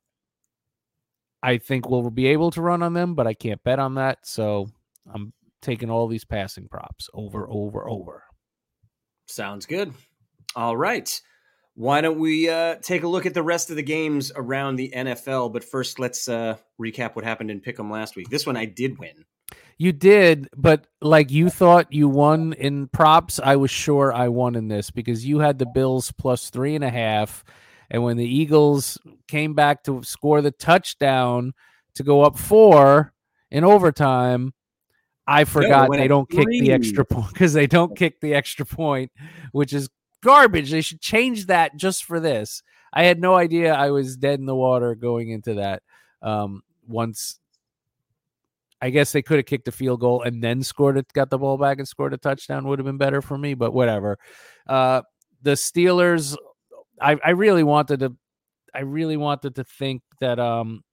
I 1.42 1.58
think 1.58 1.90
we'll 1.90 2.10
be 2.10 2.28
able 2.28 2.52
to 2.52 2.62
run 2.62 2.84
on 2.84 2.94
them, 2.94 3.16
but 3.16 3.28
I 3.28 3.34
can't 3.34 3.64
bet 3.64 3.80
on 3.80 3.96
that. 3.96 4.20
So 4.24 4.68
I'm 5.14 5.34
taking 5.62 5.90
all 5.90 6.08
these 6.08 6.26
passing 6.26 6.68
props 6.68 7.10
over, 7.14 7.48
over, 7.50 7.88
over. 7.88 8.24
sounds 9.28 9.66
good. 9.66 9.94
All 10.56 10.76
right. 10.76 11.22
Why 11.78 12.02
don't 12.02 12.18
we 12.18 12.50
uh, 12.50 12.78
take 12.82 13.04
a 13.04 13.08
look 13.08 13.28
at 13.28 13.36
the 13.36 13.44
rest 13.44 13.70
of 13.70 13.76
the 13.76 13.84
games 13.84 14.32
around 14.36 14.78
the 14.78 14.92
NFL? 14.96 15.54
But 15.54 15.64
first, 15.64 16.00
let's 16.00 16.28
uh, 16.28 16.58
recap 16.82 17.16
what 17.16 17.24
happened 17.24 17.52
in 17.52 17.62
Pick'em 17.62 17.92
last 17.92 18.16
week. 18.16 18.32
This 18.32 18.48
one 18.48 18.58
I 18.58 18.66
did 18.66 18.98
win. 18.98 19.26
You 19.78 19.92
did, 19.92 20.50
but 20.58 20.88
like 21.02 21.30
you 21.30 21.52
thought 21.52 21.94
you 21.94 22.10
won 22.10 22.54
in 22.54 22.88
props, 22.88 23.40
I 23.40 23.58
was 23.58 23.70
sure 23.70 24.12
I 24.12 24.30
won 24.30 24.56
in 24.56 24.70
this 24.70 24.90
because 24.90 25.24
you 25.24 25.38
had 25.38 25.60
the 25.60 25.68
Bills 25.68 26.12
plus 26.12 26.50
three 26.50 26.74
and 26.74 26.84
a 26.84 26.90
half. 26.90 27.44
And 27.92 28.02
when 28.02 28.18
the 28.18 28.26
Eagles 28.26 28.98
came 29.28 29.54
back 29.54 29.84
to 29.84 30.02
score 30.02 30.42
the 30.42 30.50
touchdown 30.50 31.54
to 31.94 32.02
go 32.02 32.24
up 32.24 32.40
four 32.40 33.14
in 33.52 33.64
overtime, 33.64 34.52
I 35.28 35.44
forgot 35.44 35.90
went 35.90 36.02
they 36.02 36.08
don't 36.08 36.28
kick 36.28 36.48
the 36.48 36.72
extra 36.72 37.06
point 37.06 37.34
because 37.34 37.54
they 37.54 37.68
don't 37.68 37.96
kick 37.96 38.20
the 38.20 38.34
extra 38.34 38.66
point, 38.66 39.12
which 39.52 39.74
is 39.74 39.90
garbage. 40.24 40.72
They 40.72 40.82
should 40.82 41.02
change 41.02 41.48
that 41.48 41.76
just 41.76 42.06
for 42.06 42.20
this. 42.20 42.64
I 42.94 43.04
had 43.04 43.20
no 43.20 43.36
idea 43.36 43.74
I 43.74 43.92
was 43.92 44.18
dead 44.18 44.40
in 44.40 44.46
the 44.46 44.56
water 44.56 44.96
going 44.96 45.30
into 45.30 45.56
that. 45.56 45.84
Um, 46.22 46.62
once 46.88 47.40
I 48.82 48.90
guess 48.92 49.12
they 49.12 49.22
could 49.22 49.38
have 49.38 49.46
kicked 49.46 49.68
a 49.68 49.72
field 49.72 50.00
goal 50.00 50.22
and 50.22 50.44
then 50.44 50.62
scored 50.64 50.98
it, 50.98 51.12
got 51.14 51.30
the 51.30 51.38
ball 51.38 51.58
back 51.58 51.80
and 51.80 51.88
scored 51.88 52.14
a 52.14 52.18
touchdown 52.18 52.68
would 52.68 52.80
have 52.80 52.86
been 52.86 52.98
better 52.98 53.22
for 53.22 53.38
me, 53.38 53.56
but 53.56 53.74
whatever. 53.74 54.20
Uh, 54.68 55.02
the 55.42 55.52
Steelers, 55.52 56.36
I, 57.02 57.18
I 57.24 57.32
really 57.32 57.64
wanted 57.64 58.02
to, 58.02 58.16
I 58.74 58.82
really 58.82 59.18
wanted 59.18 59.56
to 59.56 59.64
think 59.64 60.04
that, 60.20 60.40
um, 60.40 60.84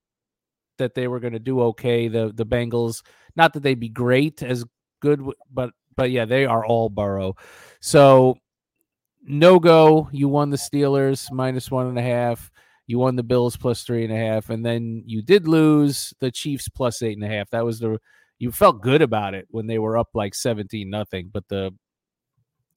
that 0.78 0.94
they 0.94 1.08
were 1.08 1.20
going 1.20 1.32
to 1.34 1.38
do 1.38 1.60
okay. 1.60 2.08
The 2.08 2.32
the 2.34 2.46
Bengals, 2.46 3.02
not 3.36 3.52
that 3.52 3.62
they'd 3.62 3.78
be 3.78 3.88
great 3.88 4.42
as 4.42 4.64
good, 5.00 5.22
but 5.52 5.70
but 5.96 6.10
yeah, 6.10 6.24
they 6.24 6.46
are 6.46 6.64
all 6.64 6.88
Burrow. 6.88 7.36
So 7.80 8.36
no 9.24 9.58
go. 9.58 10.08
You 10.12 10.28
won 10.28 10.50
the 10.50 10.56
Steelers 10.56 11.30
minus 11.32 11.70
one 11.70 11.86
and 11.86 11.98
a 11.98 12.02
half. 12.02 12.50
You 12.86 12.98
won 12.98 13.16
the 13.16 13.22
Bills 13.22 13.56
plus 13.56 13.82
three 13.82 14.04
and 14.04 14.12
a 14.12 14.16
half, 14.16 14.50
and 14.50 14.64
then 14.64 15.02
you 15.06 15.22
did 15.22 15.48
lose 15.48 16.12
the 16.20 16.30
Chiefs 16.30 16.68
plus 16.68 17.02
eight 17.02 17.16
and 17.16 17.24
a 17.24 17.34
half. 17.34 17.48
That 17.50 17.64
was 17.64 17.78
the 17.78 17.98
you 18.38 18.52
felt 18.52 18.82
good 18.82 19.00
about 19.00 19.34
it 19.34 19.46
when 19.50 19.66
they 19.66 19.78
were 19.78 19.96
up 19.96 20.08
like 20.14 20.34
seventeen 20.34 20.90
nothing, 20.90 21.30
but 21.32 21.48
the 21.48 21.70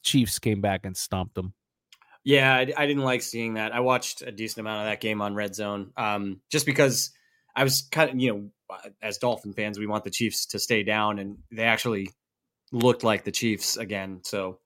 Chiefs 0.04 0.40
came 0.40 0.62
back 0.62 0.86
and 0.86 0.96
stomped 0.96 1.36
them. 1.36 1.54
Yeah, 2.24 2.54
I, 2.54 2.62
I 2.78 2.86
didn't 2.86 3.04
like 3.04 3.22
seeing 3.22 3.56
that. 3.56 3.74
I 3.74 3.80
watched 3.80 4.22
a 4.22 4.32
decent 4.32 4.60
amount 4.60 4.82
of 4.82 4.92
that 4.92 5.02
game 5.02 5.22
on 5.22 5.36
Red 5.36 5.56
Zone, 5.56 5.92
um, 5.98 6.42
just 6.52 6.66
because 6.66 7.12
I 7.56 7.64
was 7.64 7.88
kind 7.92 8.10
of, 8.10 8.20
you 8.20 8.34
know, 8.34 8.78
as 9.02 9.18
Dolphin 9.18 9.54
fans, 9.54 9.80
we 9.80 9.88
want 9.88 10.04
the 10.04 10.10
Chiefs 10.10 10.46
to 10.48 10.60
stay 10.60 10.84
down, 10.84 11.20
and 11.20 11.38
they 11.52 11.64
actually 11.64 12.10
looked 12.72 13.04
like 13.04 13.24
the 13.24 13.32
Chiefs 13.32 13.78
again. 13.78 14.22
So 14.24 14.60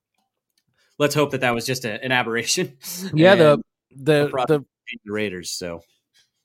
let's 1.02 1.16
hope 1.16 1.32
that 1.32 1.42
that 1.42 1.54
was 1.54 1.66
just 1.66 1.84
a, 1.84 2.02
an 2.04 2.12
aberration. 2.14 2.78
Yeah, 3.14 3.36
the 3.36 3.62
the 3.94 4.30
the 4.48 4.66
the 5.06 5.12
Raiders. 5.12 5.52
So 5.52 5.82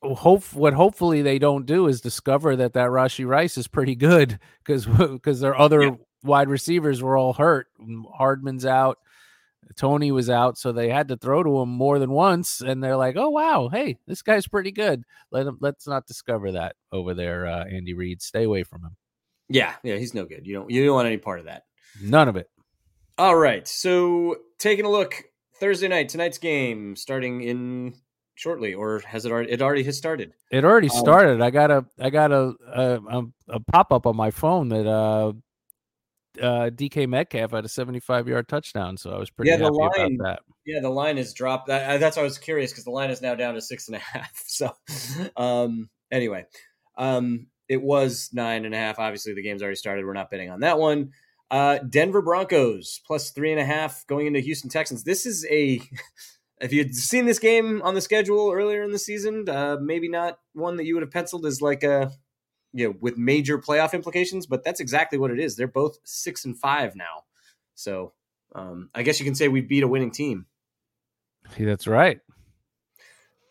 hope 0.03 0.43
what 0.53 0.73
hopefully 0.73 1.23
they 1.23 1.39
don't 1.39 1.67
do 1.67 1.87
is 1.87 2.01
discover 2.01 2.57
that 2.57 2.73
that 2.75 2.89
Rashee 2.91 3.27
Rice 3.27 3.57
is 3.59 3.69
pretty 3.69 3.95
good 3.95 4.39
because 4.65 4.87
because 4.87 5.41
their 5.45 5.57
other 5.59 5.83
Yeah. 5.83 5.91
wide 6.25 6.49
receivers 6.49 7.03
were 7.03 7.17
all 7.17 7.33
hurt. 7.35 7.67
Hardman's 8.17 8.65
out, 8.67 8.99
Toney 9.77 10.13
was 10.13 10.31
out, 10.31 10.59
so 10.59 10.71
they 10.73 10.89
had 10.89 11.09
to 11.09 11.17
throw 11.17 11.43
to 11.43 11.61
him 11.61 11.69
more 11.71 11.99
than 11.99 12.11
once. 12.11 12.61
And 12.61 12.83
they're 12.83 12.97
like, 12.97 13.17
"Oh 13.17 13.31
wow, 13.31 13.69
hey, 13.69 13.99
this 14.07 14.23
guy's 14.23 14.47
pretty 14.47 14.71
good." 14.73 15.03
Let 15.33 15.47
him. 15.47 15.59
Let's 15.61 15.87
not 15.89 16.07
discover 16.07 16.53
that 16.53 16.77
over 16.93 17.15
there, 17.15 17.47
uh, 17.47 17.65
Andy 17.65 17.95
Reid. 17.95 18.23
Stay 18.23 18.45
away 18.45 18.63
from 18.63 18.83
him. 18.85 18.97
yeah, 19.49 19.75
yeah, 19.83 19.97
he's 19.97 20.15
no 20.15 20.25
good. 20.25 20.47
You 20.47 20.55
don't 20.55 20.71
you 20.71 20.85
don't 20.85 20.95
want 20.95 21.07
any 21.07 21.19
part 21.19 21.41
of 21.41 21.47
that. 21.47 21.65
None 22.03 22.29
of 22.29 22.37
it. 22.37 22.49
All 23.19 23.37
right. 23.37 23.67
So 23.67 24.37
taking 24.59 24.85
a 24.85 24.91
look 24.91 25.25
Thursday 25.59 25.89
night, 25.89 26.09
tonight's 26.09 26.39
game 26.39 26.97
starting 26.97 27.41
in 27.43 27.95
shortly, 28.35 28.75
or 28.75 29.01
has 29.07 29.25
it 29.25 29.33
already? 29.33 29.53
It 29.53 29.63
already 29.63 29.83
has 29.85 29.97
started. 29.97 30.33
It 30.51 30.65
already 30.65 30.91
Um, 30.91 30.97
started. 30.97 31.41
I 31.41 31.51
got 31.51 31.71
a 31.71 31.87
I 31.99 32.11
got 32.11 32.31
a 32.33 32.55
a, 32.75 33.23
a, 33.49 33.61
pop 33.61 33.93
up 33.93 34.07
on 34.07 34.17
my 34.17 34.31
phone 34.31 34.69
that 34.69 34.87
uh 34.87 35.33
uh 36.43 36.69
DK 36.71 37.09
Metcalf 37.09 37.53
had 37.53 37.65
a 37.65 37.69
75 37.69 38.29
yard 38.29 38.49
touchdown, 38.49 38.99
so 38.99 39.11
I 39.13 39.19
was 39.19 39.31
pretty 39.31 39.51
Yeah, 39.51 39.57
the 39.57 39.65
happy 39.65 39.75
line- 39.77 40.17
about 40.21 40.27
that. 40.27 40.41
Yeah, 40.67 40.81
the 40.81 40.91
line 40.91 41.17
has 41.17 41.33
dropped. 41.33 41.69
That, 41.69 41.89
I- 41.91 41.97
that's 41.97 42.17
why 42.17 42.23
I 42.23 42.25
was 42.25 42.37
curious 42.39 42.73
because 42.73 42.85
the 42.85 42.91
line 42.91 43.11
is 43.11 43.23
now 43.23 43.35
down 43.35 43.55
to 43.55 43.61
six 43.63 43.87
and 43.89 43.97
a 43.97 43.99
half. 44.13 44.33
So, 44.47 44.71
um, 45.37 45.89
anyway, 46.11 46.45
um, 46.99 47.47
it 47.69 47.81
was 47.81 48.29
nine 48.35 48.65
and 48.67 48.75
a 48.75 48.79
half. 48.79 48.99
Obviously, 48.99 49.33
the 49.33 49.43
game's 49.43 49.63
already 49.63 49.77
started. 49.77 50.05
We're 50.05 50.13
not 50.13 50.31
betting 50.31 50.51
on 50.51 50.61
that 50.61 50.79
one. 50.79 51.13
Uh, 51.51 51.79
Denver 51.79 52.23
Broncos 52.23 53.01
plus 53.07 53.31
three 53.31 53.53
and 53.53 53.61
a 53.61 53.65
half 53.65 54.07
going 54.07 54.27
into 54.27 54.41
Houston 54.41 54.71
Texans. 54.71 55.05
This 55.05 55.27
is 55.27 55.47
a. 55.51 55.81
If 56.59 56.73
you'd 56.73 56.95
seen 56.95 57.27
this 57.27 57.39
game 57.39 57.83
on 57.83 57.93
the 57.95 58.01
schedule 58.01 58.51
earlier 58.51 58.83
in 58.83 58.91
the 58.91 58.99
season, 58.99 59.47
uh, 59.47 59.77
maybe 59.79 60.09
not 60.09 60.39
one 60.55 60.79
that 60.79 60.87
you 60.87 60.95
would 60.95 61.03
have 61.03 61.11
penciled 61.11 61.45
as 61.45 61.61
like 61.61 61.83
a, 61.83 62.11
you 62.73 62.89
know, 62.89 62.95
with 62.99 63.19
major 63.19 63.59
playoff 63.59 63.93
implications, 63.93 64.47
but 64.47 64.65
that's 64.65 64.81
exactly 64.81 65.19
what 65.19 65.31
it 65.31 65.39
is. 65.39 65.55
They're 65.55 65.69
both 65.69 65.99
six 66.05 66.47
and 66.47 66.59
five 66.59 66.97
now, 66.97 67.25
so 67.75 68.15
um, 68.55 68.89
I 68.95 69.03
guess 69.03 69.21
you 69.21 69.27
can 69.27 69.35
say 69.35 69.49
we 69.49 69.61
beat 69.61 69.83
a 69.83 69.87
winning 69.87 70.11
team. 70.11 70.47
That's 71.59 71.87
right. 71.87 72.21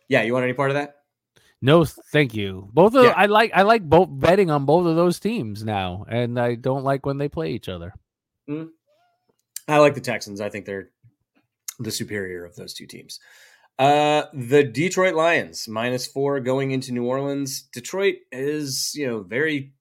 Yeah, 0.10 0.24
you 0.24 0.34
want 0.34 0.44
any 0.44 0.54
part 0.54 0.72
of 0.72 0.76
that? 0.76 0.96
No, 1.62 1.86
thank 1.86 2.36
you. 2.36 2.70
Both 2.74 2.96
of 2.96 3.06
Yeah. 3.06 3.14
I 3.16 3.26
like 3.26 3.52
I 3.54 3.64
like 3.64 3.84
both 3.84 4.10
betting 4.12 4.52
on 4.52 4.66
both 4.66 4.86
of 4.86 4.96
those 4.96 5.20
teams 5.20 5.64
now, 5.64 6.06
and 6.08 6.40
I 6.40 6.56
don't 6.56 6.84
like 6.84 7.06
when 7.06 7.18
they 7.18 7.30
play 7.30 7.52
each 7.52 7.70
other. 7.70 7.94
I 8.48 9.78
like 9.78 9.96
the 9.96 10.02
Texans. 10.02 10.42
I 10.42 10.50
think 10.50 10.66
they're 10.66 10.90
the 11.80 11.92
superior 11.92 12.46
of 12.46 12.56
those 12.56 12.74
two 12.74 12.86
teams. 12.86 13.20
Uh, 13.78 14.24
the 14.34 14.64
Detroit 14.64 15.16
Lions 15.16 15.68
minus 15.68 16.08
four 16.08 16.40
going 16.40 16.72
into 16.72 16.94
New 16.94 17.06
Orleans. 17.06 17.64
Detroit 17.74 18.16
is 18.32 18.94
you 18.96 19.08
know 19.08 19.22
very. 19.24 19.74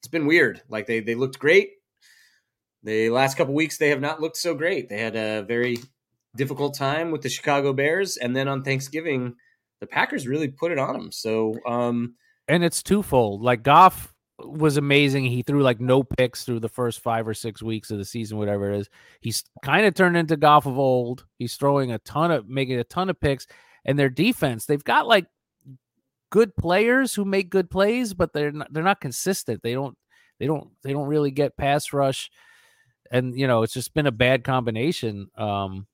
It's 0.00 0.08
been 0.08 0.26
weird. 0.26 0.62
Like 0.68 0.86
they 0.86 1.00
they 1.00 1.14
looked 1.14 1.38
great. 1.38 1.70
The 2.82 3.10
last 3.10 3.36
couple 3.36 3.54
weeks 3.54 3.78
they 3.78 3.90
have 3.90 4.00
not 4.00 4.20
looked 4.20 4.36
so 4.36 4.54
great. 4.54 4.88
They 4.88 4.98
had 4.98 5.14
a 5.14 5.42
very 5.42 5.78
difficult 6.34 6.74
time 6.74 7.10
with 7.10 7.22
the 7.22 7.28
Chicago 7.28 7.72
Bears, 7.72 8.16
and 8.16 8.34
then 8.34 8.48
on 8.48 8.64
Thanksgiving, 8.64 9.36
the 9.82 9.86
Packers 9.88 10.28
really 10.28 10.46
put 10.46 10.70
it 10.70 10.78
on 10.78 10.92
them. 10.92 11.10
So 11.10 11.56
um, 11.66 12.14
And 12.46 12.62
it's 12.62 12.84
twofold. 12.84 13.42
Like 13.42 13.64
Goff 13.64 14.14
was 14.38 14.76
amazing. 14.76 15.24
He 15.24 15.42
threw 15.42 15.60
like 15.60 15.80
no 15.80 16.04
picks 16.04 16.44
through 16.44 16.60
the 16.60 16.68
first 16.68 17.00
five 17.00 17.26
or 17.26 17.34
six 17.34 17.64
weeks 17.64 17.90
of 17.90 17.98
the 17.98 18.04
season, 18.04 18.38
whatever 18.38 18.70
it 18.70 18.78
is. 18.78 18.88
He's 19.20 19.42
kind 19.64 19.84
of 19.84 19.94
turned 19.94 20.16
into 20.16 20.36
Goff 20.36 20.66
of 20.66 20.78
old. 20.78 21.26
He's 21.36 21.56
throwing 21.56 21.90
a 21.90 21.98
ton 21.98 22.30
of 22.30 22.48
making 22.48 22.78
a 22.78 22.84
ton 22.84 23.10
of 23.10 23.20
picks, 23.20 23.48
and 23.84 23.98
their 23.98 24.08
defense, 24.08 24.66
they've 24.66 24.84
got 24.84 25.08
like 25.08 25.26
good 26.30 26.54
players 26.54 27.12
who 27.12 27.24
make 27.24 27.50
good 27.50 27.68
plays, 27.68 28.14
but 28.14 28.32
they're 28.32 28.52
not, 28.52 28.72
they're 28.72 28.84
not 28.84 29.00
consistent. 29.00 29.64
They 29.64 29.74
don't 29.74 29.98
they 30.38 30.46
don't 30.46 30.70
they 30.84 30.92
don't 30.92 31.08
really 31.08 31.32
get 31.32 31.56
pass 31.56 31.92
rush, 31.92 32.30
and 33.10 33.36
you 33.36 33.48
know 33.48 33.64
it's 33.64 33.74
just 33.74 33.94
been 33.94 34.06
a 34.06 34.12
bad 34.12 34.44
combination. 34.44 35.26
Um, 35.36 35.88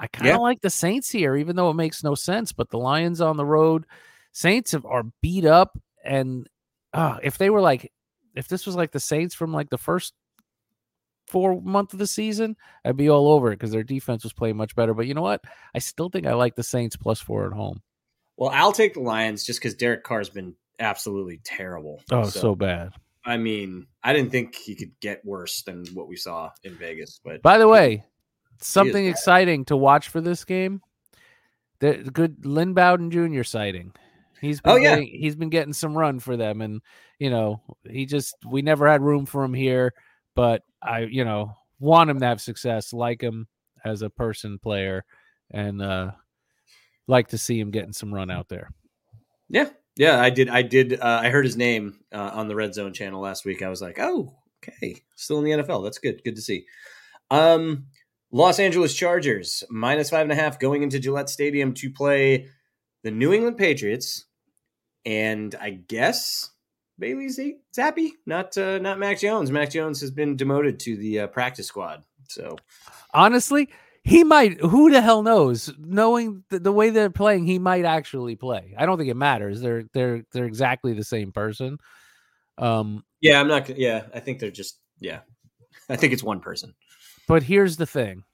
I 0.00 0.06
kind 0.06 0.28
of 0.28 0.34
Yeah. 0.34 0.38
like 0.38 0.62
the 0.62 0.70
Saints 0.70 1.10
here, 1.10 1.36
even 1.36 1.54
though 1.56 1.70
it 1.70 1.74
makes 1.74 2.02
no 2.02 2.14
sense. 2.14 2.52
But 2.52 2.70
the 2.70 2.78
Lions 2.78 3.20
on 3.20 3.36
the 3.36 3.44
road, 3.44 3.84
Saints 4.32 4.72
have, 4.72 4.86
are 4.86 5.04
beat 5.20 5.44
up, 5.44 5.78
and 6.02 6.48
uh, 6.94 7.18
if 7.22 7.36
they 7.36 7.50
were 7.50 7.60
like, 7.60 7.92
if 8.34 8.48
this 8.48 8.64
was 8.66 8.74
like 8.74 8.92
the 8.92 8.98
Saints 9.00 9.34
from 9.34 9.52
like 9.52 9.68
the 9.68 9.78
first 9.78 10.14
four 11.26 11.60
month 11.60 11.92
of 11.92 11.98
the 11.98 12.06
season, 12.06 12.56
I'd 12.84 12.96
be 12.96 13.10
all 13.10 13.30
over 13.30 13.52
it 13.52 13.56
because 13.56 13.70
their 13.70 13.84
defense 13.84 14.24
was 14.24 14.32
playing 14.32 14.56
much 14.56 14.74
better. 14.74 14.94
But 14.94 15.06
you 15.06 15.14
know 15.14 15.22
what? 15.22 15.44
I 15.74 15.78
still 15.78 16.08
think 16.08 16.26
I 16.26 16.34
like 16.34 16.56
the 16.56 16.62
Saints 16.62 16.96
plus 16.96 17.20
four 17.20 17.46
at 17.46 17.52
home. 17.52 17.82
Well, 18.36 18.50
I'll 18.50 18.72
take 18.72 18.94
the 18.94 19.00
Lions 19.00 19.44
just 19.44 19.60
because 19.60 19.74
Derek 19.74 20.02
Carr's 20.02 20.30
been 20.30 20.54
absolutely 20.78 21.40
terrible. 21.44 22.00
Oh, 22.10 22.24
so, 22.24 22.54
bad. 22.54 22.92
I 23.24 23.36
mean, 23.36 23.86
I 24.02 24.14
didn't 24.14 24.30
think 24.30 24.54
he 24.56 24.74
could 24.74 24.98
get 25.00 25.22
worse 25.24 25.62
than 25.62 25.84
what 25.88 26.08
we 26.08 26.16
saw 26.16 26.50
in 26.64 26.74
Vegas. 26.76 27.20
But 27.22 27.42
By 27.42 27.58
the 27.58 27.68
way, 27.68 28.02
something 28.60 29.06
exciting 29.06 29.64
to 29.66 29.76
watch 29.76 30.08
for 30.08 30.20
this 30.20 30.44
game. 30.44 30.80
The 31.80 31.94
good 32.12 32.44
Lynn 32.44 32.74
Bowden 32.74 33.10
Jr. 33.10 33.42
sighting. 33.42 33.92
He's 34.40 34.60
been 34.60 34.72
Oh, 34.72 34.76
yeah. 34.76 34.96
getting, 34.96 35.08
he's 35.20 35.36
been 35.36 35.50
getting 35.50 35.72
some 35.72 35.96
run 35.96 36.18
for 36.20 36.36
them, 36.36 36.60
and 36.62 36.80
you 37.18 37.30
know 37.30 37.62
he 37.88 38.06
just 38.06 38.34
we 38.46 38.62
never 38.62 38.86
had 38.88 39.02
room 39.02 39.26
for 39.26 39.44
him 39.44 39.54
here, 39.54 39.92
but 40.34 40.62
I 40.82 41.00
you 41.00 41.24
know 41.24 41.54
want 41.78 42.10
him 42.10 42.20
to 42.20 42.26
have 42.26 42.40
success, 42.40 42.92
like 42.92 43.20
him 43.22 43.48
as 43.84 44.02
a 44.02 44.10
person 44.10 44.58
player, 44.58 45.04
and 45.50 45.80
uh 45.82 46.12
like 47.06 47.28
to 47.28 47.38
see 47.38 47.58
him 47.58 47.70
getting 47.70 47.92
some 47.92 48.14
run 48.14 48.30
out 48.30 48.48
there. 48.48 48.70
yeah, 49.48 49.68
yeah, 49.96 50.20
I 50.20 50.30
did. 50.30 50.48
I 50.48 50.62
did. 50.62 50.94
Uh, 51.00 51.20
I 51.22 51.28
heard 51.30 51.44
his 51.44 51.56
name 51.56 51.98
uh, 52.12 52.30
on 52.34 52.46
the 52.48 52.54
Red 52.54 52.72
Zone 52.74 52.92
channel 52.92 53.20
last 53.20 53.44
week. 53.44 53.62
I 53.62 53.68
was 53.68 53.82
like, 53.82 53.98
oh, 53.98 54.34
okay, 54.62 55.02
still 55.16 55.38
in 55.38 55.44
the 55.44 55.62
NFL. 55.64 55.82
That's 55.82 55.98
good. 55.98 56.22
Good 56.24 56.36
to 56.36 56.42
see. 56.42 56.64
Um, 57.30 57.86
Los 58.32 58.58
Angeles 58.58 58.94
Chargers 58.94 59.64
minus 59.70 60.10
five 60.10 60.22
and 60.22 60.32
a 60.32 60.36
half 60.36 60.58
going 60.58 60.82
into 60.82 60.98
Gillette 60.98 61.28
Stadium 61.28 61.74
to 61.74 61.90
play 61.90 62.48
the 63.02 63.10
New 63.10 63.32
England 63.32 63.58
Patriots, 63.58 64.26
and 65.04 65.54
I 65.60 65.70
guess 65.70 66.50
Bailey 66.98 67.28
Z- 67.28 67.58
Zappe, 67.76 68.10
not 68.26 68.56
uh, 68.56 68.78
not 68.78 68.98
Mac 68.98 69.18
Jones. 69.18 69.50
Mac 69.50 69.70
Jones 69.70 70.00
has 70.00 70.10
been 70.10 70.36
demoted 70.36 70.78
to 70.80 70.96
the 70.96 71.20
uh, 71.20 71.26
practice 71.26 71.66
squad. 71.66 72.04
So 72.28 72.56
Honestly, 73.12 73.68
he 74.04 74.24
might. 74.24 74.60
Who 74.60 74.90
the 74.90 75.00
hell 75.00 75.22
knows? 75.22 75.72
Knowing 75.78 76.44
the, 76.50 76.58
the 76.58 76.72
way 76.72 76.90
they're 76.90 77.10
playing, 77.10 77.46
he 77.46 77.58
might 77.58 77.84
actually 77.84 78.36
play. 78.36 78.74
I 78.78 78.86
don't 78.86 78.98
think 78.98 79.10
it 79.10 79.16
matters. 79.16 79.60
They're 79.60 79.84
they're 79.92 80.24
they're 80.32 80.46
exactly 80.46 80.92
the 80.92 81.04
same 81.04 81.32
person. 81.32 81.78
Um, 82.58 83.04
yeah, 83.20 83.40
I'm 83.40 83.48
not. 83.48 83.76
Yeah, 83.76 84.04
I 84.14 84.20
think 84.20 84.38
they're 84.38 84.50
just. 84.50 84.78
Yeah, 85.00 85.20
I 85.88 85.96
think 85.96 86.12
it's 86.12 86.22
one 86.22 86.40
person. 86.40 86.74
But 87.30 87.44
here's 87.44 87.76
the 87.76 87.86
thing: 87.86 88.24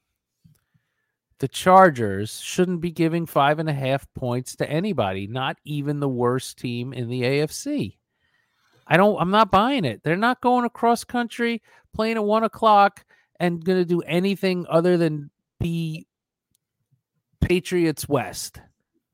the 1.38 1.48
Chargers 1.48 2.40
shouldn't 2.40 2.80
be 2.80 2.90
giving 2.90 3.26
five 3.26 3.58
and 3.58 3.68
a 3.68 3.74
half 3.74 4.06
points 4.14 4.56
to 4.56 4.68
anybody, 4.70 5.26
not 5.26 5.58
even 5.64 6.00
the 6.00 6.08
worst 6.08 6.58
team 6.58 6.92
in 6.92 7.08
the 7.08 7.22
AFC. 7.22 7.98
I 8.86 8.96
don't. 8.96 9.20
I'm 9.20 9.30
not 9.30 9.50
buying 9.50 9.84
it. 9.84 10.02
They're 10.02 10.16
not 10.16 10.40
going 10.40 10.64
across 10.64 11.04
country, 11.04 11.62
playing 11.94 12.16
at 12.16 12.24
one 12.24 12.44
o'clock, 12.44 13.04
and 13.38 13.64
going 13.64 13.78
to 13.78 13.84
do 13.84 14.00
anything 14.00 14.64
other 14.68 14.96
than 14.96 15.30
be 15.60 16.06
Patriots 17.40 18.08
West. 18.08 18.60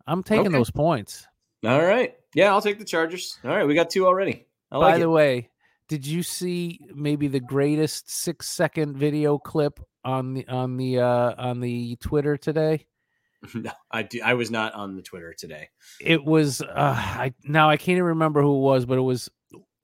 I'm 0.06 0.22
taking 0.22 0.46
Okay. 0.48 0.56
those 0.56 0.70
points. 0.70 1.26
All 1.64 1.82
right. 1.82 2.14
Yeah, 2.34 2.50
I'll 2.50 2.60
take 2.62 2.78
the 2.78 2.84
Chargers. 2.84 3.38
All 3.44 3.50
right, 3.50 3.66
we 3.66 3.74
got 3.74 3.90
two 3.90 4.06
already. 4.06 4.46
I 4.70 4.78
By 4.78 4.90
like 4.92 5.00
the 5.00 5.10
way, 5.10 5.50
did 5.92 6.06
you 6.06 6.22
see 6.22 6.80
maybe 6.94 7.28
the 7.28 7.38
greatest 7.38 8.10
six 8.10 8.48
second 8.48 8.96
video 8.96 9.36
clip 9.36 9.78
on 10.02 10.32
the 10.32 10.48
on 10.48 10.78
the 10.78 10.98
uh 10.98 11.34
on 11.36 11.60
the 11.60 11.96
Twitter 11.96 12.38
today? 12.38 12.86
no, 13.54 13.70
I 13.90 14.02
do. 14.02 14.22
I 14.24 14.32
was 14.32 14.50
not 14.50 14.72
on 14.72 14.96
the 14.96 15.02
Twitter 15.02 15.34
today. 15.34 15.68
It 16.00 16.24
was 16.24 16.62
uh 16.62 16.66
I 16.72 17.34
now 17.44 17.68
I 17.68 17.76
can't 17.76 17.96
even 17.96 18.04
remember 18.04 18.40
who 18.40 18.56
it 18.56 18.60
was, 18.60 18.86
but 18.86 18.96
it 18.96 19.02
was 19.02 19.28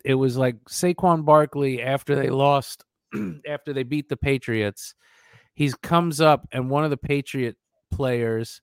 it 0.03 0.15
was 0.15 0.39
like 0.39 0.57
Saquon 0.65 1.27
Barkley 1.27 1.83
after 1.83 2.17
they 2.17 2.31
lost 2.31 2.87
after 3.47 3.75
they 3.75 3.83
beat 3.83 4.09
the 4.09 4.17
Patriots. 4.17 4.95
He 5.53 5.71
comes 5.83 6.23
up 6.23 6.49
and 6.53 6.71
one 6.71 6.85
of 6.85 6.91
the 6.91 6.97
Patriot 6.97 7.57
players 7.91 8.63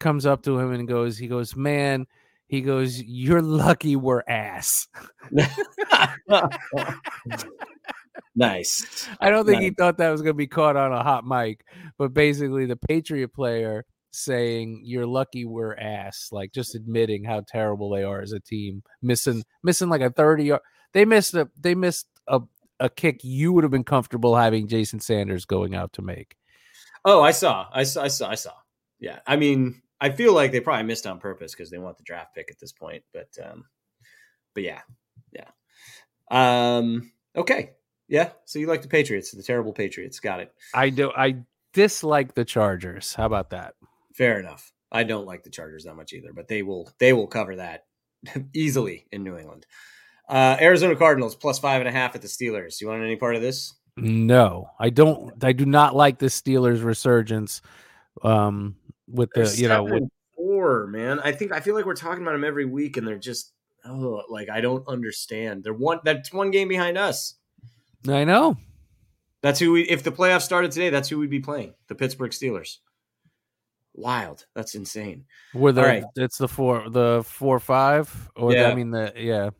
comes 0.00 0.24
up 0.24 0.42
to 0.44 0.58
him 0.58 0.72
and 0.72 0.88
goes, 0.88 1.18
he 1.18 1.28
goes, 1.28 1.54
Man, 1.54 2.06
he 2.52 2.60
goes, 2.60 3.02
You're 3.02 3.40
lucky 3.40 3.96
we're 3.96 4.22
ass. 4.28 4.86
nice. 8.36 9.08
I 9.18 9.30
don't 9.30 9.46
think 9.46 9.62
he 9.62 9.70
thought 9.70 9.96
that 9.96 10.10
was 10.10 10.20
going 10.20 10.34
to 10.34 10.38
be 10.38 10.46
caught 10.46 10.76
on 10.76 10.92
a 10.92 11.02
hot 11.02 11.24
mic, 11.24 11.64
but 11.96 12.12
basically 12.12 12.66
the 12.66 12.76
Patriot 12.76 13.32
player 13.32 13.86
saying 14.10 14.82
you're 14.84 15.06
lucky 15.06 15.46
we're 15.46 15.74
ass, 15.74 16.28
like 16.30 16.52
just 16.52 16.74
admitting 16.74 17.24
how 17.24 17.42
terrible 17.48 17.88
they 17.88 18.02
are 18.02 18.20
as 18.20 18.32
a 18.32 18.40
team, 18.40 18.82
missing 19.00 19.44
missing 19.62 19.88
like 19.88 20.02
a 20.02 20.10
30 20.10 20.44
yard. 20.44 20.60
They 20.92 21.06
missed 21.06 21.32
a 21.32 21.48
they 21.58 21.74
missed 21.74 22.06
a 22.28 22.42
a 22.78 22.90
kick 22.90 23.20
you 23.24 23.54
would 23.54 23.64
have 23.64 23.70
been 23.70 23.82
comfortable 23.82 24.36
having 24.36 24.68
Jason 24.68 25.00
Sanders 25.00 25.46
going 25.46 25.74
out 25.74 25.94
to 25.94 26.02
make. 26.02 26.36
Oh, 27.06 27.22
I 27.22 27.30
saw. 27.30 27.66
I 27.72 27.84
saw. 27.84 28.02
I 28.02 28.08
saw. 28.08 28.28
I 28.28 28.34
saw. 28.34 28.52
Yeah. 29.00 29.20
I 29.26 29.36
mean, 29.36 29.81
I 30.02 30.10
feel 30.10 30.34
like 30.34 30.50
they 30.50 30.60
probably 30.60 30.82
missed 30.82 31.06
on 31.06 31.20
purpose 31.20 31.52
because 31.52 31.70
they 31.70 31.78
want 31.78 31.96
the 31.96 32.02
draft 32.02 32.34
pick 32.34 32.50
at 32.50 32.58
this 32.58 32.72
point. 32.72 33.04
But, 33.14 33.28
um, 33.42 33.64
but 34.52 34.64
yeah, 34.64 34.80
yeah. 35.32 35.48
Um. 36.30 37.12
Okay. 37.36 37.70
Yeah. 38.08 38.30
So 38.44 38.58
you 38.58 38.66
like 38.66 38.82
the 38.82 38.88
Patriots, 38.88 39.30
the 39.30 39.42
terrible 39.42 39.72
Patriots? 39.72 40.18
Got 40.18 40.40
it. 40.40 40.52
I 40.74 40.90
do 40.90 41.12
I 41.16 41.36
dislike 41.72 42.34
the 42.34 42.44
Chargers. 42.44 43.14
How 43.14 43.26
about 43.26 43.50
that? 43.50 43.74
Fair 44.14 44.40
enough. 44.40 44.72
I 44.90 45.04
don't 45.04 45.26
like 45.26 45.44
the 45.44 45.50
Chargers 45.50 45.84
that 45.84 45.94
much 45.94 46.12
either, 46.12 46.32
but 46.34 46.48
they 46.48 46.62
will. 46.62 46.90
They 46.98 47.12
will 47.12 47.28
cover 47.28 47.56
that 47.56 47.84
easily 48.54 49.06
in 49.12 49.22
New 49.22 49.38
England. 49.38 49.66
Uh, 50.28 50.56
Arizona 50.60 50.96
Cardinals 50.96 51.34
plus 51.36 51.58
five 51.58 51.80
and 51.80 51.88
a 51.88 51.92
half 51.92 52.14
at 52.14 52.22
the 52.22 52.28
Steelers. 52.28 52.80
You 52.80 52.88
want 52.88 53.02
any 53.02 53.16
part 53.16 53.36
of 53.36 53.42
this? 53.42 53.74
No, 53.96 54.70
I 54.78 54.90
don't. 54.90 55.42
I 55.44 55.52
do 55.52 55.66
not 55.66 55.94
like 55.94 56.18
the 56.18 56.26
Steelers' 56.26 56.82
resurgence. 56.82 57.62
Um, 58.22 58.76
with 59.12 59.30
the 59.34 59.42
They're 59.42 59.54
you 59.54 59.68
know 59.68 59.84
with 59.84 60.08
four 60.36 60.86
man. 60.86 61.20
I 61.20 61.32
think 61.32 61.52
I 61.52 61.60
feel 61.60 61.74
like 61.74 61.84
we're 61.84 61.94
talking 61.94 62.22
about 62.22 62.32
them 62.32 62.44
every 62.44 62.64
week, 62.64 62.96
and 62.96 63.06
they're 63.06 63.18
just 63.18 63.52
oh, 63.84 64.22
like 64.28 64.48
I 64.48 64.60
don't 64.60 64.86
understand. 64.88 65.64
They're 65.64 65.74
one 65.74 66.00
that's 66.04 66.32
one 66.32 66.50
game 66.50 66.68
behind 66.68 66.98
us. 66.98 67.34
I 68.08 68.24
know. 68.24 68.56
That's 69.42 69.58
who 69.58 69.72
we. 69.72 69.82
If 69.82 70.02
the 70.02 70.12
playoffs 70.12 70.42
started 70.42 70.72
today, 70.72 70.90
that's 70.90 71.08
who 71.08 71.18
we'd 71.18 71.30
be 71.30 71.40
playing. 71.40 71.74
The 71.88 71.94
Pittsburgh 71.94 72.30
Steelers. 72.30 72.78
Wild. 73.94 74.46
That's 74.54 74.74
insane. 74.74 75.26
Were 75.52 75.72
the 75.72 75.82
right. 75.82 76.04
it's 76.16 76.38
the 76.38 76.48
four 76.48 76.88
the 76.88 77.22
four 77.26 77.60
five 77.60 78.30
or 78.34 78.50
the- 78.50 78.56
Yeah. 78.56 78.68
I 78.68 78.74
mean 78.74 78.90
the 78.90 79.12
yeah 79.16 79.50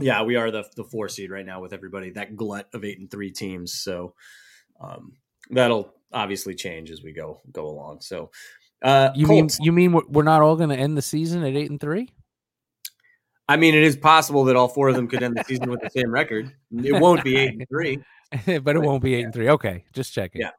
Yeah, 0.00 0.22
we 0.22 0.36
are 0.36 0.50
the 0.50 0.64
the 0.76 0.84
four 0.84 1.08
seed 1.08 1.30
right 1.30 1.46
now 1.46 1.60
with 1.60 1.72
everybody. 1.72 2.10
That 2.10 2.36
glut 2.36 2.68
of 2.74 2.84
eight 2.84 2.98
and 2.98 3.10
three 3.10 3.30
teams. 3.30 3.72
So 3.72 4.14
um, 4.80 5.12
that'll 5.50 5.94
obviously 6.12 6.54
change 6.54 6.90
as 6.90 7.02
we 7.02 7.12
go 7.12 7.40
go 7.52 7.66
along. 7.66 8.00
So 8.00 8.30
uh, 8.82 9.10
you 9.14 9.26
Colts. 9.26 9.58
mean 9.58 9.64
you 9.64 9.72
mean 9.72 10.00
we're, 10.08 10.22
not 10.22 10.42
all 10.42 10.56
going 10.56 10.70
to 10.70 10.76
end 10.76 10.96
the 10.96 11.02
season 11.02 11.42
at 11.42 11.54
eight 11.54 11.70
and 11.70 11.80
three? 11.80 12.10
I 13.48 13.56
mean, 13.56 13.74
it 13.74 13.82
is 13.82 13.96
possible 13.96 14.44
that 14.44 14.56
all 14.56 14.68
four 14.68 14.88
of 14.88 14.94
them 14.94 15.08
could 15.08 15.22
end 15.22 15.36
the 15.36 15.44
season 15.44 15.70
with 15.70 15.80
the 15.80 15.90
same 15.90 16.10
record. 16.10 16.52
It 16.70 17.00
won't 17.00 17.24
be 17.24 17.36
eight 17.36 17.54
and 17.54 17.66
three. 17.68 17.98
but 18.62 18.76
it 18.76 18.82
won't 18.82 19.02
be 19.02 19.14
eight 19.14 19.24
and 19.24 19.32
three. 19.32 19.48
Okay, 19.48 19.84
just 19.92 20.12
checking. 20.12 20.42
Yeah. 20.42 20.50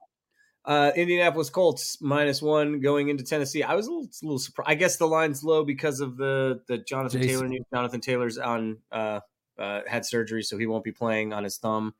Uh, 0.66 0.92
Indianapolis 0.96 1.50
Colts 1.50 2.02
minus 2.02 2.42
one 2.42 2.80
going 2.80 3.10
into 3.10 3.24
Tennessee. 3.24 3.64
I 3.64 3.76
was 3.76 3.88
a 3.88 3.92
little, 3.92 4.06
a 4.06 4.26
little 4.26 4.40
surprised. 4.40 4.70
I 4.70 4.76
guess 4.76 4.98
the 4.98 5.08
line's 5.08 5.44
low 5.44 5.64
because 5.64 6.00
of 6.00 6.18
the 6.18 6.62
the 6.68 6.80
Jonathan 6.80 7.22
Jason. 7.22 7.38
Taylor 7.38 7.48
news. 7.48 7.66
Jonathan 7.74 8.02
Taylor's 8.02 8.38
on 8.38 8.78
uh, 8.92 9.20
uh, 9.58 9.82
had 9.88 10.06
surgery, 10.06 10.44
so 10.44 10.58
he 10.58 10.66
won't 10.66 10.84
be 10.84 10.92
playing 10.92 11.32
on 11.32 11.44
his 11.44 11.58
thumb. 11.58 11.94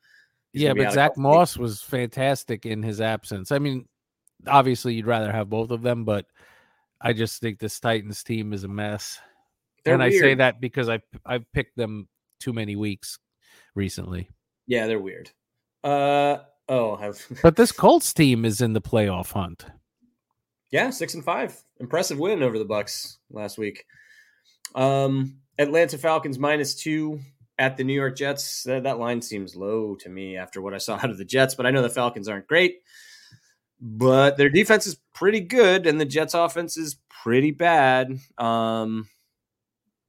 Yeah, 0.54 0.70
gonna 0.70 0.76
be 0.76 0.82
out 0.86 0.90
but 0.90 0.94
Zach 0.94 1.18
Moss 1.18 1.58
was 1.58 1.82
fantastic 1.82 2.66
in 2.66 2.82
his 2.82 3.02
absence. 3.02 3.52
I 3.52 3.60
mean, 3.60 3.88
obviously 4.48 4.96
you'd 4.96 5.06
rather 5.06 5.32
have 5.32 5.50
both 5.50 5.72
of 5.72 5.82
them, 5.82 6.06
but 6.06 6.26
I 7.02 7.14
just 7.14 7.40
think 7.42 7.60
this 7.60 7.80
Titans 7.80 8.24
team 8.24 8.54
is 8.54 8.64
a 8.64 8.68
mess. 8.68 9.20
They're 9.84 9.94
and 9.94 10.04
I 10.04 10.10
say 10.10 10.36
that 10.36 10.60
because 10.60 10.90
I 10.90 11.00
I've 11.26 11.50
picked 11.54 11.78
them 11.78 12.08
too 12.40 12.54
many 12.54 12.76
weeks 12.76 13.18
recently. 13.76 14.30
Yeah, 14.68 14.88
they're 14.88 15.00
weird. 15.00 15.32
Uh 15.84 16.40
oh, 16.68 16.96
I've, 16.96 17.26
But 17.42 17.56
this 17.56 17.72
Colts 17.74 18.14
team 18.14 18.44
is 18.44 18.62
in 18.62 18.74
the 18.74 18.82
playoff 18.82 19.32
hunt. 19.32 19.66
yeah, 20.72 20.90
six 20.90 21.14
and 21.14 21.24
five. 21.24 21.58
Impressive 21.80 22.20
win 22.20 22.44
over 22.44 22.60
the 22.60 22.66
Bucks 22.66 23.20
last 23.32 23.58
week. 23.58 23.86
Um, 24.76 25.38
Atlanta 25.58 25.98
Falcons 25.98 26.38
minus 26.38 26.76
two 26.76 27.20
at 27.60 27.78
the 27.78 27.84
New 27.84 27.94
York 27.94 28.16
Jets. 28.16 28.64
That, 28.64 28.84
that 28.84 28.98
line 28.98 29.22
seems 29.22 29.56
low 29.56 29.94
to 29.96 30.10
me 30.10 30.38
after 30.38 30.62
what 30.62 30.74
I 30.74 30.80
saw 30.80 30.96
out 31.04 31.12
of 31.12 31.18
the 31.20 31.26
Jets, 31.26 31.54
but 31.54 31.68
I 31.68 31.72
know 31.72 31.84
the 31.84 31.90
Falcons 31.90 32.28
aren't 32.28 32.48
great. 32.48 32.80
but 33.80 34.38
their 34.38 34.50
defense 34.50 34.88
is 34.88 34.98
pretty 35.14 35.42
good, 35.42 35.86
and 35.86 36.00
the 36.02 36.06
Jets' 36.06 36.34
offense 36.34 36.78
is 36.78 36.98
pretty 37.24 37.52
bad. 37.52 38.18
Um, 38.38 39.08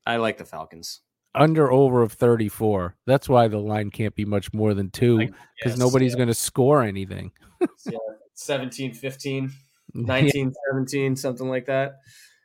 I 0.07 0.17
like 0.17 0.39
the 0.39 0.45
Falcons. 0.45 1.01
Under 1.35 1.71
over 1.71 2.03
of 2.03 2.13
34. 2.15 2.97
That's 3.07 3.29
why 3.29 3.47
the 3.47 3.59
line 3.59 3.91
can't 3.91 4.15
be 4.17 4.25
much 4.25 4.53
more 4.53 4.75
than 4.75 4.91
two 4.91 5.19
because 5.19 5.35
Yes, 5.65 5.79
nobody's 5.79 6.13
yeah. 6.13 6.17
going 6.19 6.29
to 6.29 6.35
score 6.35 6.83
anything. 6.83 7.31
Yeah, 7.87 7.99
17, 8.35 8.95
15, 8.95 9.53
19, 9.95 10.53
17, 10.71 11.15
something 11.17 11.49
like 11.49 11.67
that. 11.67 11.99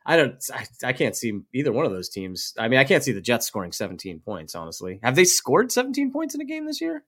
I 0.06 0.18
don't. 0.18 0.44
I, 0.54 0.66
I 0.84 0.94
can't 0.94 1.16
see 1.16 1.40
either 1.54 1.72
one 1.72 1.86
of 1.86 1.92
those 1.92 2.10
teams. 2.10 2.54
I 2.60 2.68
mean, 2.68 2.80
I 2.80 2.84
can't 2.84 3.04
see 3.04 3.12
the 3.12 3.22
Jets 3.22 3.48
scoring 3.48 3.72
17 3.72 4.20
points. 4.20 4.54
Honestly, 4.56 5.00
have 5.04 5.16
they 5.16 5.26
scored 5.26 5.72
17 5.72 6.12
points 6.12 6.36
in 6.36 6.42
a 6.42 6.46
game 6.46 6.66
this 6.66 6.80
year? 6.82 7.04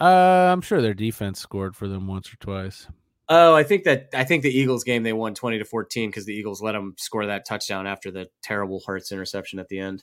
Uh, 0.00 0.50
I'm 0.52 0.60
sure 0.60 0.80
their 0.82 0.94
defense 0.94 1.40
scored 1.40 1.76
for 1.76 1.88
them 1.88 2.06
once 2.06 2.32
or 2.32 2.36
twice. 2.36 2.86
Oh, 3.28 3.54
I 3.54 3.62
think 3.62 3.84
that 3.84 4.08
I 4.12 4.24
think 4.24 4.42
the 4.42 4.50
Eagles 4.56 4.82
game 4.84 5.02
they 5.02 5.12
won 5.12 5.34
20 5.34 5.58
to 5.58 5.64
14 5.64 6.10
because 6.10 6.26
the 6.26 6.34
Eagles 6.34 6.60
let 6.60 6.72
them 6.72 6.94
score 6.98 7.26
that 7.26 7.46
touchdown 7.46 7.86
after 7.86 8.10
the 8.10 8.28
terrible 8.42 8.82
Hurts 8.84 9.12
interception 9.12 9.58
at 9.58 9.68
the 9.68 9.78
end 9.78 10.02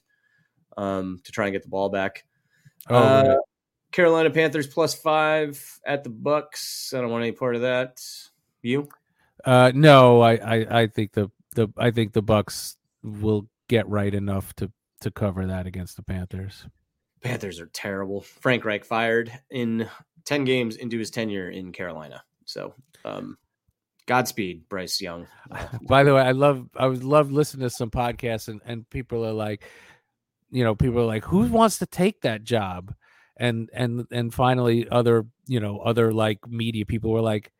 um, 0.77 1.19
to 1.25 1.31
try 1.31 1.45
and 1.47 1.53
get 1.53 1.63
the 1.63 1.69
ball 1.69 1.89
back. 1.89 2.25
Oh, 2.89 2.95
Uh. 2.95 3.35
Carolina 3.91 4.29
Panthers 4.29 4.67
plus 4.67 4.93
five 4.93 5.79
at 5.85 6.03
the 6.03 6.09
Bucks. 6.09 6.93
I 6.95 7.01
don't 7.01 7.09
want 7.09 7.23
any 7.23 7.31
part 7.31 7.55
of 7.55 7.61
that. 7.61 8.01
You? 8.61 8.89
Uh, 9.45 9.71
no, 9.73 10.19
I, 10.21 10.33
I, 10.33 10.81
I 10.81 10.87
think 10.87 11.13
the, 11.13 11.31
the 11.57 11.67
I 11.77 11.91
think 11.91 12.13
the 12.13 12.21
Bucks 12.21 12.77
will 13.03 13.49
get 13.67 13.89
right 13.89 14.13
enough 14.13 14.53
to 14.55 14.71
to 15.01 15.11
cover 15.11 15.45
that 15.45 15.67
against 15.67 15.97
the 15.97 16.03
Panthers. 16.03 16.65
Panthers 17.21 17.59
are 17.59 17.69
terrible. 17.73 18.21
Frank 18.21 18.63
Reich 18.63 18.85
fired 18.85 19.31
in 19.49 19.89
10 20.25 20.45
games 20.45 20.75
into 20.75 20.97
his 20.97 21.09
tenure 21.09 21.49
in 21.49 21.71
Carolina. 21.71 22.23
So, 22.45 22.73
um, 23.03 23.37
Godspeed, 24.05 24.69
Bryce 24.69 25.01
Young. 25.01 25.27
By 25.87 26.03
the 26.03 26.13
way, 26.13 26.21
I 26.21 26.31
love 26.31 26.69
I 26.75 26.87
would 26.87 27.03
love 27.03 27.31
listening 27.31 27.67
to 27.67 27.75
some 27.75 27.91
podcasts 27.91 28.47
and, 28.47 28.61
and 28.65 28.89
people 28.89 29.25
are 29.25 29.33
like, 29.33 29.63
you 30.49 30.63
know, 30.63 30.75
people 30.75 30.99
are 30.99 31.05
like, 31.05 31.25
who 31.25 31.41
wants 31.47 31.79
to 31.79 31.85
take 31.85 32.21
that 32.21 32.43
job? 32.43 32.93
And 33.35 33.69
and 33.73 34.05
and 34.11 34.33
finally 34.33 34.87
other, 34.89 35.25
you 35.45 35.59
know, 35.59 35.79
other 35.79 36.13
like 36.13 36.47
media 36.47 36.85
people 36.85 37.11
were 37.11 37.21
like, 37.21 37.51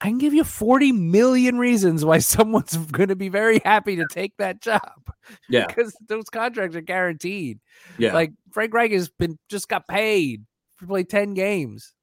I 0.00 0.08
can 0.08 0.18
give 0.18 0.34
you 0.34 0.44
40 0.44 0.92
million 0.92 1.58
reasons 1.58 2.04
why 2.04 2.18
someone's 2.34 2.76
going 2.76 3.08
to 3.08 3.16
be 3.16 3.28
very 3.28 3.60
happy 3.64 3.96
to 3.96 4.06
take 4.10 4.36
that 4.38 4.60
job 4.60 4.80
Yeah. 5.48 5.66
because 5.66 5.96
those 6.08 6.28
contracts 6.30 6.76
are 6.76 6.80
guaranteed. 6.82 7.60
Yeah. 7.98 8.12
Like 8.12 8.32
Frank 8.52 8.74
Reich 8.74 8.92
has 8.92 9.08
been 9.08 9.38
just 9.48 9.68
got 9.68 9.88
paid 9.88 10.44
to 10.80 10.86
play 10.86 11.04
10 11.04 11.34
games. 11.34 11.94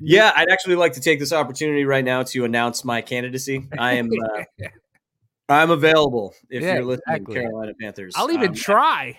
yeah. 0.00 0.32
I'd 0.36 0.50
actually 0.50 0.76
like 0.76 0.94
to 0.94 1.00
take 1.00 1.18
this 1.18 1.32
opportunity 1.32 1.84
right 1.84 2.04
now 2.04 2.22
to 2.24 2.44
announce 2.44 2.84
my 2.84 3.02
candidacy. 3.02 3.68
I 3.78 3.94
am, 3.94 4.08
uh, 4.10 4.42
I'm 5.50 5.70
available 5.70 6.34
if 6.50 6.62
Yeah, 6.62 6.74
you're 6.76 6.84
listening, 6.84 7.16
exactly. 7.16 7.34
Carolina 7.36 7.72
Panthers. 7.80 8.14
I'll 8.16 8.30
even 8.30 8.48
Um, 8.50 8.54
try. 8.54 9.18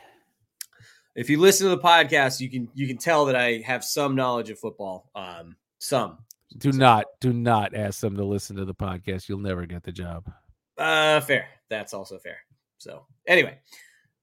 if 1.16 1.30
you 1.30 1.40
listen 1.40 1.70
to 1.70 1.76
the 1.76 1.82
podcast, 1.82 2.40
you 2.40 2.50
can 2.50 2.70
you 2.76 2.88
can 2.88 2.98
tell 2.98 3.26
that 3.26 3.36
I 3.36 3.62
have 3.66 3.84
some 3.84 4.16
knowledge 4.16 4.50
of 4.52 4.60
football. 4.60 5.10
Um, 5.16 5.56
some. 5.80 6.20
Do 6.58 6.72
not, 6.72 7.06
do 7.22 7.32
not 7.32 7.76
ask 7.76 8.00
them 8.02 8.18
to 8.18 8.26
listen 8.26 8.56
to 8.58 8.66
the 8.66 8.74
podcast. 8.74 9.30
You'll 9.30 9.40
never 9.40 9.66
get 9.66 9.84
the 9.84 9.92
job. 9.92 10.32
Uh, 10.78 11.20
fair. 11.22 11.48
That's 11.70 11.94
also 11.94 12.18
fair. 12.18 12.38
So, 12.80 13.06
anyway, 13.28 13.60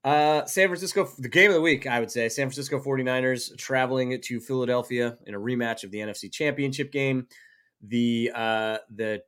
uh, 0.03 0.45
San 0.45 0.67
Francisco, 0.67 1.09
the 1.17 1.29
game 1.29 1.49
of 1.49 1.55
the 1.55 1.61
week, 1.61 1.87
I 1.87 1.99
would 1.99 2.11
say 2.11 2.27
San 2.29 2.47
Francisco 2.47 2.79
49ers 2.79 3.57
traveling 3.57 4.19
to 4.19 4.39
Philadelphia 4.39 5.17
in 5.25 5.35
a 5.35 5.39
rematch 5.39 5.83
of 5.83 5.91
the 5.91 5.99
NFC 5.99 6.31
Championship 6.31 6.91
game. 6.91 7.27
The, 7.81 8.31
uh, 8.33 8.77
the, 8.89 9.21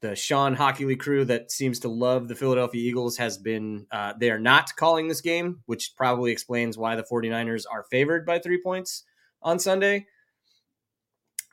the 0.00 0.16
Shawn 0.16 0.56
Hochuli 0.56 0.98
crew 0.98 1.24
that 1.26 1.52
seems 1.52 1.78
to 1.80 1.88
love 1.88 2.28
the 2.28 2.34
Philadelphia 2.34 2.82
Eagles 2.82 3.16
has 3.18 3.38
been, 3.38 3.86
uh, 3.92 4.14
they 4.18 4.30
are 4.30 4.40
not 4.40 4.74
calling 4.76 5.06
this 5.06 5.20
game, 5.20 5.60
which 5.66 5.94
probably 5.96 6.32
explains 6.32 6.76
why 6.76 6.96
the 6.96 7.04
49ers 7.04 7.64
are 7.70 7.84
favored 7.90 8.26
by 8.26 8.40
three 8.40 8.60
points 8.60 9.04
on 9.42 9.58
Sunday. 9.58 10.06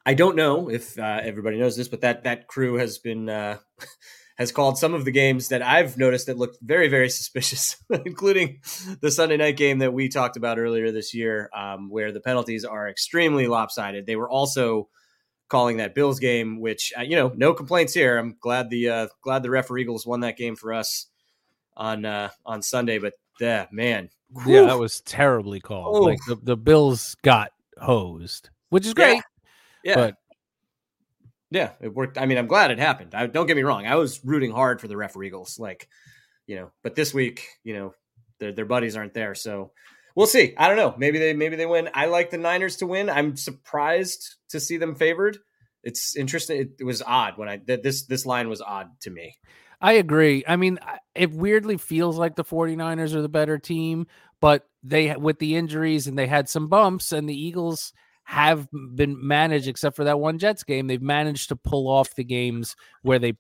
I 0.10 0.16
don't 0.16 0.36
know 0.36 0.72
if 0.72 0.98
uh, 0.98 1.22
everybody 1.22 1.60
knows 1.60 1.78
this, 1.78 1.88
but 1.88 2.02
that 2.02 2.24
that 2.24 2.48
crew 2.48 2.80
has 2.80 2.98
been 2.98 3.30
uh, 3.30 3.60
has 4.40 4.52
called 4.52 4.80
some 4.80 4.96
of 4.96 5.06
the 5.06 5.12
games 5.12 5.50
that 5.50 5.62
I've 5.62 6.00
noticed 6.00 6.26
that 6.26 6.38
looked 6.40 6.58
very 6.64 6.88
very 6.88 7.10
suspicious, 7.12 7.78
including 8.06 8.62
the 9.02 9.12
Sunday 9.12 9.38
night 9.38 9.56
game 9.56 9.78
that 9.80 9.94
we 9.94 10.10
talked 10.10 10.36
about 10.36 10.58
earlier 10.58 10.92
this 10.92 11.14
year, 11.14 11.52
um, 11.56 11.92
where 11.92 12.12
the 12.12 12.22
penalties 12.22 12.66
are 12.66 12.90
extremely 12.90 13.46
lopsided. 13.46 14.08
They 14.08 14.16
were 14.16 14.28
also 14.28 14.90
calling 15.48 15.78
that 15.78 15.94
Bills 15.94 16.20
game, 16.20 16.60
which 16.60 16.92
uh, 16.98 17.04
you 17.04 17.16
know, 17.16 17.32
no 17.36 17.54
complaints 17.54 17.94
here. 17.94 18.18
I'm 18.18 18.36
glad 18.42 18.72
the 18.72 18.90
uh, 18.90 19.08
glad 19.22 19.44
the 19.44 19.52
Ref 19.52 19.70
Eagles 19.70 20.08
won 20.08 20.22
that 20.22 20.38
game 20.38 20.56
for 20.56 20.74
us 20.74 21.06
on 21.78 22.04
uh, 22.04 22.30
on 22.48 22.64
Sunday, 22.64 22.98
but 22.98 23.14
yeah, 23.40 23.68
man, 23.72 24.10
Yeah, 24.38 24.44
Whew. 24.44 24.66
that 24.66 24.80
was 24.80 25.02
terribly 25.02 25.60
called. 25.60 25.98
Oh. 25.98 26.02
Like 26.02 26.18
the, 26.28 26.36
the 26.36 26.58
Bills 26.58 27.16
got 27.22 27.52
hosed, 27.78 28.50
which 28.70 28.88
is 28.88 28.96
great. 28.96 29.18
yeah. 29.18 29.22
But 29.96 30.16
Yeah, 31.52 31.72
it 31.82 31.94
worked. 31.94 32.18
I 32.18 32.26
mean, 32.26 32.38
I'm 32.38 32.48
glad 32.48 32.72
it 32.72 32.80
happened. 32.80 33.16
I, 33.16 33.28
don't 33.28 33.48
get 33.48 33.56
me 33.56 33.64
wrong. 33.64 33.88
I 33.88 33.96
was 33.96 34.24
rooting 34.24 34.52
hard 34.52 34.80
for 34.80 34.88
the 34.88 34.98
Ref 34.98 35.16
Eagles, 35.18 35.58
like, 35.60 35.88
you 36.46 36.56
know, 36.56 36.72
but 36.84 36.96
this 36.96 37.14
week, 37.14 37.46
you 37.64 37.74
know, 37.74 37.94
their 38.40 38.52
their 38.54 38.66
buddies 38.66 38.96
aren't 38.96 39.14
there, 39.14 39.36
so 39.36 39.72
we'll 40.16 40.28
see. 40.28 40.54
I 40.58 40.68
don't 40.68 40.78
know. 40.78 40.96
Maybe 40.98 41.20
they 41.20 41.34
maybe 41.34 41.56
they 41.56 41.66
win. 41.66 41.90
I 41.94 42.06
like 42.06 42.30
the 42.30 42.38
Niners 42.38 42.78
to 42.78 42.88
win. 42.88 43.10
I'm 43.10 43.36
surprised 43.36 44.36
to 44.50 44.60
see 44.60 44.78
them 44.78 44.96
favored. 44.96 45.38
It's 45.84 46.16
interesting. 46.16 46.62
It, 46.62 46.70
it 46.80 46.84
was 46.84 47.02
odd 47.02 47.38
when 47.38 47.50
I 47.50 47.58
th- 47.58 47.82
this 47.82 48.06
this 48.06 48.26
line 48.26 48.50
was 48.50 48.62
odd 48.62 48.88
to 49.02 49.10
me. 49.10 49.36
I 49.82 49.94
agree. 49.94 50.44
I 50.48 50.58
mean, 50.58 50.80
it 51.16 51.32
weirdly 51.32 51.78
feels 51.78 52.18
like 52.18 52.36
the 52.36 52.44
49ers 52.44 53.14
are 53.14 53.22
the 53.22 53.30
better 53.30 53.58
team, 53.58 54.08
but 54.42 54.68
they 54.84 55.16
with 55.16 55.40
the 55.40 55.56
injuries 55.56 56.08
and 56.08 56.18
they 56.18 56.28
had 56.28 56.50
some 56.50 56.68
bumps 56.68 57.12
and 57.12 57.30
the 57.30 57.34
Eagles 57.34 57.94
have 58.30 58.68
been 58.72 59.26
managed 59.28 59.68
except 59.68 59.96
for 59.96 60.04
that 60.04 60.20
one 60.20 60.38
Jets 60.38 60.64
game, 60.64 60.86
they've 60.86 61.02
managed 61.02 61.50
to 61.50 61.56
pull 61.56 61.88
off 61.88 62.14
the 62.16 62.24
games 62.24 62.76
where 63.02 63.18
they 63.18 63.34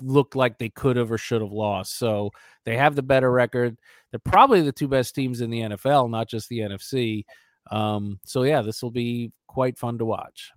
looked 0.00 0.36
like 0.36 0.58
they 0.58 0.68
could 0.68 0.96
have 0.96 1.10
or 1.10 1.18
should 1.18 1.42
have 1.42 1.52
lost. 1.52 1.98
So, 1.98 2.30
they 2.68 2.76
have 2.76 2.94
the 2.94 3.02
better 3.02 3.32
record. 3.32 3.78
They're 4.10 4.20
probably 4.20 4.60
the 4.60 4.72
two 4.72 4.88
best 4.88 5.14
teams 5.14 5.40
in 5.40 5.48
the 5.48 5.60
NFL, 5.60 6.10
not 6.10 6.28
just 6.28 6.50
the 6.50 6.58
NFC. 6.58 7.24
Um, 7.70 8.20
so 8.24 8.42
yeah, 8.42 8.60
this 8.60 8.82
will 8.82 8.90
be 8.90 9.32
quite 9.46 9.78
fun 9.78 9.96
to 9.98 10.04
watch. 10.04 10.52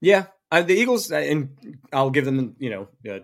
Yeah, 0.00 0.26
uh, 0.52 0.62
the 0.62 0.74
Eagles, 0.74 1.10
uh, 1.10 1.16
and 1.16 1.76
I'll 1.92 2.10
give 2.10 2.24
them, 2.24 2.54
you 2.60 2.70
know, 2.70 2.88
uh, 3.10 3.18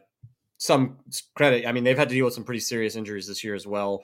some 0.59 0.99
credit. 1.37 1.67
I 1.67 1.73
mean, 1.73 1.85
they've 1.85 1.97
had 1.97 2.09
to 2.09 2.15
deal 2.17 2.25
with 2.25 2.35
some 2.35 2.43
pretty 2.43 2.61
serious 2.61 2.97
injuries 2.97 3.29
this 3.29 3.45
year 3.45 3.55
as 3.55 3.65
well. 3.65 4.03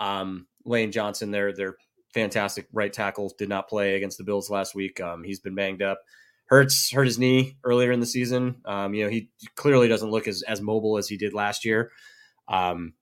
Um, 0.00 0.48
Lane 0.64 0.90
Johnson, 0.90 1.30
their 1.30 1.52
their 1.52 1.76
fantastic 2.14 2.66
right 2.72 2.92
tackle, 2.92 3.32
did 3.38 3.48
not 3.48 3.68
play 3.68 3.96
against 3.96 4.18
the 4.18 4.24
Bills 4.24 4.50
last 4.50 4.74
week. 4.74 5.00
Um, 5.00 5.24
he's 5.24 5.40
been 5.40 5.54
banged 5.54 5.82
up. 5.82 6.00
Hurts 6.46 6.90
hurt 6.90 7.06
his 7.06 7.18
knee 7.18 7.58
earlier 7.64 7.92
in 7.92 8.00
the 8.00 8.06
season. 8.06 8.56
Um, 8.64 8.94
you 8.94 9.04
know, 9.04 9.10
he 9.10 9.30
clearly 9.54 9.88
doesn't 9.88 10.10
look 10.10 10.26
as 10.26 10.42
as 10.42 10.62
mobile 10.62 10.96
as 10.96 11.08
he 11.08 11.16
did 11.16 11.34
last 11.34 11.64
year. 11.64 11.90
Um, 12.48 12.94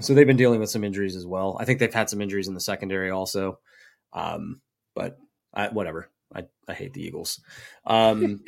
so 0.00 0.14
they've 0.14 0.26
been 0.26 0.36
dealing 0.36 0.58
with 0.58 0.70
some 0.70 0.82
injuries 0.82 1.14
as 1.14 1.26
well. 1.26 1.56
I 1.60 1.64
think 1.64 1.78
they've 1.78 1.92
had 1.92 2.10
some 2.10 2.20
injuries 2.20 2.48
in 2.48 2.54
the 2.54 2.60
secondary 2.60 3.10
also. 3.10 3.60
Um, 4.12 4.60
but 4.94 5.18
I, 5.54 5.68
whatever. 5.68 6.10
I, 6.34 6.44
I 6.66 6.72
hate 6.74 6.92
the 6.92 7.04
Eagles. 7.04 7.40
Um, 7.86 8.40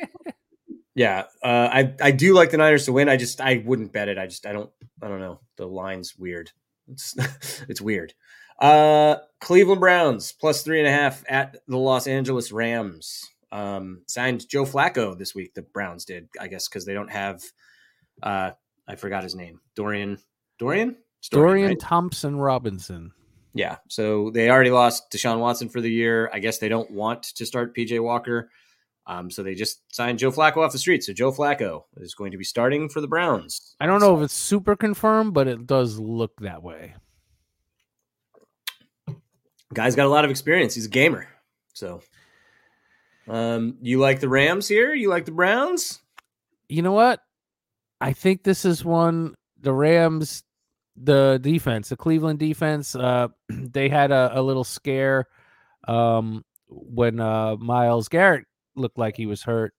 yeah, 0.95 1.25
uh, 1.43 1.69
I 1.71 1.93
I 2.01 2.11
do 2.11 2.33
like 2.33 2.51
the 2.51 2.57
Niners 2.57 2.85
to 2.85 2.93
win. 2.93 3.09
I 3.09 3.17
just 3.17 3.41
I 3.41 3.63
wouldn't 3.65 3.93
bet 3.93 4.09
it. 4.09 4.17
I 4.17 4.27
just 4.27 4.45
I 4.45 4.53
don't 4.53 4.71
I 5.01 5.07
don't 5.07 5.19
know. 5.19 5.39
The 5.57 5.67
line's 5.67 6.15
weird. 6.17 6.51
It's 6.87 7.15
it's 7.69 7.81
weird. 7.81 8.13
Uh, 8.59 9.17
Cleveland 9.41 9.81
Browns 9.81 10.31
plus 10.31 10.63
three 10.63 10.79
and 10.79 10.87
a 10.87 10.91
half 10.91 11.23
at 11.27 11.57
the 11.67 11.77
Los 11.77 12.07
Angeles 12.07 12.51
Rams. 12.51 13.29
Um, 13.51 14.01
signed 14.07 14.47
Joe 14.49 14.65
Flacco 14.65 15.17
this 15.17 15.35
week. 15.35 15.53
The 15.53 15.61
Browns 15.61 16.05
did, 16.05 16.27
I 16.39 16.47
guess, 16.47 16.67
because 16.67 16.85
they 16.85 16.93
don't 16.93 17.11
have. 17.11 17.43
Uh, 18.21 18.51
I 18.87 18.95
forgot 18.95 19.23
his 19.23 19.35
name. 19.35 19.59
Dorian. 19.75 20.17
Dorian. 20.57 20.97
It's 21.19 21.29
Dorian 21.29 21.69
right? 21.69 21.79
Thompson 21.79 22.35
Robinson. 22.37 23.11
Yeah. 23.53 23.77
So 23.87 24.31
they 24.31 24.49
already 24.49 24.71
lost 24.71 25.11
Deshaun 25.11 25.39
Watson 25.39 25.69
for 25.69 25.81
the 25.81 25.89
year. 25.89 26.29
I 26.33 26.39
guess 26.39 26.57
they 26.57 26.69
don't 26.69 26.91
want 26.91 27.23
to 27.23 27.45
start 27.45 27.75
PJ 27.75 28.01
Walker. 28.03 28.49
Um, 29.07 29.29
so 29.29 29.43
they 29.43 29.55
just 29.55 29.81
signed 29.93 30.19
Joe 30.19 30.31
Flacco 30.31 30.57
off 30.57 30.71
the 30.71 30.77
street. 30.77 31.03
So 31.03 31.13
Joe 31.13 31.31
Flacco 31.31 31.83
is 31.97 32.15
going 32.15 32.31
to 32.31 32.37
be 32.37 32.43
starting 32.43 32.89
for 32.89 33.01
the 33.01 33.07
Browns. 33.07 33.75
I 33.79 33.85
don't 33.85 34.01
know 34.01 34.17
if 34.17 34.23
it's 34.23 34.33
super 34.33 34.75
confirmed, 34.75 35.33
but 35.33 35.47
it 35.47 35.67
does 35.67 35.99
look 35.99 36.33
that 36.41 36.63
way. 36.63 36.95
Guy's 39.75 39.95
got 39.95 40.05
a 40.05 40.09
lot 40.09 40.25
of 40.25 40.31
experience. 40.31 40.73
He's 40.73 40.85
a 40.87 40.89
gamer. 40.89 41.27
So 41.73 42.01
um, 43.27 43.77
you 43.81 43.99
like 43.99 44.19
the 44.19 44.29
Rams 44.29 44.67
here? 44.67 44.93
You 44.93 45.09
like 45.09 45.25
the 45.25 45.31
Browns? 45.31 46.01
You 46.69 46.81
know 46.81 46.93
what? 46.93 47.19
I 48.01 48.13
think 48.13 48.43
this 48.43 48.65
is 48.65 48.83
one 48.83 49.35
the 49.61 49.73
Rams, 49.73 50.43
the 50.95 51.39
defense, 51.41 51.89
the 51.89 51.97
Cleveland 51.97 52.39
defense. 52.39 52.95
Uh, 52.95 53.27
they 53.49 53.89
had 53.89 54.11
a, 54.11 54.39
a 54.39 54.41
little 54.41 54.63
scare 54.63 55.25
um, 55.87 56.43
when 56.67 57.19
uh, 57.19 57.55
Myles 57.57 58.07
Garrett 58.09 58.45
looked 58.75 58.97
like 58.97 59.15
he 59.17 59.25
was 59.25 59.43
hurt. 59.43 59.73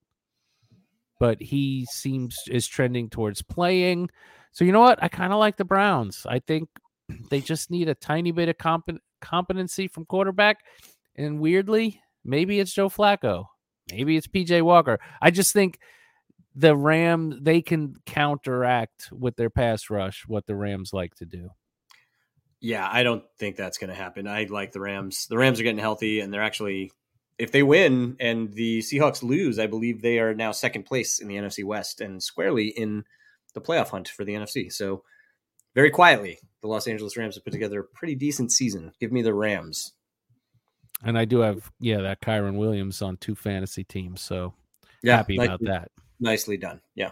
but 1.19 1.41
he 1.41 1.87
seems 1.91 2.37
is 2.49 2.67
trending 2.67 3.09
towards 3.11 3.43
playing. 3.43 4.11
So 4.53 4.65
you 4.65 4.73
know 4.73 4.81
what? 4.81 5.03
I 5.03 5.09
kind 5.09 5.33
of 5.33 5.39
like 5.39 5.57
the 5.57 5.65
Browns. 5.65 6.27
I 6.29 6.39
think 6.41 6.69
they 7.31 7.41
just 7.41 7.71
need 7.71 7.89
a 7.89 7.95
tiny 7.95 8.33
bit 8.33 8.49
of 8.49 8.59
comp- 8.59 9.01
competency 9.21 9.89
from 9.89 10.05
quarterback, 10.05 10.59
and 11.17 11.41
weirdly, 11.41 12.01
maybe 12.25 12.61
it's 12.61 12.73
Joe 12.73 12.89
Flacco, 12.89 13.47
maybe 13.91 14.17
it's 14.17 14.27
PJ 14.27 14.63
Walker. 14.63 14.99
I 15.21 15.31
just 15.31 15.53
think 15.53 15.79
the 16.55 16.75
Rams 16.75 17.37
they 17.43 17.61
can 17.61 17.95
counteract 18.07 19.11
with 19.13 19.37
their 19.37 19.51
pass 19.51 19.91
rush 19.91 20.25
what 20.27 20.47
the 20.47 20.57
Rams 20.57 20.93
like 20.93 21.15
to 21.17 21.27
do. 21.27 21.51
Yeah, 22.61 22.89
I 22.91 23.03
don't 23.03 23.23
think 23.39 23.57
that's 23.57 23.77
going 23.77 23.91
to 23.91 23.95
happen. 23.95 24.27
I 24.27 24.45
like 24.45 24.73
the 24.73 24.81
Rams. 24.81 25.27
The 25.27 25.37
Rams 25.37 25.61
are 25.61 25.63
getting 25.63 25.79
healthy, 25.79 26.21
and 26.21 26.33
they're 26.33 26.43
actually, 26.43 26.91
if 27.39 27.53
they 27.53 27.63
win 27.63 28.17
and 28.19 28.53
the 28.55 28.79
Seahawks 28.81 29.23
lose, 29.23 29.59
I 29.59 29.67
believe 29.67 30.01
they 30.01 30.19
are 30.19 30.35
now 30.35 30.53
second 30.53 30.85
place 30.85 31.19
in 31.19 31.29
the 31.29 31.37
NFC 31.37 31.65
West 31.65 32.01
and 32.01 32.23
squarely 32.23 32.69
in 32.69 33.05
the 33.55 33.61
playoff 33.61 33.91
hunt 33.91 34.09
for 34.09 34.25
the 34.25 34.35
NFC. 34.35 34.73
So, 34.73 35.03
very 35.75 35.91
quietly, 35.91 36.39
the 36.67 36.73
Los 36.73 36.89
Angeles 36.89 37.17
Rams 37.17 37.37
have 37.37 37.45
put 37.45 37.53
together 37.53 37.81
a 37.81 37.85
pretty 37.85 38.15
decent 38.15 38.51
season. 38.53 38.93
Give 39.01 39.13
me 39.13 39.23
the 39.23 39.35
Rams. 39.35 39.93
And 41.05 41.17
I 41.19 41.25
do 41.25 41.39
have, 41.41 41.71
yeah, 41.79 42.01
that 42.01 42.21
Kyren 42.21 42.57
Williams 42.57 43.03
on 43.03 43.17
two 43.19 43.35
fantasy 43.35 43.85
teams. 43.85 44.21
So, 44.21 44.55
Yeah, 45.03 45.19
happy 45.19 45.37
about 45.37 45.61
that. 45.63 45.91
Nicely 46.19 46.57
done. 46.57 46.81
Yeah. 46.95 47.11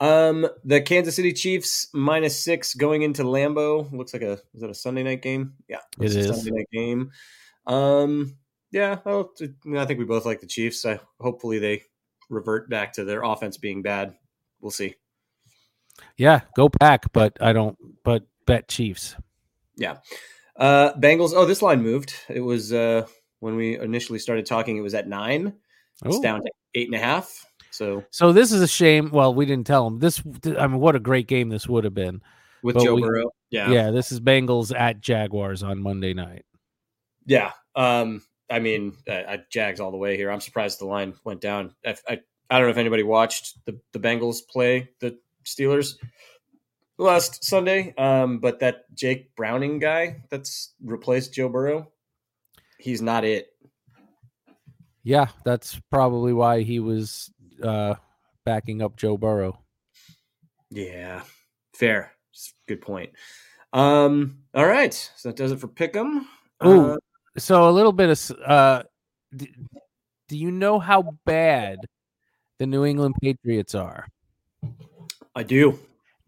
Um, 0.00 0.48
the 0.64 0.80
Kansas 0.80 1.14
City 1.14 1.32
Chiefs 1.32 1.88
minus 1.92 2.42
six 2.42 2.74
going 2.74 3.02
into 3.02 3.22
Lambeau. 3.22 3.92
Looks 3.92 4.12
like 4.12 4.22
a 4.22 4.32
is 4.54 4.60
that 4.62 4.70
a 4.70 4.74
Sunday 4.74 5.04
night 5.04 5.22
game? 5.22 5.54
Yeah, 5.68 5.78
It 6.00 6.06
it's 6.06 6.14
a 6.16 6.18
is. 6.20 6.26
Sunday 6.36 6.50
night 6.50 6.68
game. 6.72 7.12
Um, 7.66 8.36
yeah. 8.72 8.98
Well, 9.04 9.30
I 9.76 9.84
think 9.84 9.98
we 9.98 10.04
both 10.04 10.24
like 10.26 10.40
the 10.40 10.46
Chiefs. 10.46 10.84
I 10.84 10.98
hopefully 11.20 11.58
they 11.60 11.82
revert 12.30 12.68
back 12.68 12.94
to 12.94 13.04
their 13.04 13.22
offense 13.22 13.58
being 13.58 13.82
bad. 13.82 14.14
We'll 14.60 14.72
see. 14.72 14.96
Yeah, 16.16 16.40
go 16.56 16.68
back, 16.68 17.12
but 17.12 17.36
I 17.40 17.52
don't, 17.52 17.76
but 18.02 18.24
bet 18.46 18.68
Chiefs. 18.68 19.16
Yeah. 19.76 19.98
Uh, 20.56 20.92
Bengals. 20.94 21.32
Oh, 21.34 21.44
this 21.46 21.62
line 21.62 21.82
moved. 21.82 22.14
It 22.28 22.40
was 22.40 22.72
uh 22.72 23.06
when 23.40 23.56
we 23.56 23.78
initially 23.78 24.18
started 24.18 24.46
talking. 24.46 24.76
It 24.76 24.82
was 24.82 24.94
at 24.94 25.08
nine. 25.08 25.54
It's 26.04 26.16
Ooh. 26.16 26.22
down 26.22 26.42
to 26.44 26.50
eight 26.74 26.88
and 26.88 26.94
a 26.94 26.98
half. 26.98 27.46
So 27.70 28.04
So 28.10 28.32
this 28.32 28.52
is 28.52 28.60
a 28.60 28.68
shame. 28.68 29.10
Well, 29.10 29.34
we 29.34 29.46
didn't 29.46 29.66
tell 29.66 29.84
them 29.84 29.98
this. 29.98 30.22
I 30.58 30.66
mean, 30.66 30.78
what 30.80 30.94
a 30.96 31.00
great 31.00 31.26
game 31.26 31.48
this 31.48 31.66
would 31.68 31.84
have 31.84 31.94
been. 31.94 32.20
with 32.62 32.74
But 32.74 32.84
Joe 32.84 32.94
we- 32.96 33.02
Burrow. 33.02 33.30
Yeah. 33.50 33.70
Yeah, 33.70 33.90
this 33.90 34.12
is 34.12 34.20
Bengals 34.20 34.74
at 34.78 35.00
Jaguars 35.02 35.62
on 35.62 35.82
Monday 35.82 36.14
night. 36.14 36.44
Yeah. 37.26 37.52
Um, 37.74 38.22
I 38.50 38.58
mean, 38.60 38.94
I, 39.08 39.12
I 39.24 39.38
Jags 39.50 39.78
all 39.80 39.90
the 39.90 39.96
way 39.98 40.16
here. 40.16 40.30
I'm 40.30 40.40
surprised 40.40 40.78
the 40.80 40.86
line 40.86 41.14
went 41.24 41.40
down. 41.40 41.74
I, 41.84 41.96
I, 42.08 42.20
I 42.50 42.58
don't 42.58 42.66
know 42.66 42.70
if 42.70 42.76
anybody 42.78 43.02
watched 43.02 43.64
the, 43.66 43.78
the 43.92 43.98
Bengals 43.98 44.46
play 44.46 44.88
the 45.00 45.18
Steelers 45.44 45.94
last 46.98 47.44
Sunday, 47.44 47.94
um, 47.96 48.38
but 48.38 48.60
that 48.60 48.84
Jake 48.94 49.34
Browning 49.36 49.78
guy 49.78 50.22
that's 50.30 50.74
replaced 50.82 51.32
Joe 51.32 51.48
Burrow, 51.48 51.90
he's 52.78 53.02
not 53.02 53.24
it. 53.24 53.48
Yeah, 55.02 55.28
that's 55.44 55.80
probably 55.90 56.32
why 56.32 56.62
he 56.62 56.78
was 56.78 57.30
uh, 57.62 57.94
backing 58.44 58.82
up 58.82 58.96
Joe 58.96 59.16
Burrow. 59.16 59.58
Yeah, 60.70 61.22
fair. 61.74 62.12
Good 62.68 62.80
point. 62.80 63.10
Um, 63.72 64.38
all 64.54 64.66
right, 64.66 64.94
so 65.16 65.28
that 65.28 65.36
does 65.36 65.52
it 65.52 65.60
for 65.60 65.68
Pick'em. 65.68 66.24
Ooh. 66.64 66.92
Uh, 66.92 66.96
So 67.38 67.68
a 67.68 67.72
little 67.72 67.92
bit 67.92 68.10
of 68.10 68.36
uh, 68.46 68.82
d- 69.34 69.54
do 70.28 70.36
you 70.36 70.50
know 70.50 70.78
how 70.78 71.16
bad 71.24 71.78
the 72.58 72.66
New 72.66 72.84
England 72.84 73.14
Patriots 73.22 73.74
are? 73.74 74.06
I 75.34 75.42
do. 75.42 75.78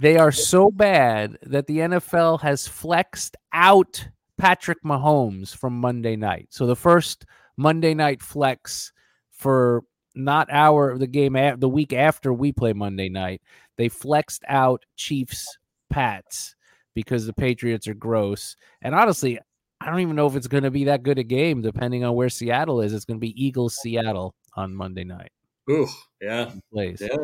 They 0.04 0.18
are 0.18 0.32
so 0.32 0.70
bad 0.70 1.38
that 1.44 1.66
the 1.66 1.78
NFL 1.78 2.42
has 2.42 2.68
flexed 2.68 3.38
out 3.54 4.06
Patrick 4.36 4.82
Mahomes 4.84 5.56
from 5.56 5.80
Monday 5.80 6.14
night. 6.14 6.48
So 6.50 6.66
the 6.66 6.76
first 6.76 7.24
Monday 7.56 7.94
night 7.94 8.20
flex 8.20 8.92
for 9.30 9.82
not 10.14 10.48
our 10.52 10.98
the 10.98 11.06
game 11.06 11.38
the 11.58 11.70
week 11.70 11.94
after 11.94 12.34
we 12.34 12.52
play 12.52 12.74
Monday 12.74 13.08
night, 13.08 13.40
they 13.78 13.88
flexed 13.88 14.44
out 14.46 14.84
Chiefs 14.94 15.56
Pats 15.88 16.54
because 16.92 17.24
the 17.24 17.32
Patriots 17.32 17.88
are 17.88 17.94
gross. 17.94 18.56
And 18.82 18.94
honestly, 18.94 19.38
I 19.80 19.86
don't 19.86 20.00
even 20.00 20.16
know 20.16 20.26
if 20.26 20.36
it's 20.36 20.48
going 20.48 20.64
to 20.64 20.70
be 20.70 20.84
that 20.84 21.02
good 21.02 21.18
a 21.18 21.24
game 21.24 21.62
depending 21.62 22.04
on 22.04 22.14
where 22.14 22.28
Seattle 22.28 22.82
is. 22.82 22.92
It's 22.92 23.06
going 23.06 23.16
to 23.16 23.26
be 23.26 23.42
Eagles 23.42 23.76
Seattle 23.80 24.34
on 24.54 24.74
Monday 24.74 25.04
night. 25.04 25.32
Ooh, 25.70 25.88
yeah. 26.20 26.50
Plays. 26.70 27.00
Yeah, 27.00 27.16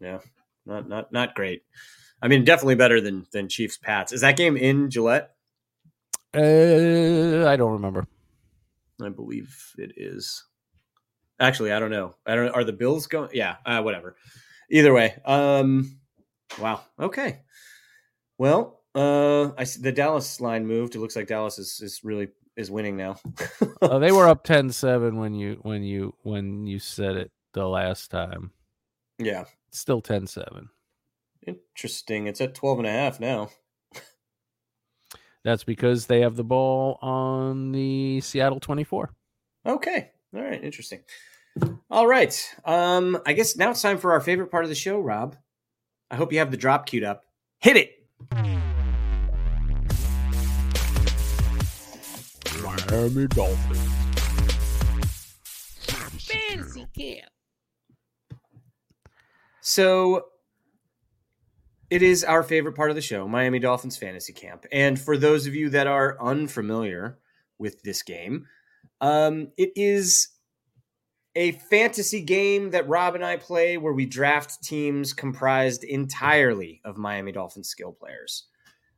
yeah, 0.00 0.18
not 0.66 0.88
not 0.88 1.12
not 1.12 1.36
great. 1.36 1.62
I 2.20 2.28
mean, 2.28 2.44
definitely 2.44 2.74
better 2.74 3.00
than 3.00 3.26
than 3.32 3.48
Chiefs 3.48 3.76
Pats. 3.76 4.12
Is 4.12 4.20
that 4.22 4.36
game 4.36 4.56
in 4.56 4.90
Gillette? 4.90 5.34
Uh, 6.34 7.46
I 7.48 7.56
don't 7.56 7.72
remember. 7.72 8.06
I 9.02 9.08
believe 9.08 9.72
it 9.78 9.92
is. 9.96 10.44
Actually, 11.40 11.72
I 11.72 11.78
don't 11.78 11.90
know. 11.90 12.14
I 12.26 12.34
don't. 12.34 12.48
Are 12.50 12.64
the 12.64 12.72
Bills 12.72 13.06
going? 13.06 13.30
Yeah, 13.32 13.56
uh, 13.64 13.82
whatever. 13.82 14.16
Either 14.70 14.92
way. 14.92 15.14
Um. 15.24 15.98
Wow. 16.60 16.80
Okay. 16.98 17.40
Well, 18.38 18.80
uh, 18.94 19.50
I 19.56 19.64
see 19.64 19.80
the 19.80 19.92
Dallas 19.92 20.40
line 20.40 20.66
moved. 20.66 20.94
It 20.94 21.00
looks 21.00 21.16
like 21.16 21.28
Dallas 21.28 21.58
is 21.58 21.80
is 21.80 22.00
really 22.02 22.28
is 22.56 22.70
winning 22.70 22.96
now. 22.96 23.16
Oh, 23.80 24.00
they 24.00 24.10
were 24.10 24.28
up 24.28 24.44
10-7 24.44 25.16
when 25.16 25.34
you 25.34 25.60
when 25.62 25.84
you 25.84 26.12
when 26.24 26.66
you 26.66 26.80
said 26.80 27.14
it 27.14 27.30
the 27.54 27.64
last 27.64 28.10
time. 28.10 28.50
yeah. 29.18 29.44
It's 29.68 29.78
still 29.78 30.02
10-7. 30.02 30.66
Interesting. 31.46 32.26
It's 32.26 32.40
at 32.40 32.54
12 32.54 32.78
and 32.78 32.86
a 32.86 32.90
half 32.90 33.20
now. 33.20 33.50
That's 35.44 35.64
because 35.64 36.06
they 36.06 36.20
have 36.20 36.36
the 36.36 36.44
ball 36.44 36.98
on 37.00 37.72
the 37.72 38.20
Seattle 38.20 38.60
24. 38.60 39.10
Okay. 39.64 40.10
All 40.34 40.42
right. 40.42 40.62
Interesting. 40.62 41.00
All 41.90 42.06
right. 42.06 42.54
Um, 42.64 43.18
I 43.24 43.32
guess 43.32 43.56
now 43.56 43.70
it's 43.70 43.82
time 43.82 43.98
for 43.98 44.12
our 44.12 44.20
favorite 44.20 44.50
part 44.50 44.64
of 44.64 44.68
the 44.68 44.74
show, 44.74 45.00
Rob. 45.00 45.36
I 46.10 46.16
hope 46.16 46.32
you 46.32 46.38
have 46.38 46.50
the 46.50 46.56
drop 46.56 46.86
queued 46.86 47.04
up. 47.04 47.24
Hit 47.60 47.76
it. 47.76 47.94
Miami 52.62 53.26
Dolphins. 53.28 53.98
So 59.60 60.24
it 61.90 62.02
is 62.02 62.24
our 62.24 62.42
favorite 62.42 62.74
part 62.74 62.90
of 62.90 62.96
the 62.96 63.02
show, 63.02 63.26
Miami 63.26 63.58
Dolphins 63.58 63.96
Fantasy 63.96 64.32
Camp. 64.32 64.66
And 64.70 65.00
for 65.00 65.16
those 65.16 65.46
of 65.46 65.54
you 65.54 65.70
that 65.70 65.86
are 65.86 66.16
unfamiliar 66.20 67.18
with 67.58 67.82
this 67.82 68.02
game, 68.02 68.46
um, 69.00 69.48
it 69.56 69.72
is 69.74 70.28
a 71.34 71.52
fantasy 71.52 72.20
game 72.20 72.70
that 72.70 72.88
Rob 72.88 73.14
and 73.14 73.24
I 73.24 73.36
play 73.36 73.78
where 73.78 73.92
we 73.92 74.06
draft 74.06 74.62
teams 74.62 75.12
comprised 75.12 75.84
entirely 75.84 76.80
of 76.84 76.96
Miami 76.96 77.32
Dolphins 77.32 77.68
skill 77.68 77.92
players. 77.92 78.46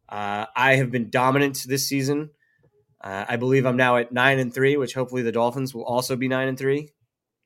Uh, 0.09 0.47
I 0.57 0.77
have 0.77 0.91
been 0.91 1.11
dominant 1.11 1.65
this 1.69 1.87
season. 1.87 2.31
Uh, 3.01 3.25
I 3.29 3.37
believe 3.37 3.67
I'm 3.67 3.77
now 3.77 3.97
at 3.97 4.13
nine 4.13 4.39
and 4.39 4.53
three, 4.53 4.77
which 4.77 4.95
hopefully 4.95 5.23
the 5.23 5.33
Dolphins 5.33 5.75
will 5.75 5.85
also 5.85 6.17
be 6.17 6.29
nine 6.29 6.49
and 6.49 6.59
three 6.59 6.91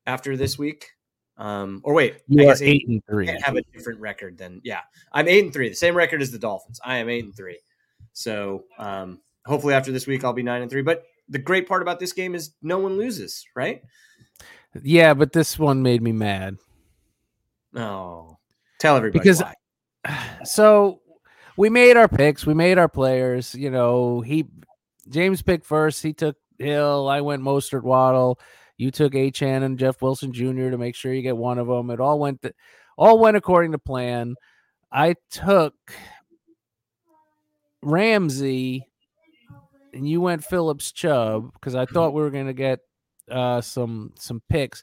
after 0.07 0.37
this 0.37 0.59
week. 0.59 0.94
Um, 1.37 1.81
or 1.85 1.95
wait, 1.95 2.15
I 2.15 2.19
You 2.29 2.43
are 2.43 2.47
guess 2.53 2.63
8 2.63 2.89
and 2.89 3.03
3. 3.11 3.27
can't 3.27 3.43
have 3.43 3.57
a 3.57 3.63
different 3.73 3.99
record 4.01 4.39
than 4.39 4.61
yeah. 4.65 4.81
I'm 5.13 5.27
eight 5.29 5.45
and 5.45 5.53
three, 5.53 5.69
the 5.69 5.75
same 5.75 5.97
record 5.97 6.23
as 6.23 6.31
the 6.31 6.39
Dolphins. 6.39 6.81
I 6.85 6.99
am 6.99 7.09
eight 7.09 7.25
and 7.25 7.35
three. 7.35 7.59
So 8.13 8.65
um, 8.79 9.21
hopefully 9.45 9.75
after 9.75 9.91
this 9.91 10.07
week 10.07 10.23
I'll 10.25 10.33
be 10.33 10.43
nine 10.45 10.63
and 10.63 10.71
three. 10.71 10.83
But 10.83 11.05
the 11.29 11.39
great 11.41 11.67
part 11.67 11.83
about 11.83 11.99
this 11.99 12.13
game 12.13 12.35
is 12.37 12.53
no 12.63 12.79
one 12.79 12.97
loses, 12.97 13.45
right? 13.57 13.83
Yeah, 14.83 15.15
but 15.15 15.33
this 15.33 15.59
one 15.59 15.83
made 15.83 16.03
me 16.03 16.13
mad. 16.13 16.57
No, 17.73 18.39
tell 18.79 18.97
everybody 18.97 19.21
Because- 19.23 19.43
why. 19.43 19.55
So 20.45 21.01
we 21.57 21.71
made 21.71 21.97
our 21.97 22.09
picks, 22.09 22.45
we 22.47 22.55
made 22.55 22.79
our 22.79 22.89
players. 22.89 23.55
You 23.55 23.71
know, 23.71 24.21
he 24.21 24.47
James 25.09 25.43
picked 25.43 25.67
first. 25.67 26.03
He 26.03 26.13
took 26.13 26.37
Hill. 26.59 27.09
I 27.09 27.21
went 27.21 27.43
Mostert 27.43 27.83
Waddle. 27.83 28.39
You 28.77 28.91
took 28.91 29.13
Achane 29.13 29.63
and 29.63 29.79
Jeff 29.79 30.03
Wilson 30.03 30.33
Jr. 30.33 30.71
to 30.71 30.79
make 30.79 30.97
sure 30.97 31.13
you 31.13 31.23
get 31.23 31.37
one 31.37 31.59
of 31.59 31.67
them. 31.67 31.91
It 31.91 32.01
all 32.01 32.19
went 32.19 32.43
to, 32.43 32.53
all 32.97 33.19
went 33.19 33.37
according 33.37 33.73
to 33.73 33.79
plan. 33.79 34.35
I 34.91 35.17
took 35.31 35.75
Ramsey, 37.83 38.89
and 39.93 40.09
you 40.09 40.21
went 40.21 40.45
Phillips 40.45 40.93
Chubb 40.93 41.53
because 41.55 41.75
I 41.75 41.87
thought 41.87 42.15
we 42.15 42.23
were 42.23 42.31
going 42.31 42.47
to 42.47 42.53
get 42.53 42.81
uh, 43.31 43.61
some 43.61 44.13
some 44.17 44.43
picks. 44.49 44.83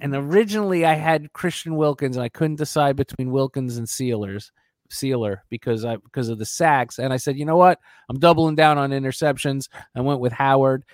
And 0.00 0.14
originally 0.14 0.86
I 0.86 0.94
had 0.94 1.32
Christian 1.32 1.76
Wilkins, 1.76 2.16
and 2.16 2.24
I 2.24 2.28
couldn't 2.28 2.56
decide 2.56 2.96
between 2.96 3.30
Wilkins 3.30 3.76
and 3.76 3.86
Sielers. 3.86 4.50
Sieler 4.92 5.38
because 5.48 5.84
I 5.84 5.96
because 5.96 6.28
of 6.28 6.38
the 6.38 6.44
sacks, 6.44 6.98
and 6.98 7.12
I 7.12 7.16
said, 7.16 7.38
you 7.38 7.44
know 7.44 7.56
what, 7.56 7.80
I'm 8.08 8.18
doubling 8.18 8.54
down 8.54 8.78
on 8.78 8.90
interceptions. 8.90 9.68
I 9.96 10.00
went 10.00 10.20
with 10.20 10.32
Howard, 10.32 10.84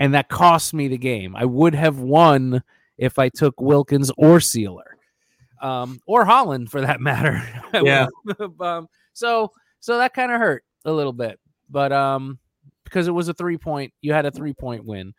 and 0.00 0.14
that 0.14 0.28
cost 0.28 0.74
me 0.74 0.88
the 0.88 0.98
game. 0.98 1.34
I 1.36 1.44
would 1.44 1.74
have 1.74 1.98
won 1.98 2.62
if 2.98 3.18
I 3.18 3.28
took 3.28 3.60
Wilkins 3.60 4.10
or 4.16 4.38
Sieler. 4.38 4.94
um, 5.60 6.00
or 6.06 6.24
Holland 6.24 6.70
for 6.70 6.80
that 6.82 7.00
matter. 7.10 7.42
Yeah. 7.72 8.08
um, 8.60 8.88
so 9.12 9.50
so 9.80 9.98
that 9.98 10.14
kind 10.14 10.32
of 10.32 10.40
hurt 10.40 10.64
a 10.84 10.92
little 10.92 11.12
bit, 11.12 11.38
but 11.70 11.92
um, 11.92 12.38
because 12.84 13.08
it 13.08 13.12
was 13.12 13.28
a 13.28 13.34
three 13.34 13.58
point, 13.58 13.92
you 14.00 14.12
had 14.12 14.26
a 14.26 14.30
three 14.30 14.52
point 14.52 14.84
win. 14.84 15.14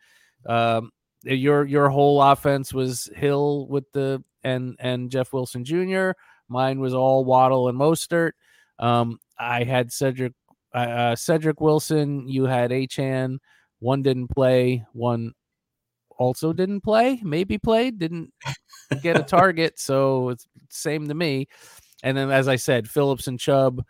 Um, 0.46 0.90
your 1.22 1.64
your 1.64 1.88
whole 1.88 2.22
offense 2.22 2.72
was 2.72 3.10
Hill 3.16 3.66
with 3.68 3.90
the 3.92 4.22
and 4.44 4.76
and 4.78 5.10
Jeff 5.10 5.32
Wilson 5.32 5.64
Jr. 5.64 6.10
Mine 6.48 6.78
was 6.78 6.94
all 6.94 7.24
Waddle 7.24 7.68
and 7.68 7.78
Mostert. 7.78 8.32
Um, 8.78 9.18
I 9.38 9.64
had 9.64 9.88
Cedrick 9.88 10.34
uh, 10.72 10.78
uh, 10.78 11.16
Cedrick 11.16 11.60
Wilson. 11.60 12.28
You 12.28 12.44
had 12.44 12.70
Achane. 12.70 13.38
One 13.80 14.02
didn't 14.02 14.28
play. 14.28 14.84
One 14.92 15.32
also 16.18 16.52
didn't 16.52 16.80
play. 16.80 17.20
Maybe 17.22 17.58
played. 17.58 17.98
Didn't 17.98 18.32
get 19.02 19.18
a 19.18 19.22
target. 19.22 19.78
so 19.78 20.30
it's 20.30 20.46
same 20.70 21.08
to 21.08 21.14
me. 21.14 21.48
And 22.02 22.16
then, 22.16 22.30
as 22.30 22.48
I 22.48 22.56
said, 22.56 22.88
Phillips 22.88 23.26
and 23.26 23.38
Chubb, 23.38 23.84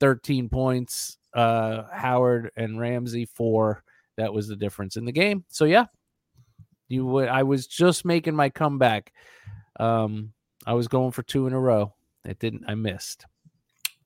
thirteen 0.00 0.48
points. 0.48 1.18
Uh, 1.34 1.82
Howard 1.92 2.50
and 2.56 2.80
Ramsey 2.80 3.26
four. 3.26 3.82
That 4.16 4.32
was 4.32 4.48
the 4.48 4.56
difference 4.56 4.96
in 4.96 5.04
the 5.04 5.12
game. 5.12 5.44
So 5.48 5.64
yeah, 5.64 5.86
you 6.88 7.06
would. 7.06 7.28
I 7.28 7.42
was 7.44 7.66
just 7.66 8.04
making 8.04 8.34
my 8.34 8.48
comeback. 8.48 9.12
Um, 9.78 10.32
I 10.66 10.74
was 10.74 10.88
going 10.88 11.12
for 11.12 11.22
two 11.22 11.46
in 11.46 11.52
a 11.52 11.60
row. 11.60 11.94
It 12.24 12.38
didn't. 12.40 12.64
I 12.66 12.74
missed. 12.74 13.26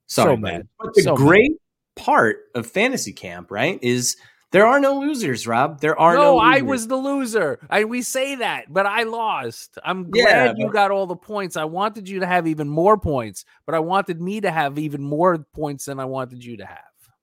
Sorry, 0.06 0.34
So 0.34 0.36
mad. 0.36 0.68
But 0.78 0.94
the 0.94 1.02
So 1.02 1.14
mad. 1.14 1.18
great 1.18 1.52
part 1.96 2.40
of 2.54 2.66
fantasy 2.66 3.12
camp, 3.12 3.50
right, 3.50 3.78
is 3.82 4.16
there 4.52 4.66
are 4.66 4.78
no 4.80 5.00
losers, 5.00 5.46
Rob. 5.46 5.80
There 5.80 5.98
are 5.98 6.14
no. 6.14 6.22
no, 6.22 6.38
I 6.38 6.60
was 6.60 6.86
the 6.86 6.96
loser. 6.96 7.58
I 7.68 7.84
we 7.84 8.02
say 8.02 8.36
that, 8.36 8.72
but 8.72 8.86
I 8.86 9.02
lost. 9.02 9.78
I'm 9.84 10.10
Yeah, 10.14 10.24
glad 10.46 10.58
you 10.58 10.66
but- 10.66 10.72
got 10.72 10.90
all 10.90 11.06
the 11.06 11.16
points. 11.16 11.56
I 11.56 11.64
wanted 11.64 12.08
you 12.08 12.20
to 12.20 12.26
have 12.26 12.46
even 12.46 12.68
more 12.68 12.96
points, 12.98 13.44
but 13.66 13.74
I 13.74 13.80
wanted 13.80 14.20
me 14.20 14.40
to 14.42 14.50
have 14.50 14.78
even 14.78 15.02
more 15.02 15.38
points 15.54 15.86
than 15.86 15.98
I 15.98 16.04
wanted 16.04 16.44
you 16.44 16.56
to 16.58 16.66
have. 16.66 16.78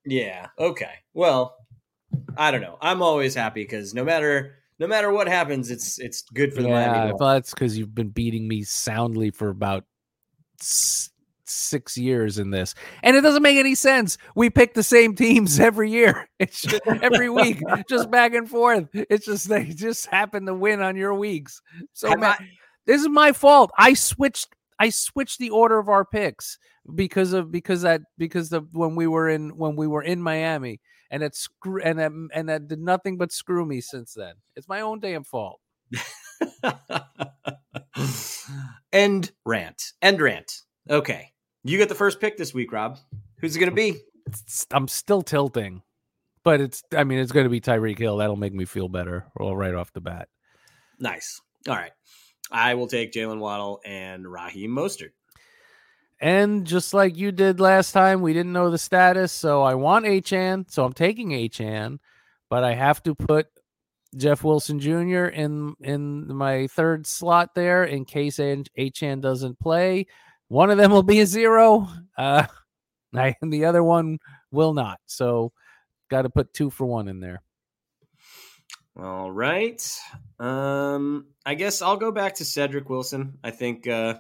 Yeah. 0.06 0.48
Okay. 0.58 0.94
Well, 1.14 1.56
I 2.38 2.52
don't 2.52 2.62
know. 2.62 2.78
I'm 2.82 3.02
always 3.02 3.36
happy 3.36 3.64
because 3.64 3.94
no 3.94 4.04
matter 4.04 4.56
no 4.80 4.88
matter 4.88 5.12
what 5.12 5.28
happens, 5.28 5.70
it's 5.70 6.00
it's 6.00 6.22
good 6.34 6.54
for 6.54 6.62
the 6.64 6.70
yeah, 6.70 6.92
Miami. 6.92 7.12
but 7.12 7.18
Dolphins. 7.20 7.20
that's 7.20 7.54
because 7.54 7.78
you've 7.78 7.94
been 7.94 8.10
beating 8.10 8.48
me 8.48 8.64
soundly 8.64 9.30
for 9.30 9.50
about 9.50 9.84
six 11.50 11.98
years 11.98 12.38
in 12.40 12.52
this, 12.52 12.76
and 13.04 13.16
it 13.16 13.22
doesn't 13.22 13.44
make 13.44 13.58
any 13.58 13.76
sense. 13.76 14.18
We 14.36 14.50
pick 14.50 14.74
the 14.74 14.84
same 14.84 15.16
teams 15.16 15.60
every 15.70 15.90
year. 15.92 16.28
It's 16.40 16.62
just, 16.62 16.82
every 16.88 17.30
week, 17.42 17.62
just 17.90 18.10
back 18.12 18.34
and 18.34 18.50
forth. 18.50 18.88
It's 18.94 19.26
just 19.26 19.50
they 19.50 19.66
just 19.66 20.06
happen 20.08 20.46
to 20.46 20.54
win 20.54 20.82
on 20.82 20.96
your 20.96 21.14
weeks. 21.14 21.62
So 21.94 22.10
man, 22.10 22.24
I- 22.24 22.50
this 22.86 23.02
is 23.02 23.10
my 23.10 23.32
fault. 23.34 23.72
I 23.78 23.94
switched. 23.94 24.48
I 24.80 24.90
switched 24.90 25.40
the 25.40 25.50
order 25.50 25.78
of 25.78 25.90
our 25.90 26.06
picks 26.06 26.58
because 26.96 27.34
of 27.34 27.52
because 27.52 27.82
that 27.82 28.02
because 28.18 28.54
of 28.54 28.74
when 28.74 28.96
we 28.96 29.08
were 29.08 29.28
in 29.30 29.58
when 29.58 29.76
we 29.76 29.88
were 29.88 30.02
in 30.02 30.22
Miami 30.22 30.80
and 31.12 31.22
it 31.22 31.36
screw 31.36 31.82
and 31.82 32.00
that 32.00 32.12
and 32.34 32.48
that 32.50 32.68
did 32.70 32.80
nothing 32.80 33.18
but 33.18 33.32
screw 33.34 33.66
me 33.66 33.82
since 33.82 34.14
then. 34.14 34.36
It's 34.56 34.70
my 34.70 34.82
own 34.82 35.00
damn 35.02 35.24
fault. 35.26 35.60
End 38.94 39.32
rant. 39.46 39.84
End 40.02 40.22
rant. 40.22 40.52
Okay. 40.90 41.32
You 41.70 41.78
get 41.78 41.88
the 41.88 41.94
first 41.94 42.20
pick 42.20 42.36
this 42.36 42.52
week, 42.52 42.72
Rob. 42.72 42.98
Who's 43.38 43.56
it 43.56 43.60
going 43.60 43.70
to 43.70 43.76
be? 43.76 44.00
I'm 44.72 44.88
still 44.88 45.22
tilting, 45.22 45.84
but 46.44 46.62
it's 46.62 46.82
I 46.98 47.04
mean 47.04 47.20
it's 47.20 47.32
going 47.32 47.44
to 47.44 47.50
be 47.50 47.62
Tyreek 47.62 48.00
Hill. 48.00 48.18
That'll 48.18 48.36
make 48.38 48.56
me 48.56 48.66
feel 48.66 48.90
better 48.90 49.28
all 49.40 49.56
right 49.56 49.76
off 49.76 49.94
the 49.94 50.02
bat. 50.02 50.30
Nice. 51.00 51.40
All 51.68 51.76
right. 51.76 51.92
I 52.52 52.74
will 52.74 52.88
take 52.88 53.12
Jaylen 53.14 53.38
Waddle 53.38 53.82
and 53.86 54.26
Raheem 54.26 54.72
Mostert. 54.72 55.12
And 56.20 56.66
just 56.66 56.92
like 56.96 57.16
you 57.16 57.32
did 57.32 57.60
last 57.60 57.92
time, 57.92 58.22
we 58.22 58.34
didn't 58.34 58.52
know 58.52 58.72
the 58.72 58.80
status, 58.80 59.32
so 59.32 59.62
I 59.62 59.76
want 59.76 60.06
Achane, 60.06 60.70
so 60.72 60.84
I'm 60.84 60.94
taking 60.94 61.30
Achane, 61.30 62.00
but 62.50 62.64
I 62.64 62.74
have 62.74 63.04
to 63.04 63.14
put 63.14 63.46
Jeff 64.18 64.44
Wilson 64.44 64.80
Jr. 64.80 65.26
in 65.26 65.76
in 65.82 66.34
my 66.34 66.66
third 66.66 67.06
slot 67.06 67.54
there 67.54 67.84
in 67.84 68.06
case 68.06 68.38
Achane 68.40 69.22
doesn't 69.22 69.60
play. 69.60 70.08
One 70.50 70.70
of 70.70 70.78
them 70.78 70.92
will 70.92 71.04
be 71.04 71.22
a 71.22 71.26
zero, 71.26 71.88
uh, 72.18 72.46
and 73.14 73.54
the 73.54 73.66
other 73.66 73.84
one 73.84 74.20
will 74.52 74.74
not. 74.74 75.00
So, 75.06 75.52
got 76.10 76.24
to 76.24 76.30
put 76.30 76.54
two 76.54 76.70
for 76.70 76.86
one 76.86 77.08
in 77.08 77.20
there. 77.22 77.42
All 78.98 79.32
right. 79.32 79.82
Um, 80.40 81.28
I 81.46 81.54
guess 81.56 81.82
I'll 81.82 81.98
go 81.98 82.12
back 82.12 82.36
to 82.36 82.44
Cedrick 82.44 82.90
Wilson. 82.90 83.38
I 83.44 83.52
think 83.52 83.88
uh, 83.88 84.16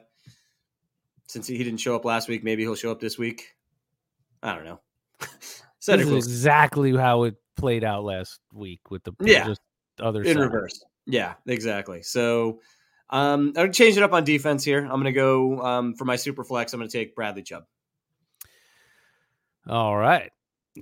since 1.28 1.48
he 1.48 1.58
didn't 1.58 1.78
show 1.80 1.96
up 1.96 2.06
last 2.06 2.30
week, 2.30 2.44
maybe 2.44 2.64
he'll 2.64 2.76
show 2.76 2.92
up 2.92 3.00
this 3.02 3.18
week. 3.18 3.56
I 4.42 4.56
don't 4.56 4.66
know. 4.66 4.80
This 5.82 5.96
Cedrick 5.96 6.02
is 6.02 6.12
Wilson 6.12 6.32
exactly 6.32 6.96
how 6.96 7.24
it 7.24 7.36
played 7.56 7.86
out 7.86 8.04
last 8.04 8.42
week 8.54 8.92
with 8.92 9.02
the 9.06 9.14
Yeah. 9.22 9.48
just 9.48 9.62
other 10.00 10.22
in 10.24 10.34
side. 10.36 10.44
reverse. 10.44 10.84
Yeah, 11.06 11.36
exactly. 11.48 12.02
So 12.04 12.60
um, 13.10 13.47
I'm 13.47 13.53
going 13.53 13.72
to 13.72 13.78
change 13.78 13.97
it 13.97 14.03
up 14.03 14.14
on 14.14 14.24
defense 14.24 14.64
here. 14.64 14.80
I'm 14.82 14.89
going 15.01 15.03
to 15.05 15.12
go 15.12 15.62
um, 15.62 15.95
for 15.95 16.05
my 16.05 16.16
super 16.16 16.43
flex. 16.43 16.74
I'm 16.74 16.80
going 16.80 16.89
to 16.89 16.97
take 16.97 17.16
Bradley 17.16 17.43
Chubb. 17.43 17.66
All 19.68 19.95
right. 19.97 20.32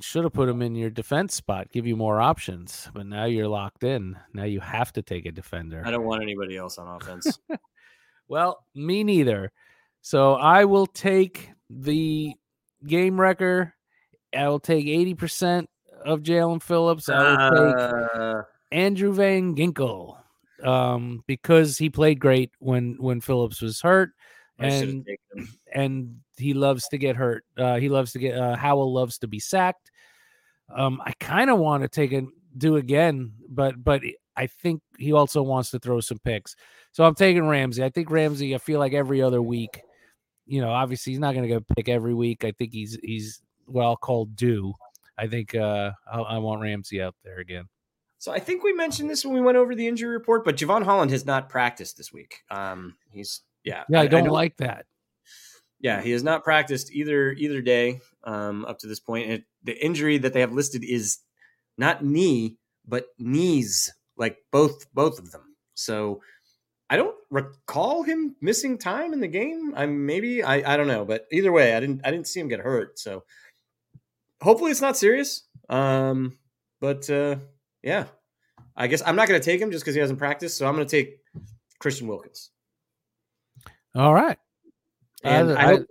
Should 0.01 0.25
have 0.25 0.33
put 0.33 0.49
him 0.49 0.61
in 0.61 0.75
your 0.75 0.89
defense 0.89 1.33
spot, 1.33 1.71
give 1.71 1.87
you 1.87 1.95
more 1.95 2.21
options, 2.21 2.89
but 2.93 3.07
now 3.07 3.25
you're 3.25 3.47
locked 3.47 3.83
in. 3.83 4.15
Now 4.33 4.43
you 4.43 4.59
have 4.59 4.93
to 4.93 5.01
take 5.01 5.25
a 5.25 5.31
defender. 5.31 5.81
I 5.85 5.91
don't 5.91 6.05
want 6.05 6.21
anybody 6.21 6.55
else 6.57 6.77
on 6.77 6.87
offense. 7.01 7.39
Well, 8.29 8.61
me 8.75 9.05
neither. 9.05 9.53
So 10.01 10.33
I 10.33 10.65
will 10.65 10.85
take 10.85 11.49
the 11.69 12.33
game 12.85 13.19
wrecker. 13.19 13.73
I 14.35 14.49
will 14.49 14.59
take 14.59 14.85
80% 14.85 15.67
of 16.05 16.23
Jaelan 16.23 16.61
Phillips. 16.61 17.07
I 17.07 17.49
will 17.49 17.73
take 17.73 18.15
Uh, 18.19 18.41
Andrew 18.71 19.13
Van 19.13 19.55
Ginkel 19.55 20.17
um, 20.63 21.23
because 21.27 21.77
he 21.77 21.89
played 21.89 22.19
great 22.19 22.51
when 22.59 22.95
when 22.99 23.21
Phillips 23.21 23.61
was 23.61 23.81
hurt. 23.81 24.11
I 24.59 24.69
should 24.69 24.87
have 24.87 25.05
And 25.35 25.47
and 25.73 26.19
he 26.37 26.53
loves 26.53 26.87
to 26.89 26.97
get 26.97 27.15
hurt. 27.15 27.45
Uh, 27.57 27.75
he 27.75 27.89
loves 27.89 28.11
to 28.13 28.19
get 28.19 28.37
uh, 28.37 28.55
Howell 28.55 28.93
loves 28.93 29.19
to 29.19 29.27
be 29.27 29.39
sacked. 29.39 29.91
Um, 30.75 31.01
I 31.05 31.13
kind 31.19 31.49
of 31.49 31.59
want 31.59 31.83
to 31.83 31.89
take 31.89 32.11
and 32.11 32.29
do 32.57 32.75
again, 32.75 33.33
but 33.49 33.81
but 33.83 34.01
I 34.35 34.47
think 34.47 34.81
he 34.97 35.13
also 35.13 35.41
wants 35.41 35.71
to 35.71 35.79
throw 35.79 35.99
some 35.99 36.19
picks. 36.19 36.55
So 36.91 37.03
I'm 37.03 37.15
taking 37.15 37.47
Ramsey. 37.47 37.83
I 37.83 37.89
think 37.89 38.09
Ramsey. 38.09 38.55
I 38.55 38.57
feel 38.57 38.79
like 38.79 38.93
every 38.93 39.21
other 39.21 39.41
week, 39.41 39.81
you 40.45 40.61
know, 40.61 40.71
obviously 40.71 41.13
he's 41.13 41.19
not 41.19 41.33
going 41.33 41.43
to 41.43 41.49
get 41.49 41.61
a 41.61 41.73
pick 41.75 41.89
every 41.89 42.13
week. 42.13 42.43
I 42.43 42.51
think 42.51 42.73
he's 42.73 42.97
he's 43.03 43.41
what 43.65 43.83
I'll 43.83 43.97
call 43.97 44.25
due. 44.25 44.73
I 45.17 45.27
think 45.27 45.55
uh, 45.55 45.91
I, 46.11 46.19
I 46.19 46.37
want 46.39 46.61
Ramsey 46.61 47.01
out 47.01 47.15
there 47.23 47.39
again. 47.39 47.65
So 48.19 48.31
I 48.31 48.39
think 48.39 48.63
we 48.63 48.73
mentioned 48.73 49.09
this 49.09 49.23
when 49.23 49.33
we 49.33 49.41
went 49.41 49.57
over 49.57 49.75
the 49.75 49.87
injury 49.87 50.09
report, 50.09 50.43
but 50.43 50.57
Jevon 50.57 50.83
Holland 50.83 51.11
has 51.11 51.25
not 51.25 51.49
practiced 51.49 51.97
this 51.97 52.11
week. 52.11 52.39
Um, 52.49 52.95
he's 53.11 53.41
yeah, 53.63 53.83
Yeah, 53.89 54.01
I, 54.01 54.07
don't 54.07 54.25
know- 54.25 54.33
like 54.33 54.57
that. 54.57 54.85
Yeah, 55.79 56.01
he 56.01 56.09
has 56.11 56.23
not 56.23 56.43
practiced 56.43 56.91
either 56.91 57.31
either 57.33 57.61
day 57.61 58.01
um, 58.23 58.65
up 58.65 58.79
to 58.79 58.87
this 58.87 58.99
point. 58.99 59.29
And 59.29 59.43
the 59.63 59.77
injury 59.85 60.17
that 60.17 60.33
they 60.33 60.39
have 60.41 60.51
listed 60.51 60.83
is 60.83 61.19
not 61.77 62.03
knee, 62.03 62.57
but 62.87 63.05
knees, 63.19 63.93
like 64.17 64.37
both 64.51 64.91
both 64.91 65.19
of 65.19 65.31
them. 65.31 65.55
So 65.75 66.21
I 66.89 66.97
don't 66.97 67.15
recall 67.29 68.01
him 68.01 68.35
missing 68.41 68.79
time 68.79 69.13
in 69.13 69.19
the 69.19 69.27
game. 69.27 69.73
I 69.75 69.85
maybe 69.85 70.41
I 70.41 70.73
I 70.73 70.77
don't 70.77 70.87
know, 70.87 71.05
but 71.05 71.27
either 71.31 71.51
way, 71.51 71.75
I 71.75 71.79
didn't 71.79 72.01
I 72.03 72.09
didn't 72.09 72.25
see 72.27 72.39
him 72.39 72.47
get 72.47 72.59
hurt. 72.61 72.97
So 72.97 73.23
hopefully 74.41 74.71
it's 74.71 74.81
not 74.81 74.97
serious. 74.97 75.43
Um, 75.69 76.39
but 76.79 77.07
uh, 77.07 77.35
yeah, 77.83 78.05
I 78.75 78.87
guess 78.87 79.01
I'm 79.05 79.15
not 79.15 79.27
going 79.27 79.39
to 79.39 79.45
take 79.45 79.61
him 79.61 79.71
just 79.71 79.83
because 79.83 79.95
he 79.95 80.01
hasn't 80.01 80.19
practiced. 80.19 80.57
So 80.57 80.67
I'm 80.67 80.75
going 80.75 80.87
to 80.87 80.91
take 80.91 81.19
Christian 81.79 82.07
Wilkins. 82.07 82.51
All 83.95 84.13
right. 84.13 84.37
And 85.23 85.51
I- 85.51 85.55
I, 85.55 85.63
I- 85.63 85.67
hope, 85.75 85.87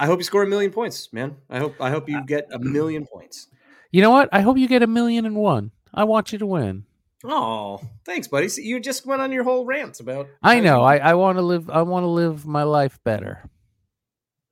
I 0.00 0.06
hope 0.06 0.18
you 0.20 0.24
score 0.24 0.42
a 0.42 0.46
million 0.46 0.70
points, 0.70 1.12
man. 1.12 1.36
I 1.50 1.58
hope 1.58 1.74
I 1.80 1.90
hope 1.90 2.08
you 2.08 2.24
get 2.24 2.46
a 2.52 2.58
million 2.58 3.04
points. 3.06 3.48
You 3.90 4.00
know 4.02 4.10
what? 4.10 4.28
I 4.32 4.40
hope 4.42 4.56
you 4.58 4.68
get 4.68 4.82
a 4.82 4.86
million 4.86 5.26
and 5.26 5.34
one. 5.34 5.72
I 5.92 6.04
want 6.04 6.30
you 6.32 6.38
to 6.38 6.46
win. 6.46 6.84
Oh, 7.24 7.80
thanks, 8.04 8.28
buddy. 8.28 8.48
So 8.48 8.60
you 8.60 8.78
just 8.78 9.06
went 9.06 9.20
on 9.22 9.32
your 9.32 9.42
whole 9.42 9.64
rant 9.64 9.98
about. 9.98 10.28
I 10.42 10.60
know. 10.60 10.82
I, 10.82 10.98
I 10.98 11.14
want 11.14 11.38
to 11.38 11.42
live. 11.42 11.68
I 11.68 11.82
want 11.82 12.04
to 12.04 12.08
live 12.08 12.46
my 12.46 12.62
life 12.62 13.00
better. 13.04 13.48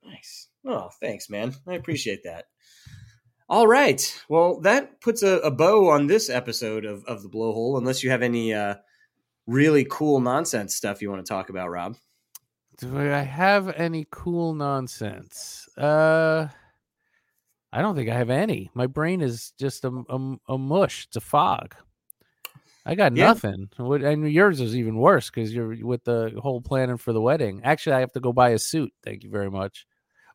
nice. 0.03 0.47
Oh, 0.65 0.89
thanks, 0.99 1.29
man. 1.29 1.53
I 1.65 1.75
appreciate 1.75 2.23
that. 2.25 2.45
All 3.49 3.67
right. 3.67 4.01
Well, 4.27 4.59
that 4.61 4.99
puts 5.01 5.23
a, 5.23 5.37
a 5.39 5.51
bow 5.51 5.89
on 5.89 6.07
this 6.07 6.29
episode 6.29 6.85
of 6.85 7.05
of 7.05 7.23
the 7.23 7.29
blowhole. 7.29 7.77
Unless 7.77 8.03
you 8.03 8.09
have 8.09 8.21
any 8.21 8.53
uh, 8.53 8.75
really 9.45 9.85
cool 9.89 10.19
nonsense 10.19 10.75
stuff 10.75 11.01
you 11.01 11.09
want 11.09 11.25
to 11.25 11.29
talk 11.29 11.49
about, 11.49 11.69
Rob. 11.69 11.95
Do 12.77 12.97
I 12.99 13.21
have 13.21 13.69
any 13.69 14.05
cool 14.11 14.53
nonsense? 14.53 15.67
Uh, 15.77 16.47
I 17.73 17.81
don't 17.81 17.95
think 17.95 18.09
I 18.09 18.13
have 18.15 18.29
any. 18.29 18.69
My 18.73 18.85
brain 18.87 19.21
is 19.21 19.53
just 19.57 19.83
a, 19.85 20.03
a, 20.09 20.35
a 20.49 20.57
mush. 20.57 21.05
It's 21.07 21.15
a 21.15 21.21
fog. 21.21 21.73
I 22.85 22.95
got 22.95 23.15
Yeah. 23.15 23.25
nothing. 23.27 23.69
And 23.77 24.31
yours 24.31 24.61
is 24.61 24.75
even 24.75 24.97
worse 24.97 25.29
because 25.29 25.53
you're 25.53 25.75
with 25.85 26.03
the 26.03 26.33
whole 26.41 26.61
planning 26.61 26.97
for 26.97 27.13
the 27.13 27.21
wedding. 27.21 27.61
Actually, 27.63 27.95
I 27.95 27.99
have 28.01 28.11
to 28.13 28.19
go 28.19 28.31
buy 28.31 28.49
a 28.49 28.59
suit. 28.59 28.93
Thank 29.03 29.23
you 29.23 29.29
very 29.29 29.49
much. 29.49 29.85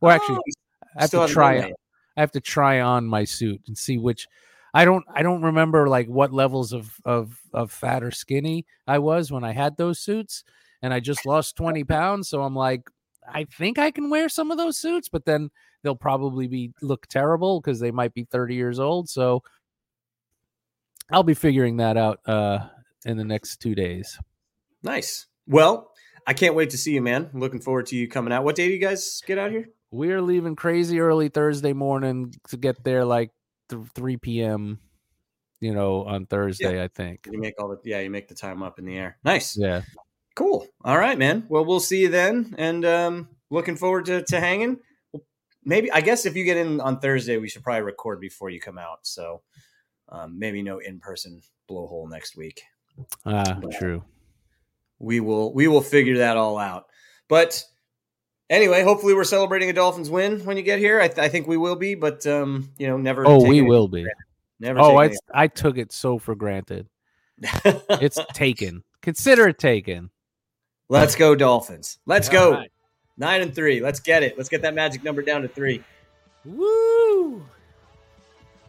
Or 0.01 0.11
actually, 0.11 0.37
Oh, 0.37 0.53
I 0.97 1.01
have 1.03 1.11
to 1.11 1.29
try. 1.29 1.57
yet. 1.57 1.73
I 2.17 2.21
have 2.21 2.33
to 2.33 2.41
try 2.41 2.81
on 2.81 3.07
my 3.07 3.25
suit 3.25 3.63
and 3.67 3.77
see 3.77 3.99
which. 3.99 4.29
I 4.75 4.87
don't. 4.87 5.05
I 5.13 5.23
don't 5.23 5.43
remember 5.43 5.89
like 5.89 6.07
what 6.07 6.33
levels 6.33 6.73
of 6.73 6.95
of 7.05 7.39
of 7.53 7.71
fat 7.71 8.03
or 8.03 8.11
skinny 8.11 8.65
I 8.87 9.01
was 9.01 9.31
when 9.31 9.45
I 9.45 9.53
had 9.53 9.77
those 9.77 9.99
suits, 9.99 10.45
and 10.81 10.95
I 10.95 11.01
just 11.01 11.27
lost 11.27 11.57
twenty 11.57 11.85
pounds. 11.97 12.29
So 12.29 12.43
I'm 12.43 12.57
like, 12.57 12.89
I 13.29 13.45
think 13.45 13.79
I 13.79 13.91
can 13.91 14.09
wear 14.09 14.29
some 14.31 14.51
of 14.51 14.57
those 14.57 14.79
suits, 14.79 15.11
but 15.11 15.27
then 15.27 15.51
they'll 15.83 15.95
probably 15.95 16.49
be 16.49 16.73
look 16.81 17.07
terrible 17.07 17.61
because 17.61 17.81
they 17.81 17.91
might 17.91 18.15
be 18.15 18.25
thirty 18.25 18.55
years 18.55 18.81
old. 18.81 19.11
So 19.11 19.43
I'll 21.11 21.23
be 21.23 21.35
figuring 21.35 21.77
that 21.77 21.99
out 21.99 22.21
uh, 22.27 22.61
in 23.05 23.19
the 23.19 23.25
next 23.25 23.59
two 23.59 23.75
days. 23.75 24.19
Nice. 24.83 25.27
Well, 25.47 25.93
I 26.27 26.33
can't 26.35 26.55
wait 26.55 26.71
to 26.71 26.79
see 26.79 26.95
you, 26.95 27.03
man. 27.03 27.29
I'm 27.33 27.41
looking 27.41 27.61
forward 27.61 27.87
to 27.87 27.97
you 27.97 28.09
coming 28.09 28.33
out. 28.33 28.45
What 28.45 28.57
day 28.57 28.69
do 28.69 28.73
you 28.73 28.79
guys 28.79 29.21
get 29.27 29.39
out 29.39 29.51
here? 29.51 29.69
We're 29.93 30.23
leaving 30.23 30.57
crazy 30.57 31.01
early 31.01 31.29
Thursday 31.29 31.75
morning 31.75 32.35
to 32.49 32.57
get 32.57 32.83
there 32.83 33.05
like 33.05 33.31
th- 33.69 33.83
3 33.95 34.17
p.m. 34.17 34.81
You 35.61 35.75
know, 35.75 36.05
on 36.05 36.25
Thursday, 36.25 36.83
I 36.83 36.89
think. 36.89 37.29
You 37.31 37.39
make 37.39 37.61
all 37.61 37.69
the 37.69 37.79
yeah, 37.85 38.01
you 38.01 38.09
make 38.09 38.27
the 38.27 38.35
time 38.35 38.63
up 38.63 38.79
in 38.79 38.87
the 38.87 38.97
air. 38.97 39.19
Nice. 39.23 39.55
Yeah. 39.55 39.83
Cool. 40.35 40.67
All 40.83 40.97
right, 40.97 41.19
man. 41.19 41.45
Well, 41.47 41.67
we'll 41.67 41.79
see 41.79 42.01
you 42.01 42.09
then, 42.09 42.55
and 42.57 42.87
um, 42.87 43.29
looking 43.51 43.77
forward 43.77 44.07
to, 44.07 44.25
to 44.25 44.41
hanging. 44.41 44.79
Maybe 45.63 45.93
I 45.93 46.01
guess 46.01 46.25
if 46.25 46.37
you 46.37 46.45
get 46.45 46.57
in 46.57 46.81
on 46.81 46.99
Thursday, 46.99 47.37
we 47.37 47.51
should 47.51 47.63
probably 47.63 47.83
record 47.83 48.19
before 48.19 48.49
you 48.49 48.61
come 48.61 48.79
out. 48.79 49.01
So 49.03 49.43
um, 50.09 50.39
maybe 50.39 50.63
no 50.63 50.79
in 50.79 51.01
person 51.01 51.43
blowhole 51.71 52.11
next 52.11 52.35
week. 52.35 52.63
Ah, 53.27 53.61
true. 53.79 54.03
We 54.99 55.21
will 55.21 55.53
we 55.53 55.69
will 55.69 55.83
figure 55.83 56.17
that 56.19 56.39
all 56.39 56.57
out. 56.57 56.87
But 57.29 57.63
anyway, 58.53 58.85
hopefully 58.85 59.15
we're 59.15 59.25
celebrating 59.25 59.71
a 59.71 59.73
Dolphins 59.73 60.11
win 60.11 60.45
when 60.45 60.57
you 60.57 60.63
get 60.63 60.79
here. 60.79 61.01
I, 61.01 61.09
th- 61.09 61.19
I 61.19 61.29
think 61.29 61.49
we 61.49 61.57
will 61.57 61.75
be, 61.75 61.97
but 61.97 62.25
um, 62.27 62.71
you 62.79 62.87
know, 62.87 62.97
never. 62.97 63.27
Oh, 63.27 63.43
we 63.45 63.63
will 63.63 63.89
be. 63.89 64.07
Never. 64.61 64.79
Oh, 64.79 64.97
I 64.97 65.11
I 65.35 65.49
took 65.49 65.77
it 65.79 65.91
so 65.91 66.19
for 66.19 66.37
granted. 66.37 66.89
It's 67.65 68.21
taken. 68.35 68.85
Consider 69.01 69.49
it 69.49 69.59
taken. 69.59 70.11
Let's 70.89 71.17
go 71.17 71.35
Dolphins. 71.35 71.99
Let's 72.07 72.29
All 72.29 72.35
go. 72.35 72.53
right. 72.53 72.73
Nine 73.17 73.41
and 73.41 73.55
three. 73.55 73.81
Let's 73.81 74.01
get 74.01 74.23
it. 74.23 74.37
Let's 74.37 74.49
get 74.49 74.63
that 74.63 74.75
magic 74.75 75.03
number 75.03 75.23
down 75.23 75.43
to 75.43 75.49
three. 75.49 75.83
Woo! 76.45 77.45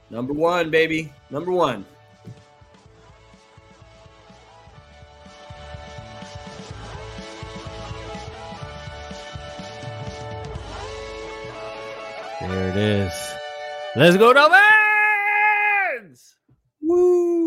Number 0.09 0.34
one, 0.34 0.69
baby. 0.69 1.11
Number 1.29 1.51
one. 1.51 1.86
There 12.54 12.70
it 12.70 12.78
is. 12.78 13.34
Let's 13.95 14.16
go 14.16 14.32
Dolphins! 14.32 14.62
Woo! 16.84 17.43